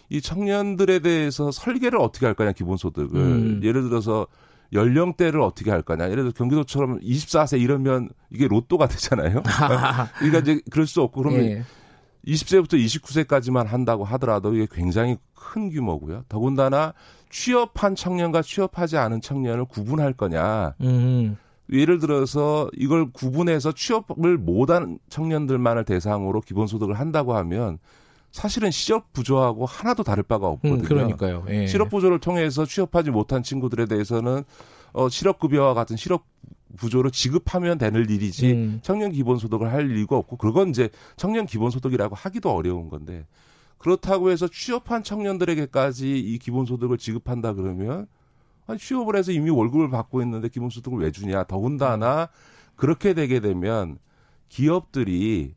[0.10, 3.62] 이 청년들에 대해서 설계를 어떻게 할 거냐 기본소득을 음.
[3.64, 4.28] 예를 들어서
[4.74, 6.10] 연령대를 어떻게 할 거냐.
[6.10, 9.44] 예를 들어 경기도처럼 24세 이러면 이게 로또가 되잖아요.
[10.20, 11.64] 그러니까 이제 그럴 수 없고 그러면 예.
[12.28, 16.26] 20세부터 29세까지만 한다고 하더라도 이게 굉장히 큰 규모고요.
[16.30, 16.94] 더군다나
[17.30, 20.76] 취업한 청년과 취업하지 않은 청년을 구분할 거냐.
[20.82, 21.38] 음.
[21.72, 27.78] 예를 들어서 이걸 구분해서 취업을 못한 청년들만을 대상으로 기본소득을 한다고 하면
[28.32, 30.82] 사실은 실업 부조하고 하나도 다를 바가 없거든요.
[30.82, 31.46] 음, 그러니까요.
[31.50, 31.68] 예.
[31.68, 34.44] 실업 부조를 통해서 취업하지 못한 친구들에 대해서는
[34.94, 36.26] 어 실업 급여와 같은 실업
[36.78, 38.80] 부조를 지급하면 되는 일이지 음.
[38.84, 43.26] 청년 기본소득을 할 이유가 없고 그건 이제 청년 기본소득이라고 하기도 어려운 건데
[43.78, 48.08] 그렇다고 해서 취업한 청년들에게까지 이 기본소득을 지급한다 그러면
[48.68, 52.30] 아니 취업을 해서 이미 월급을 받고 있는데 기본소득을 왜 주냐 더군다나
[52.76, 53.98] 그렇게 되게 되면
[54.48, 55.56] 기업들이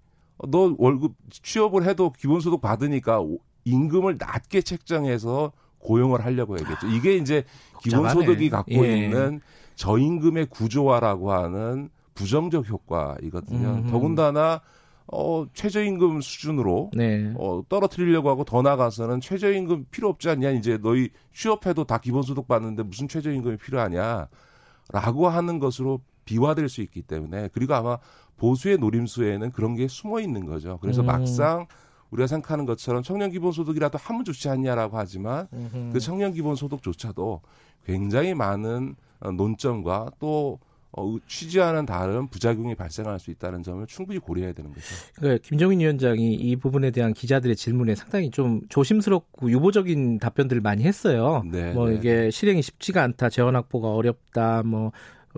[0.49, 3.21] 너 월급 취업을 해도 기본소득 받으니까
[3.65, 6.87] 임금을 낮게 책정해서 고용을 하려고 해야겠죠.
[6.89, 7.45] 이게 이제
[7.83, 8.97] 기본소득이 갖고 예.
[8.97, 9.41] 있는
[9.75, 13.69] 저임금의 구조화라고 하는 부정적 효과이거든요.
[13.69, 13.91] 음흠.
[13.91, 14.61] 더군다나
[15.07, 17.33] 어 최저임금 수준으로 네.
[17.37, 22.85] 어 떨어뜨리려고 하고 더 나가서는 최저임금 필요 없지 않냐 이제 너희 취업해도 다 기본소득 받는데
[22.85, 27.99] 무슨 최저임금이 필요하냐라고 하는 것으로 비화될 수 있기 때문에 그리고 아마
[28.37, 30.79] 보수의 노림수에는 그런 게 숨어 있는 거죠.
[30.81, 31.07] 그래서 음.
[31.07, 31.67] 막상
[32.11, 35.91] 우리가 생각하는 것처럼 청년 기본소득이라도 하면 좋지 않냐라고 하지만 음흠.
[35.93, 37.41] 그 청년 기본소득조차도
[37.87, 40.59] 굉장히 많은 어, 논점과 또
[40.95, 44.87] 어, 취지와는 다른 부작용이 발생할 수 있다는 점을 충분히 고려해야 되는 거죠.
[45.15, 51.45] 그러니까 김정인 위원장이 이 부분에 대한 기자들의 질문에 상당히 좀 조심스럽고 유보적인 답변들을 많이 했어요.
[51.51, 51.95] 네, 뭐 네.
[51.95, 54.93] 이게 실행이 쉽지가 않다, 재원 확보가 어렵다, 뭐 어,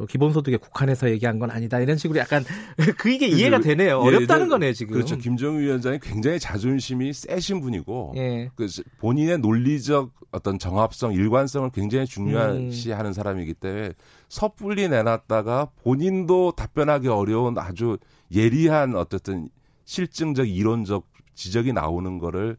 [0.09, 2.45] 기본소득에 국한해서 얘기한 건 아니다 이런 식으로 약간
[2.99, 3.89] 그 이게 이해가 되네요.
[3.89, 4.95] 예, 어렵다는 거네요 지금.
[4.95, 5.17] 그렇죠.
[5.17, 8.51] 김정은 위원장이 굉장히 자존심이 세신 분이고 예.
[8.57, 8.67] 그
[8.99, 13.13] 본인의 논리적 어떤 정합성, 일관성을 굉장히 중요시하는 음.
[13.13, 13.93] 사람이기 때문에
[14.29, 17.99] 섣불리 내놨다가 본인도 답변하기 어려운 아주
[18.35, 19.49] 예리한 어쨌든
[19.85, 22.57] 실증적 이론적 지적이 나오는 거를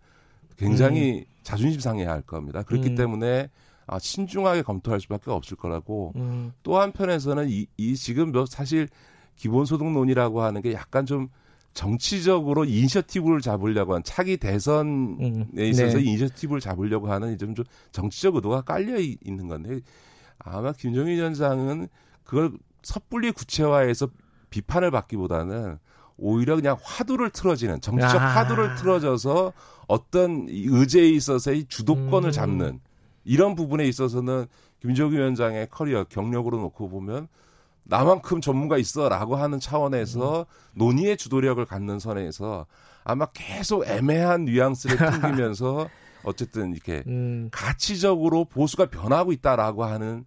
[0.58, 1.24] 굉장히 음.
[1.44, 2.64] 자존심 상해야 할 겁니다.
[2.64, 2.96] 그렇기 음.
[2.96, 3.50] 때문에
[3.88, 6.54] 아, 신중하게 검토할 수밖에 없을 거라고 음.
[6.64, 8.88] 또 한편에서는 이, 이 지금 뭐 사실
[9.36, 11.30] 기본소득론이라고 하는 게 약간 좀
[11.74, 15.46] 정치적으로 이니셔티브를 잡으려고 하는 차기 대선에 음.
[15.58, 16.04] 있어서 네.
[16.04, 19.82] 이니셔티브를 잡으려고 하는 좀, 좀 정치적 의도가 깔려 있는 건데
[20.40, 21.90] 아마 김정일 위원장은
[22.24, 24.08] 그걸 섣불리 구체화해서
[24.50, 25.78] 비판을 받기보다는
[26.18, 28.26] 오히려 그냥 화두를 틀어지는 정치적 아.
[28.26, 29.52] 화두를 틀어져서
[29.88, 32.32] 어떤 의제에 있어서의 주도권을 음.
[32.32, 32.80] 잡는
[33.26, 34.46] 이런 부분에 있어서는
[34.82, 37.28] 김정일 위원장의 커리어 경력으로 놓고 보면
[37.84, 40.46] 나만큼 전문가 있어라고 하는 차원에서 음.
[40.74, 42.66] 논의의 주도력을 갖는 선에서
[43.04, 45.90] 아마 계속 애매한 뉘앙스를 풍기면서
[46.24, 47.50] 어쨌든 이렇게 음.
[47.52, 50.26] 가치적으로 보수가 변하고 있다라고 하는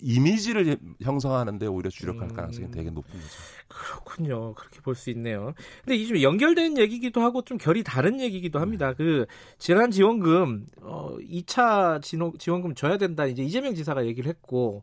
[0.00, 2.34] 이미지를 형성하는데 오히려 주력할 음.
[2.34, 3.26] 가능성이 되게 높은 거죠.
[3.68, 4.54] 그렇군요.
[4.54, 5.54] 그렇게 볼 수 있네요.
[5.84, 8.88] 근데 이게 좀 연결된 얘기기도 하고 좀 결이 다른 얘기기도 합니다.
[8.90, 8.94] 네.
[8.96, 9.26] 그
[9.58, 12.02] 재난 지원금 어 2차
[12.38, 13.26] 지원금 줘야 된다.
[13.26, 14.82] 이제 이재명 지사가 얘기를 했고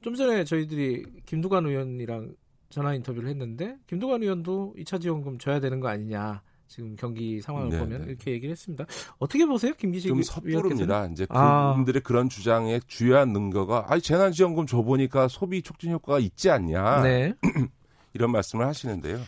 [0.00, 2.34] 좀 전에 저희들이 김두관 의원이랑
[2.70, 6.42] 전화 인터뷰를 했는데 김두관 의원도 2차 지원금 줘야 되는 거 아니냐.
[6.66, 8.06] 지금 경기 상황을 네 보면 네.
[8.08, 8.84] 이렇게 얘기를 했습니다.
[9.18, 11.06] 어떻게 보세요, 김기식 좀 섣부릅니다.
[11.06, 11.70] 이제 아.
[11.70, 12.06] 그분들의 아.
[12.06, 17.34] 그런 주장의 주요한 근거가 아니 재난지원금 줘 보니까 소비 촉진 효과가 있지 않냐 네.
[18.14, 19.20] 이런 말씀을 하시는데요.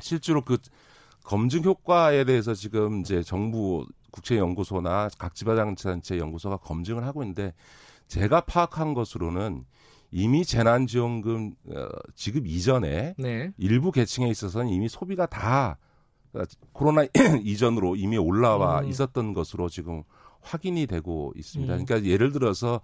[0.00, 0.58] 실제로 그
[1.24, 7.54] 검증 효과에 대해서 지금 이제 정부 국제연구소나 각 지방자치단체 연구소가 검증을 하고 있는데
[8.08, 9.64] 제가 파악한 것으로는
[10.10, 13.52] 이미 재난지원금 어, 지급 이전에 네.
[13.58, 15.78] 일부 계층에 있어서는 이미 소비가 다
[16.32, 17.04] 그러니까 코로나
[17.42, 18.88] 이전으로 이미 올라와 음.
[18.88, 20.02] 있었던 것으로 지금
[20.40, 21.74] 확인이 되고 있습니다.
[21.74, 21.84] 음.
[21.84, 22.80] 그러니까 예를 들어서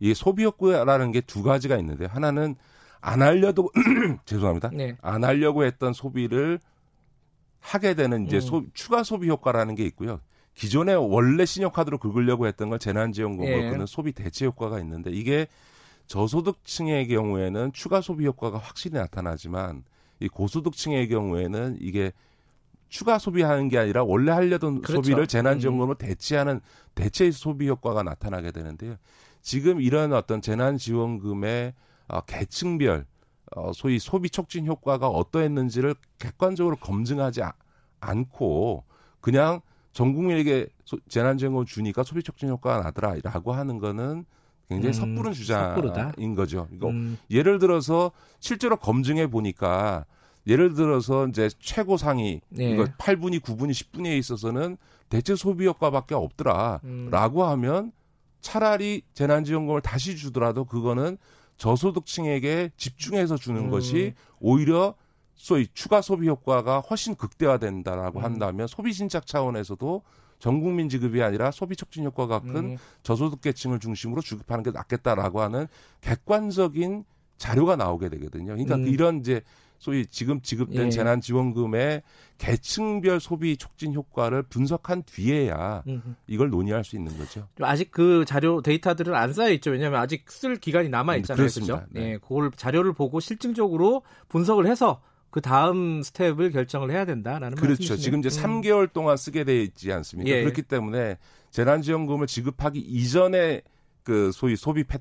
[0.00, 2.56] 이 소비 욕구라는 게 두 가지가 있는데 하나는
[3.00, 3.70] 안 하려도
[4.26, 4.70] 죄송합니다.
[4.72, 4.96] 네.
[5.02, 6.58] 안 하려고 했던 소비를
[7.60, 8.40] 하게 되는 이제 음.
[8.40, 10.20] 소, 추가 소비 효과라는 게 있고요.
[10.54, 13.70] 기존에 원래 신용카드로 긁으려고 했던 걸 재난지원금으로 예.
[13.70, 15.48] 끄는 소비 대체 효과가 있는데 이게
[16.06, 19.84] 저소득층의 경우에는 추가 소비 효과가 확실히 나타나지만
[20.20, 22.12] 이 고소득층의 경우에는 이게
[22.88, 25.02] 추가 소비하는 게 아니라 원래 하려던 그렇죠.
[25.02, 25.98] 소비를 재난지원금으로 음.
[25.98, 26.60] 대체하는
[26.94, 28.96] 대체 소비 효과가 나타나게 되는데요.
[29.42, 31.74] 지금 이런 어떤 재난지원금의
[32.08, 33.06] 어, 계층별
[33.56, 37.52] 어, 소위 소비 촉진 효과가 어떠했는지를 객관적으로 검증하지 아,
[38.00, 38.84] 않고
[39.20, 39.60] 그냥
[39.92, 40.68] 전 국민에게
[41.08, 44.24] 재난지원금 주니까 소비 촉진 효과가 나더라라고 하는 거는
[44.68, 46.12] 굉장히 음, 섣부른 주장인 섣부르다.
[46.34, 46.68] 거죠.
[46.72, 47.18] 이거 음.
[47.30, 50.04] 예를 들어서 실제로 검증해 보니까
[50.46, 52.70] 예를 들어서 이제 최고 상위 네.
[52.70, 54.76] 이거 8분위, 9분위, 10분위에 있어서는
[55.08, 57.48] 대체 소비 효과밖에 없더라라고 음.
[57.48, 57.92] 하면
[58.40, 61.16] 차라리 재난지원금을 다시 주더라도 그거는
[61.56, 63.70] 저소득층에게 집중해서 주는 음.
[63.70, 64.94] 것이 오히려
[65.34, 68.24] 소위 추가 소비 효과가 훨씬 극대화된다라고 음.
[68.24, 70.02] 한다면 소비 신착 차원에서도
[70.38, 72.76] 전 국민 지급이 아니라 소비 촉진 효과가 큰 음.
[73.02, 75.68] 저소득 계층을 중심으로 주급하는 게 낫겠다라고 하는
[76.02, 77.04] 객관적인
[77.38, 78.52] 자료가 나오게 되거든요.
[78.52, 78.86] 그러니까 음.
[78.86, 79.42] 이런 이제
[79.78, 80.90] 소위 지금 지급된 예.
[80.90, 82.02] 재난지원금의
[82.38, 85.84] 계층별 소비 촉진 효과를 분석한 뒤에야
[86.26, 87.48] 이걸 논의할 수 있는 거죠.
[87.60, 89.70] 아직 그 자료 데이터들은 안 쌓여 있죠.
[89.70, 91.46] 왜냐하면 아직 쓸 기간이 남아 있잖아요.
[91.46, 91.82] 그렇죠?
[91.90, 92.12] 네.
[92.12, 97.70] 예, 그걸 자료를 보고 실증적으로 분석을 해서 그 다음 스텝을 결정을 해야 된다라는 그렇죠.
[97.82, 97.98] 말씀이시네요.
[98.00, 98.62] 지금 이제 음.
[98.62, 100.30] 3개월 동안 쓰게 돼 있지 않습니까?
[100.30, 100.42] 예.
[100.42, 101.18] 그렇기 때문에
[101.50, 103.62] 재난지원금을 지급하기 이전에
[104.04, 104.98] 그 소위 소비 패,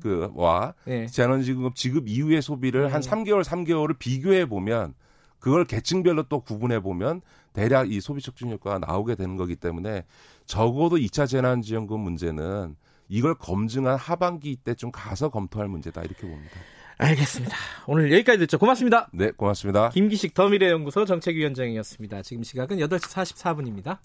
[0.00, 1.06] 그와 네.
[1.06, 2.92] 재난지급 지급 이후의 소비를 음.
[2.92, 4.94] 한 3개월 3개월을 비교해 보면
[5.38, 7.20] 그걸 계층별로 또 구분해 보면
[7.52, 10.04] 대략 이 소비 촉진 효과가 나오게 되는 거기 때문에
[10.46, 12.76] 적어도 2차 재난지원금 문제는
[13.08, 16.52] 이걸 검증한 하반기 때좀 가서 검토할 문제다 이렇게 봅니다.
[16.98, 17.56] 알겠습니다.
[17.86, 18.58] 오늘 여기까지 듣죠.
[18.58, 19.08] 고맙습니다.
[19.12, 19.90] 네, 고맙습니다.
[19.90, 22.22] 김기식 더미래연구소 정책위원장이었습니다.
[22.22, 23.98] 지금 시각은 8시 44분입니다.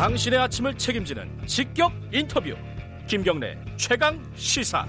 [0.00, 2.54] 당신의 아침을 책임지는 직격 인터뷰
[3.06, 4.86] 김경래 최강 시사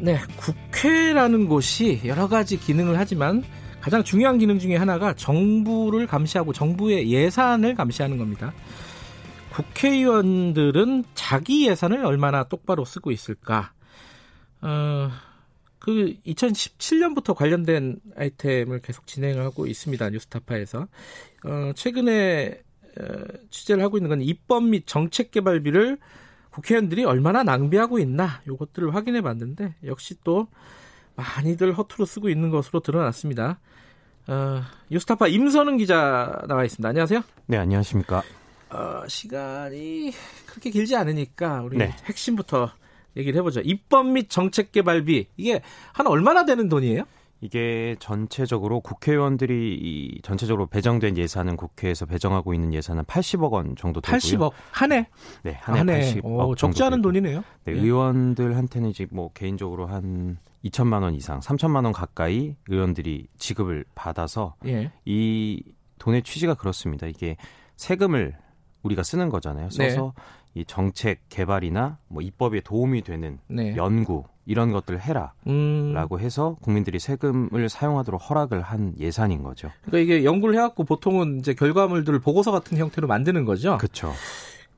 [0.00, 3.44] 네, 국회라는 곳이 여러 가지 기능을 하지만
[3.80, 8.52] 가장 중요한 기능 중에 하나가 정부를 감시하고 정부의 예산을 감시하는 겁니다.
[9.50, 13.70] 국회의원들은 자기 예산을 얼마나 똑바로 쓰고 있을까?
[14.60, 15.08] 어,
[15.86, 20.10] 그 2017년부터 관련된 아이템을 계속 진행하고 있습니다.
[20.10, 20.88] 뉴스타파에서.
[21.44, 22.60] 어, 최근에
[22.98, 23.04] 어,
[23.50, 25.98] 취재를 하고 있는 건 입법 및 정책 개발비를
[26.50, 30.48] 국회의원들이 얼마나 낭비하고 있나 이것들을 확인해 봤는데 역시 또
[31.14, 33.60] 많이들 허투루 쓰고 있는 것으로 드러났습니다.
[34.26, 36.88] 어, 뉴스타파 임선은 기자 나와 있습니다.
[36.88, 37.22] 안녕하세요.
[37.46, 38.24] 네, 안녕하십니까.
[38.70, 40.12] 어, 시간이
[40.46, 41.94] 그렇게 길지 않으니까 우리 네.
[42.06, 42.72] 핵심부터
[43.16, 43.60] 얘기를 해보죠.
[43.64, 45.62] 입법 및 정책 개발비 이게
[45.92, 47.04] 한 얼마나 되는 돈이에요?
[47.42, 54.18] 이게 전체적으로 국회의원들이 이 전체적으로 배정된 예산은 국회에서 배정하고 있는 예산은 80억 원 정도 되고요.
[54.18, 55.06] 80억 한 해?
[55.42, 57.02] 네, 한 해 80억 오, 적지 않은 되고.
[57.12, 57.44] 돈이네요.
[57.64, 63.84] 네, 네, 의원들한테는 이제 뭐 개인적으로 한 2천만 원 이상, 3천만 원 가까이 의원들이 지급을
[63.94, 64.90] 받아서 예.
[65.04, 65.62] 이
[65.98, 67.06] 돈의 취지가 그렇습니다.
[67.06, 67.36] 이게
[67.76, 68.34] 세금을
[68.82, 69.68] 우리가 쓰는 거잖아요.
[69.70, 70.22] 써서 네.
[70.56, 73.76] 이 정책 개발이나 뭐 입법에 도움이 되는 네.
[73.76, 76.20] 연구 이런 것들을 해라라고 음.
[76.20, 79.70] 해서 국민들이 세금을 사용하도록 허락을 한 예산인 거죠.
[79.84, 83.76] 그러니까 이게 연구를 해갖고 보통은 이제 결과물들을 보고서 같은 형태로 만드는 거죠.
[83.76, 84.14] 그렇죠.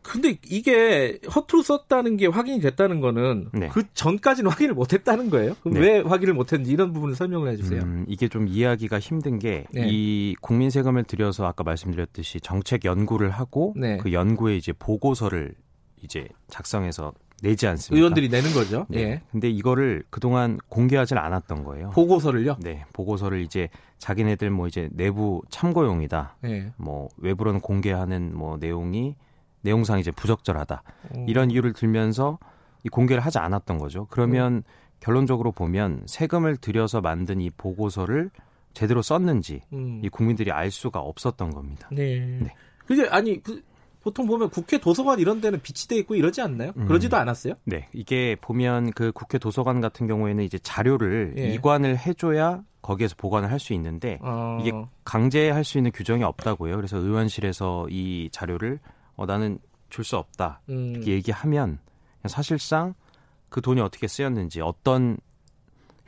[0.02, 3.68] 근데 이게 허투루 썼다는 게 확인이 됐다는 거는 네.
[3.68, 5.55] 그 전까지는 확인을 못 했다는 거예요?
[5.64, 5.78] 네.
[5.78, 7.82] 왜 확인을 못 했는지 이런 부분을 설명을 해 주세요.
[7.82, 10.34] 음, 이게 좀 이해하기가 힘든 게이 네.
[10.40, 13.98] 국민 세금을 들여서 아까 말씀드렸듯이 정책 연구를 하고 네.
[13.98, 15.55] 그 연구에 이제 보고서를
[16.02, 17.12] 이제 작성해서
[17.42, 17.96] 내지 않습니까?
[17.96, 18.86] 의원들이 내는 거죠.
[18.88, 19.00] 네.
[19.00, 19.22] 예.
[19.30, 21.90] 근데 이거를 그동안 공개하지 않았던 거예요.
[21.90, 22.56] 보고서를요?
[22.60, 22.84] 네.
[22.92, 23.68] 보고서를 이제
[23.98, 26.36] 자기네들 뭐 이제 내부 참고용이다.
[26.46, 26.72] 예.
[26.76, 29.14] 뭐 외부로는 공개하는 뭐 내용이
[29.62, 30.82] 내용상 이제 부적절하다.
[31.16, 31.28] 음.
[31.28, 32.38] 이런 이유를 들면서
[32.84, 34.06] 이 공개를 하지 않았던 거죠.
[34.10, 34.62] 그러면 음.
[35.00, 38.30] 결론적으로 보면 세금을 들여서 만든 이 보고서를
[38.74, 40.00] 제대로 썼는지 음.
[40.04, 41.88] 이 국민들이 알 수가 없었던 겁니다.
[41.92, 42.38] 네.
[42.40, 42.54] 네.
[42.86, 43.62] 그게 아니 그
[44.02, 46.72] 보통 보면 국회 도서관 이런 데는 비치돼 있고 이러지 않나요?
[46.76, 46.86] 음.
[46.86, 47.54] 그러지도 않았어요?
[47.64, 51.48] 네, 이게 보면 그 국회 도서관 같은 경우에는 이제 자료를 예.
[51.54, 54.58] 이관을 해줘야 거기에서 보관을 할 수 있는데 어...
[54.60, 54.72] 이게
[55.04, 56.76] 강제할 수 있는 규정이 없다고요.
[56.76, 58.78] 그래서 의원실에서 이 자료를
[59.16, 59.58] 어, 나는
[59.90, 60.92] 줄 수 없다 음...
[60.94, 61.78] 이렇게 얘기하면
[62.26, 62.94] 사실상
[63.48, 65.16] 그 돈이 어떻게 쓰였는지 어떤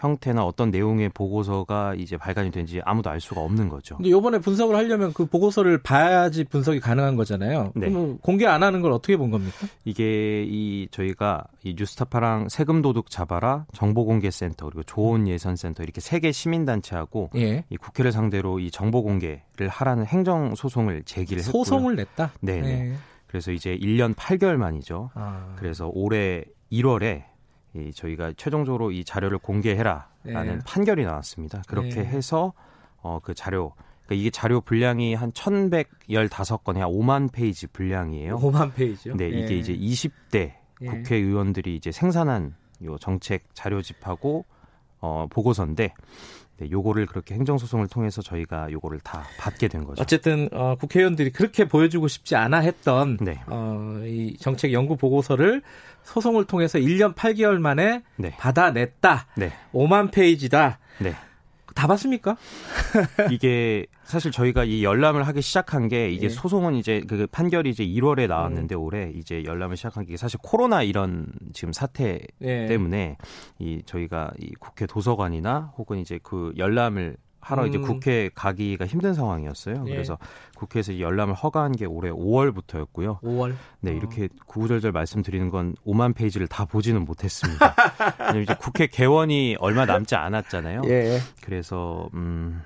[0.00, 3.96] 형태나 어떤 내용의 보고서가 이제 발간이 된지 아무도 알 수가 없는 거죠.
[3.96, 7.72] 근데 이번에 분석을 하려면 그 보고서를 봐야지 분석이 가능한 거잖아요.
[7.74, 7.90] 네.
[7.90, 9.66] 그럼 공개 안 하는 걸 어떻게 본 겁니까?
[9.84, 16.32] 이게 이 저희가 이 뉴스타파랑 세금 도둑 잡아라 정보공개센터 그리고 좋은 예산센터 이렇게 세 개
[16.32, 17.64] 시민단체하고 예.
[17.70, 21.64] 이 국회를 상대로 이 정보 공개를 하라는 행정 소송을 제기를 했고요.
[21.64, 22.32] 소송을 냈다.
[22.40, 22.60] 네.
[22.60, 22.94] 네.
[23.26, 25.10] 그래서 이제 1년 8개월 만이죠.
[25.14, 25.54] 아.
[25.56, 27.22] 그래서 올해 1월에
[27.74, 30.58] 이 저희가 최종적으로 이 자료를 공개해라라는 네.
[30.66, 31.62] 판결이 나왔습니다.
[31.68, 32.04] 그렇게 네.
[32.04, 32.52] 해서
[33.02, 33.72] 어 그 자료
[34.04, 38.38] 그러니까 이게 자료 분량이 한 1115건에 한 5만 페이지 분량이에요.
[38.38, 39.16] 5만 페이지요?
[39.16, 39.58] 네, 이게 예.
[39.58, 40.52] 이제 20대
[40.82, 40.86] 예.
[40.86, 44.44] 국회의원들이 이제 생산한 요 정책 자료집하고
[45.00, 45.94] 어 보고서인데
[46.58, 50.02] 네, 요거를 그렇게 행정소송을 통해서 저희가 요거를 다 받게 된 거죠.
[50.02, 53.40] 어쨌든 어, 국회의원들이 그렇게 보여주고 싶지 않아 했던 네.
[53.46, 55.62] 어, 이 정책 연구 보고서를
[56.10, 58.30] 소송을 통해서 1년 8개월 만에 네.
[58.36, 59.26] 받아냈다.
[59.36, 59.52] 네.
[59.72, 60.80] 5만 페이지다.
[60.98, 61.14] 네.
[61.76, 62.36] 다 봤습니까?
[63.30, 66.28] 이게 사실 저희가 이 열람을 하기 시작한 게 이게 예.
[66.28, 68.82] 소송은 이제 그 판결이 이제 1월에 나왔는데 음.
[68.82, 72.66] 올해 이제 열람을 시작한 게 사실 코로나 이런 지금 사태 예.
[72.66, 73.16] 때문에
[73.60, 77.68] 이 저희가 이 국회 도서관이나 혹은 이제 그 열람을 하러 음.
[77.68, 79.84] 이제 국회 가기가 힘든 상황이었어요.
[79.86, 79.90] 예.
[79.90, 80.18] 그래서
[80.56, 83.20] 국회에서 열람을 허가한 게 올해 5월부터였고요.
[83.20, 83.54] 5월.
[83.80, 84.28] 네, 이렇게 어.
[84.46, 87.74] 구구절절 말씀드리는 건 5만 페이지를 다 보지는 못했습니다.
[88.20, 90.82] 왜냐면 이제 국회 개원이 얼마 남지 않았잖아요.
[90.86, 91.18] 예.
[91.42, 92.62] 그래서 음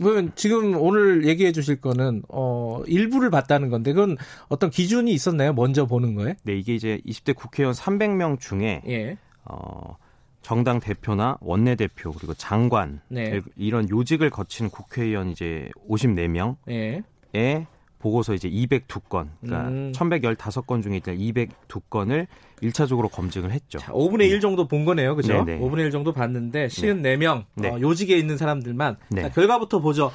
[0.00, 4.16] 그러면 지금 오늘 얘기해 주실 거는 어 일부를 봤다는 건데 그건
[4.48, 5.52] 어떤 기준이 있었나요?
[5.52, 6.36] 먼저 보는 거에?
[6.42, 9.18] 네, 이게 이제 20대 국회의원 300명 중에 예.
[9.44, 9.96] 어
[10.44, 13.40] 정당 대표나 원내 대표 그리고 장관 네.
[13.56, 17.02] 이런 요직을 거친 국회의원 이제 54명에
[17.32, 17.66] 네.
[17.98, 19.92] 보고서 이제 202건, 그러니까 음.
[19.94, 22.26] 1115건 중에 일단 202건을
[22.62, 23.78] 1차적으로 검증을 했죠.
[23.78, 25.16] 자, 5분의 1 정도 본 거네요.
[25.16, 25.42] 그죠?
[25.42, 25.60] 네네.
[25.60, 27.70] 5분의 1 정도 봤는데 54명 네.
[27.70, 29.22] 어, 요직에 있는 사람들만 네.
[29.22, 30.12] 자, 결과부터 보죠.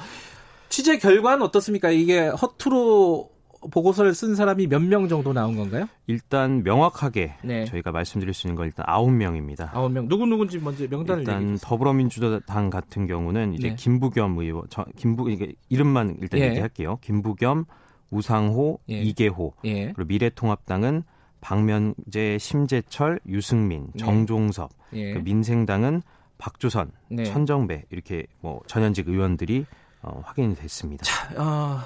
[0.68, 1.90] 취재 결과는 어떻습니까?
[1.90, 3.28] 이게 허투루
[3.70, 5.86] 보고서를 쓴 사람이 몇 명 정도 나온 건가요?
[6.06, 7.64] 일단 명확하게 네.
[7.66, 9.70] 저희가 말씀드릴 수 있는 건 일단 9명입니다.
[9.72, 10.08] 9명.
[10.08, 13.74] 누구 누군지 먼저 명단을 일단 얘기해 더불어민주당 같은 경우는 이제 네.
[13.76, 16.48] 김부겸 의원 저, 김부 이게 이름만 일단 예.
[16.48, 16.98] 얘기할게요.
[17.02, 17.66] 김부겸,
[18.10, 19.00] 우상호, 예.
[19.02, 19.52] 이계호.
[19.66, 19.92] 예.
[19.92, 21.02] 그리고 미래통합당은
[21.40, 23.98] 박면재, 심재철, 유승민, 예.
[23.98, 24.70] 정종섭.
[24.94, 25.12] 예.
[25.14, 26.02] 그 민생당은
[26.38, 27.24] 박주선, 네.
[27.24, 29.66] 천정배 이렇게 뭐 전현직 의원들이
[30.02, 31.04] 어, 확인이 됐습니다.
[31.04, 31.80] 자, 어...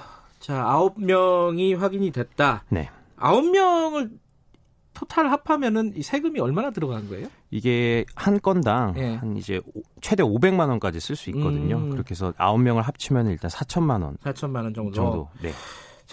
[0.44, 2.64] 자, 아홉 명이 확인이 됐다.
[2.68, 2.90] 네.
[3.16, 4.10] 아홉 명을
[4.92, 7.28] 토탈 합하면은 이 세금이 얼마나 들어간 거예요?
[7.50, 9.14] 이게 한 건당 네.
[9.14, 9.62] 한 이제
[10.02, 11.78] 최대 500만 원까지 쓸 수 있거든요.
[11.78, 11.90] 음.
[11.92, 14.18] 그렇게 해서 아홉 명을 합치면 일단 4천만 원.
[14.18, 14.92] 4천만 원 정도.
[14.92, 15.28] 정도.
[15.40, 15.50] 네.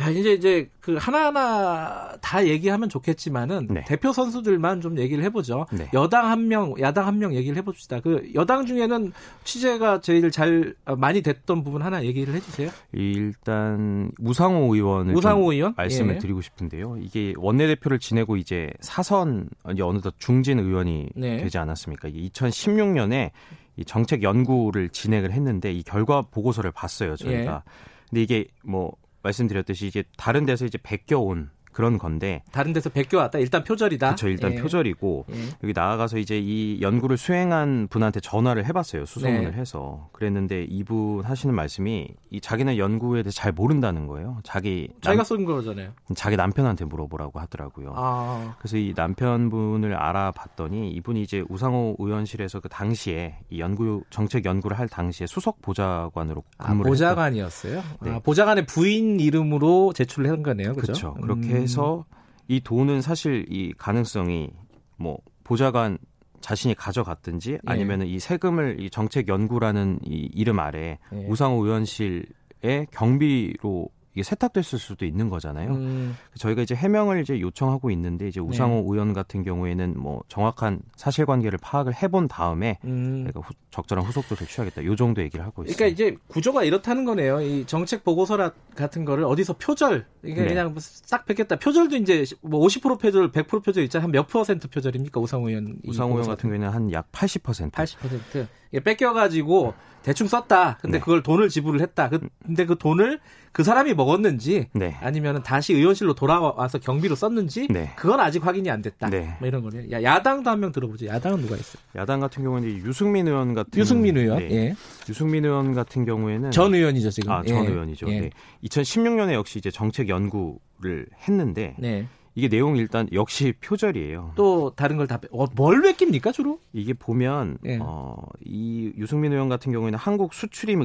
[0.01, 3.83] 자, 이제 이제 그 하나하나 다 얘기하면 좋겠지만은 네.
[3.87, 5.67] 대표 선수들만 좀 얘기를 해보죠.
[5.71, 5.89] 네.
[5.93, 7.99] 여당 한 명, 야당 한 명 얘기를 해봅시다.
[7.99, 9.13] 그 여당 중에는
[9.43, 12.71] 취재가 제일 잘 어, 많이 됐던 부분 하나 얘기를 해주세요.
[12.93, 16.17] 일단 우상호 의원을 우상호 의원 말씀을 예.
[16.19, 16.97] 드리고 싶은데요.
[16.99, 21.37] 이게 원내대표를 지내고 이제 사선 이제 어느덧 중진 의원이 네.
[21.37, 22.07] 되지 않았습니까?
[22.07, 23.29] 이게 2016년에
[23.77, 27.63] 이 정책 연구를 진행을 했는데 이 결과 보고서를 봤어요 저희가.
[27.65, 27.71] 예.
[28.09, 33.39] 근데 이게 뭐 말씀드렸듯이 이제 다른 데서 이제 베껴온 그런 건데 다른 데서 베껴 왔다
[33.39, 34.07] 일단 표절이다.
[34.07, 34.27] 그렇죠.
[34.27, 34.61] 일단 예.
[34.61, 35.35] 표절이고 예.
[35.63, 39.05] 여기 나아가서 이제 이 연구를 수행한 분한테 전화를 해봤어요.
[39.05, 39.57] 수소문을 네.
[39.57, 44.39] 해서 그랬는데 이분 하시는 말씀이 이 자기는 연구에 대해서 잘 모른다는 거예요.
[44.43, 45.91] 자기 자기가 쓴 거잖아요.
[46.15, 47.93] 자기 남편한테 물어보라고 하더라고요.
[47.95, 48.55] 아.
[48.59, 54.87] 그래서 이 남편분을 알아봤더니 이분이 이제 우상호 의원실에서 그 당시에 이 연구 정책 연구를 할
[54.87, 57.83] 당시에 수석 보좌관으로 아, 근무를 아, 보좌관이었어요.
[58.01, 58.11] 네.
[58.11, 60.73] 아, 보좌관의 부인 이름으로 제출을 한 거네요.
[60.73, 61.13] 그렇죠.
[61.15, 62.05] 그렇게 해서
[62.47, 64.49] 이 돈은 사실 이 가능성이
[64.97, 65.97] 뭐 보좌관
[66.41, 67.59] 자신이 가져갔든지 예.
[67.65, 71.25] 아니면 은 이 세금을 이 정책 연구라는 이 이름 아래 예.
[71.27, 75.71] 우상호 의원실의 경비로 이게 세탁됐을 수도 있는 거잖아요.
[75.71, 76.17] 음.
[76.37, 78.81] 저희가 이제 해명을 이제 요청하고 있는데 이제 우상호 네.
[78.91, 83.23] 의원 같은 경우에는 뭐 정확한 사실관계를 파악을 해본 다음에 음.
[83.25, 84.83] 내가 후, 적절한 후속 조치를 취하겠다.
[84.83, 85.77] 요 정도 얘기를 하고 있습니다.
[85.77, 87.41] 그러니까 이제 구조가 이렇다는 거네요.
[87.41, 90.47] 이 정책 보고서 같은 거를 어디서 표절 이게 네.
[90.49, 91.55] 그냥 싹 뺏겠다.
[91.57, 94.03] 표절도 이제 뭐 50% 표절, 100% 표절 있잖아요.
[94.05, 95.19] 한 몇 퍼센트 표절입니까?
[95.21, 97.71] 우상호 의원 우상호 의원 같은 경우에는 한 약 80%.
[97.71, 98.47] 80%.
[98.79, 99.73] 뺏겨가지고
[100.03, 100.77] 대충 썼다.
[100.81, 100.99] 근데 네.
[100.99, 102.09] 그걸 돈을 지불을 했다.
[102.09, 103.19] 그, 근데 그 돈을
[103.51, 104.95] 그 사람이 먹었는지 네.
[105.01, 107.91] 아니면 다시 의원실로 돌아와서 경비로 썼는지 네.
[107.97, 109.09] 그건 아직 확인이 안 됐다.
[109.09, 109.35] 네.
[109.39, 109.91] 뭐 이런 거네요.
[109.91, 111.05] 야, 야당도 한 명 들어보죠.
[111.05, 111.81] 야당은 누가 있어요?
[111.95, 114.39] 야당 같은 경우는 유승민 의원 같은 유승민 의원.
[114.39, 114.49] 네.
[114.51, 114.75] 예.
[115.07, 117.31] 유승민 의원 같은 경우에는 전 의원이죠 지금.
[117.31, 117.69] 아, 전 예.
[117.69, 118.07] 의원이죠.
[118.09, 118.21] 예.
[118.21, 118.29] 네.
[118.63, 122.07] 2016년에 역시 이제 정책 연구를 했는데 네.
[122.35, 124.33] 이게 내용 일단 역시 표절이에요.
[124.35, 126.59] 또 다른 걸 다, 어, 뭘 베낍니까 주로?
[126.71, 127.77] 이게 보면, 예.
[127.81, 130.79] 어, 이 유승민 의원 같은 경우에는 한국 수출입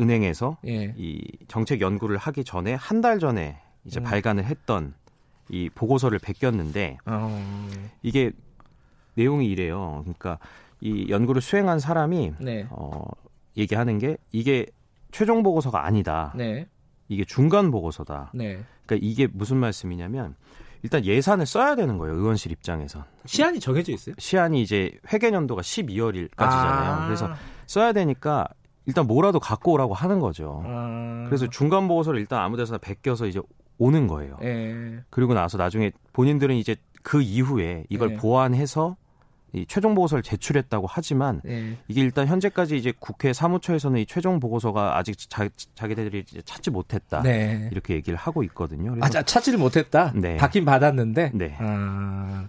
[0.00, 0.94] 은행에서 예.
[0.96, 4.04] 이 정책 연구를 하기 전에 한 달 전에 이제 음.
[4.04, 4.94] 발간을 했던
[5.48, 7.40] 이 보고서를 베꼈는데, 어.
[8.02, 8.30] 이게
[9.14, 10.00] 내용이 이래요.
[10.02, 10.38] 그러니까
[10.80, 12.66] 이 연구를 수행한 사람이, 네.
[12.70, 13.02] 어,
[13.56, 14.66] 얘기하는 게 이게
[15.10, 16.32] 최종 보고서가 아니다.
[16.36, 16.66] 네.
[17.08, 18.30] 이게 중간 보고서다.
[18.34, 18.62] 네.
[18.86, 20.34] 그러니까 이게 무슨 말씀이냐면
[20.82, 22.16] 일단 예산을 써야 되는 거예요.
[22.16, 23.04] 의원실 입장에서.
[23.24, 24.14] 시한이 정해져 있어요?
[24.18, 26.38] 시한이 이제 회계년도가 12월일까지잖아요.
[26.38, 27.30] 아~ 그래서
[27.66, 28.46] 써야 되니까
[28.86, 30.62] 일단 뭐라도 갖고 오라고 하는 거죠.
[30.66, 33.40] 아~ 그래서 중간 보고서를 일단 아무 데서나 베껴서 이제
[33.78, 34.38] 오는 거예요.
[34.42, 34.46] 에.
[34.46, 34.98] 예.
[35.10, 38.12] 그리고 나서 나중에 본인들은 이제 그 이후에 이걸 에.
[38.14, 38.16] 예.
[38.16, 38.96] 보완해서
[39.52, 41.76] 이 최종 보고서를 제출했다고 하지만 네.
[41.88, 47.68] 이게 일단 현재까지 이제 국회 사무처에서는 이 최종 보고서가 아직 자, 자기들이 찾지 못했다 네.
[47.70, 48.96] 이렇게 얘기를 하고 있거든요.
[49.00, 50.12] 아, 찾지를 못했다.
[50.14, 50.36] 네.
[50.36, 51.32] 받긴 받았는데.
[51.34, 51.56] 네.
[51.58, 52.48] 아...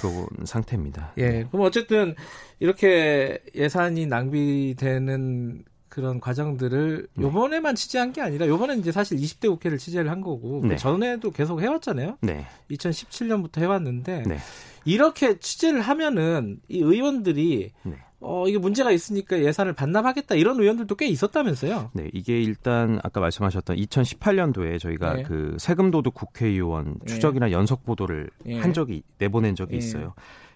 [0.00, 1.12] 그런 상태입니다.
[1.16, 1.28] 예.
[1.28, 1.44] 네.
[1.50, 2.14] 그럼 어쨌든
[2.60, 7.22] 이렇게 예산이 낭비되는 그런 과정들을 네.
[7.22, 10.76] 요번에만 취재한 게 아니라 요번에 이제 사실 20대 국회를 취재를 한 거고 그 네.
[10.76, 12.18] 전에도 계속 해왔잖아요.
[12.20, 12.46] 네.
[12.70, 14.38] 2017년부터 해왔는데 네.
[14.84, 17.96] 이렇게 취재를 하면은 이 의원들이 네.
[18.20, 21.90] 어, 이게 문제가 있으니까 예산을 반납하겠다 이런 의원들도 꽤 있었다면서요?
[21.92, 25.22] 네, 이게 일단 아까 말씀하셨던 2018년도에 저희가 네.
[25.24, 27.06] 그 세금 도둑 국회의원 네.
[27.06, 28.58] 추적이나 연석 보도를 네.
[28.58, 29.76] 한 적이 내보낸 적이 네.
[29.78, 30.14] 있어요.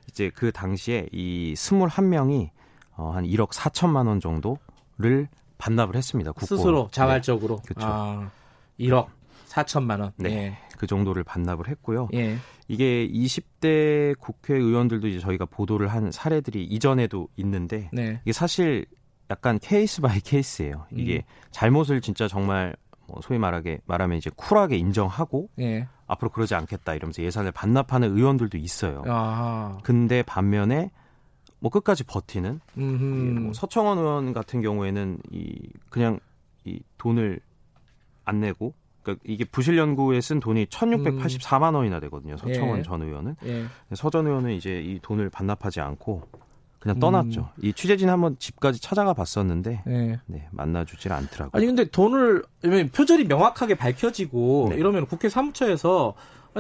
[0.09, 2.49] 이제 그 당시에 이 21명이
[2.97, 5.29] 어, 한 1억 4천만 원 정도를
[5.59, 6.33] 반납을 했습니다.
[6.33, 6.47] 국고.
[6.47, 7.57] 스스로 자발적으로.
[7.57, 7.63] 네.
[7.67, 7.87] 그렇죠.
[7.87, 8.31] 아,
[8.81, 9.09] 1억
[9.49, 10.13] 4천만 원.
[10.17, 10.31] 네.
[10.31, 10.59] 예.
[10.79, 12.09] 그 정도를 반납을 했고요.
[12.71, 12.75] 예.
[12.75, 18.21] 이게 20대 국회의원들도 이제 저희가 보도를 한 사례들이 이전에도 있는데 네.
[18.25, 18.87] 이게 사실
[19.31, 20.87] 약간 case by case예요.
[20.93, 21.49] 이게 음.
[21.51, 22.75] 잘못을 진짜 정말
[23.07, 25.89] 뭐 소위 말하게 말하면 이제 쿨하게 인정하고 예.
[26.07, 29.03] 앞으로 그러지 않겠다 이러면서 예산을 반납하는 의원들도 있어요.
[29.07, 30.91] 아 근데 반면에
[31.61, 35.59] 뭐 끝까지 버티는 뭐 서청원 의원 같은 경우에는 이
[35.91, 36.21] 그냥
[36.65, 37.41] 이 돈을
[38.25, 38.75] 안 내고
[39.09, 42.37] 그러니까 이게 부실 연구에 쓴 돈이 1,684만 원이나 되거든요.
[42.37, 42.83] 서청원 예.
[42.83, 43.37] 전 의원은.
[43.47, 43.65] 예.
[43.95, 46.23] 서전 의원은 이제 이 돈을 반납하지 않고
[46.79, 47.41] 그냥 떠났죠.
[47.41, 47.65] 음.
[47.65, 50.21] 이 취재진 한번 집까지 찾아가 봤었는데 네.
[50.27, 51.51] 네, 만나주질 않더라고요.
[51.53, 52.45] 아니 근데 돈을
[52.95, 54.77] 표절이 명확하게 밝혀지고 네.
[54.77, 56.15] 이러면 국회 사무처에서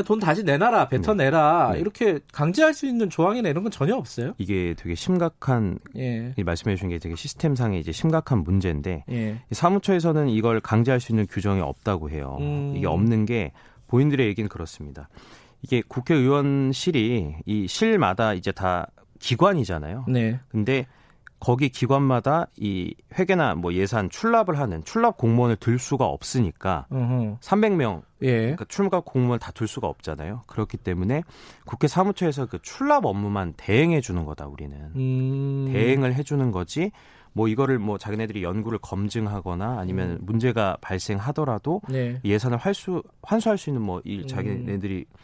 [0.06, 1.81] 돈 다시 내놔라, 뱉어내라 네.
[1.81, 4.35] 이렇게 강제할 수 있는 조항이나 이런 건 전혀 없어요.
[4.39, 6.35] 이게 되게 심각한 예.
[6.36, 9.40] 말씀해 주신 게 되게 시스템상의 이제 심각한 문제인데 예.
[9.51, 12.36] 사무처에서는 이걸 강제할 수 있는 규정이 없다고 해요.
[12.40, 12.74] 음.
[12.77, 13.52] 이게 없는 게
[13.89, 15.09] 본인들의 얘기는 그렇습니다.
[15.62, 18.86] 이게 국회의원실이 이 실마다 이제 다
[19.19, 20.05] 기관이잖아요.
[20.09, 20.39] 네.
[20.48, 20.86] 근데
[21.40, 27.36] 거기 기관마다 이 회계나 뭐 예산 출납을 하는 출납 공무원을 들 수가 없으니까 으흠.
[27.40, 28.40] 300명 예.
[28.40, 30.43] 그러니까 출납 공무원을 다둘 수가 없잖아요.
[30.47, 31.23] 그렇기 때문에
[31.65, 35.70] 국회 사무처에서 그 출납 업무만 대행해 주는 거다 우리는 음.
[35.73, 36.90] 대행을 해 주는 거지.
[37.32, 40.19] 뭐 이거를 뭐 자기네들이 연구를 검증하거나 아니면 음.
[40.23, 42.20] 문제가 발생하더라도 네.
[42.24, 44.27] 예산을 환수 환수할 수 있는 뭐일 음.
[44.27, 45.16] 자기네들이 음.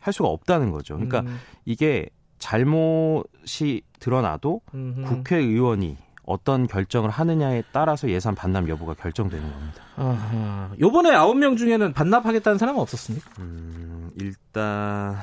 [0.00, 0.94] 할 수가 없다는 거죠.
[0.94, 1.38] 그러니까 음.
[1.64, 5.04] 이게 잘못이 드러나도 음흠.
[5.04, 9.82] 국회의원이 어떤 결정을 하느냐에 따라서 예산 반납 여부가 결정되는 겁니다.
[9.96, 10.70] 아하.
[10.80, 13.30] 요번에 아홉 명 중에는 반납하겠다는 사람은 없었습니까?
[13.40, 15.16] 음, 일단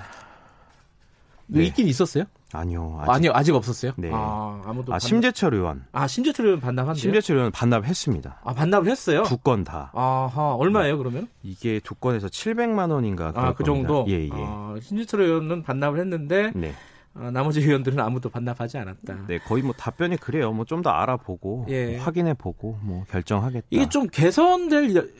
[1.47, 1.63] 네.
[1.65, 2.25] 있긴 있었어요?
[2.53, 2.97] 아니요.
[3.01, 3.91] 아직, 아니요, 아직 없었어요?
[3.97, 4.09] 네.
[4.13, 4.93] 아, 아무도.
[4.93, 4.99] 아.
[4.99, 5.85] 심재철 의원.
[5.91, 6.99] 아, 심재철 의원 반납한대요?
[7.01, 8.39] 심재철 의원 반납했습니다.
[8.43, 9.23] 아, 반납을 했어요?
[9.23, 9.91] 두 건 다.
[9.93, 10.97] 아하, 얼마예요, 네.
[10.97, 11.27] 그러면?
[11.43, 13.31] 이게 두 건에서 700만 원인가.
[13.35, 13.65] 아, 그 겁니다.
[13.65, 14.05] 정도?
[14.09, 14.29] 예, 예.
[14.33, 16.51] 아, 심재철 의원은 반납을 했는데.
[16.55, 16.73] 네.
[17.19, 19.25] 어, 나머지 의원들은 아무도 반납하지 않았다.
[19.27, 20.51] 네, 거의 뭐 답변이 그래요.
[20.53, 21.95] 뭐 좀 더 알아보고 예.
[21.95, 23.67] 뭐 확인해 보고 뭐 결정하겠다.
[23.71, 25.11] 이게 좀 개선될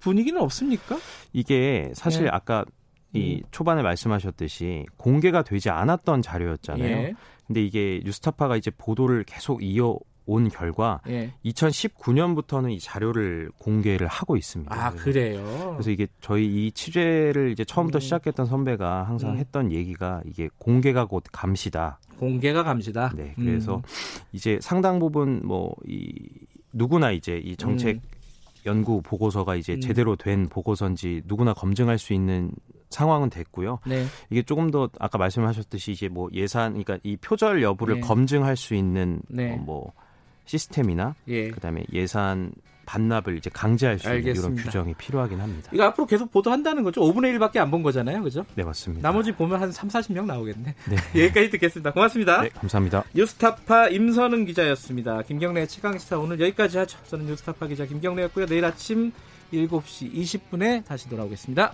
[0.00, 0.96] 분위기는 없습니까?
[1.32, 2.28] 이게 사실 예.
[2.32, 2.64] 아까
[3.12, 3.48] 이 음.
[3.50, 6.88] 초반에 말씀하셨듯이 공개가 되지 않았던 자료였잖아요.
[6.88, 7.14] 예.
[7.46, 11.32] 근데 이게 뉴스타파가 이제 보도를 계속 이어 온 결과 예.
[11.44, 14.74] 2019년부터는 이 자료를 공개를 하고 있습니다.
[14.74, 15.72] 아 그래요.
[15.74, 18.00] 그래서 이게 저희 이 취재를 이제 처음부터 음.
[18.00, 19.36] 시작했던 선배가 항상 음.
[19.38, 21.98] 했던 얘기가 이게 공개가 곧 감시다.
[22.18, 23.12] 공개가 감시다.
[23.14, 23.32] 네.
[23.36, 23.82] 그래서 음.
[24.32, 26.12] 이제 상당 부분 뭐 이
[26.72, 28.00] 누구나 이제 이 정책 음.
[28.66, 29.80] 연구 보고서가 이제 음.
[29.80, 32.50] 제대로 된 보고서인지 누구나 검증할 수 있는
[32.90, 33.80] 상황은 됐고요.
[33.86, 34.04] 네.
[34.30, 38.00] 이게 조금 더 아까 말씀하셨듯이 이제 뭐 예산 그러니까 이 표절 여부를 네.
[38.00, 39.54] 검증할 수 있는 네.
[39.54, 39.92] 어, 뭐
[40.46, 41.50] 시스템이나 예.
[41.50, 42.52] 그다음에 예산
[42.86, 45.70] 반납을 이제 강제할 수 있는 이런 규정이 필요하긴 합니다.
[45.74, 47.00] 이거 앞으로 계속 보도한다는 거죠?
[47.00, 48.22] 5분의 1밖에 안 본 거잖아요.
[48.22, 48.46] 그죠?
[48.54, 49.08] 네, 맞습니다.
[49.08, 50.74] 나머지 보면 한 3, 40명 나오겠네.
[50.88, 50.96] 네.
[51.24, 51.92] 여기까지 듣겠습니다.
[51.92, 52.42] 고맙습니다.
[52.42, 53.02] 네, 감사합니다.
[53.12, 55.22] 뉴스타파 임선은 기자였습니다.
[55.22, 56.96] 김경래 최강시사 오늘 여기까지 하죠.
[57.08, 58.46] 저는 뉴스타파 기자 김경래였고요.
[58.46, 59.10] 내일 아침
[59.52, 61.72] 7시 20분에 다시 돌아오겠습니다.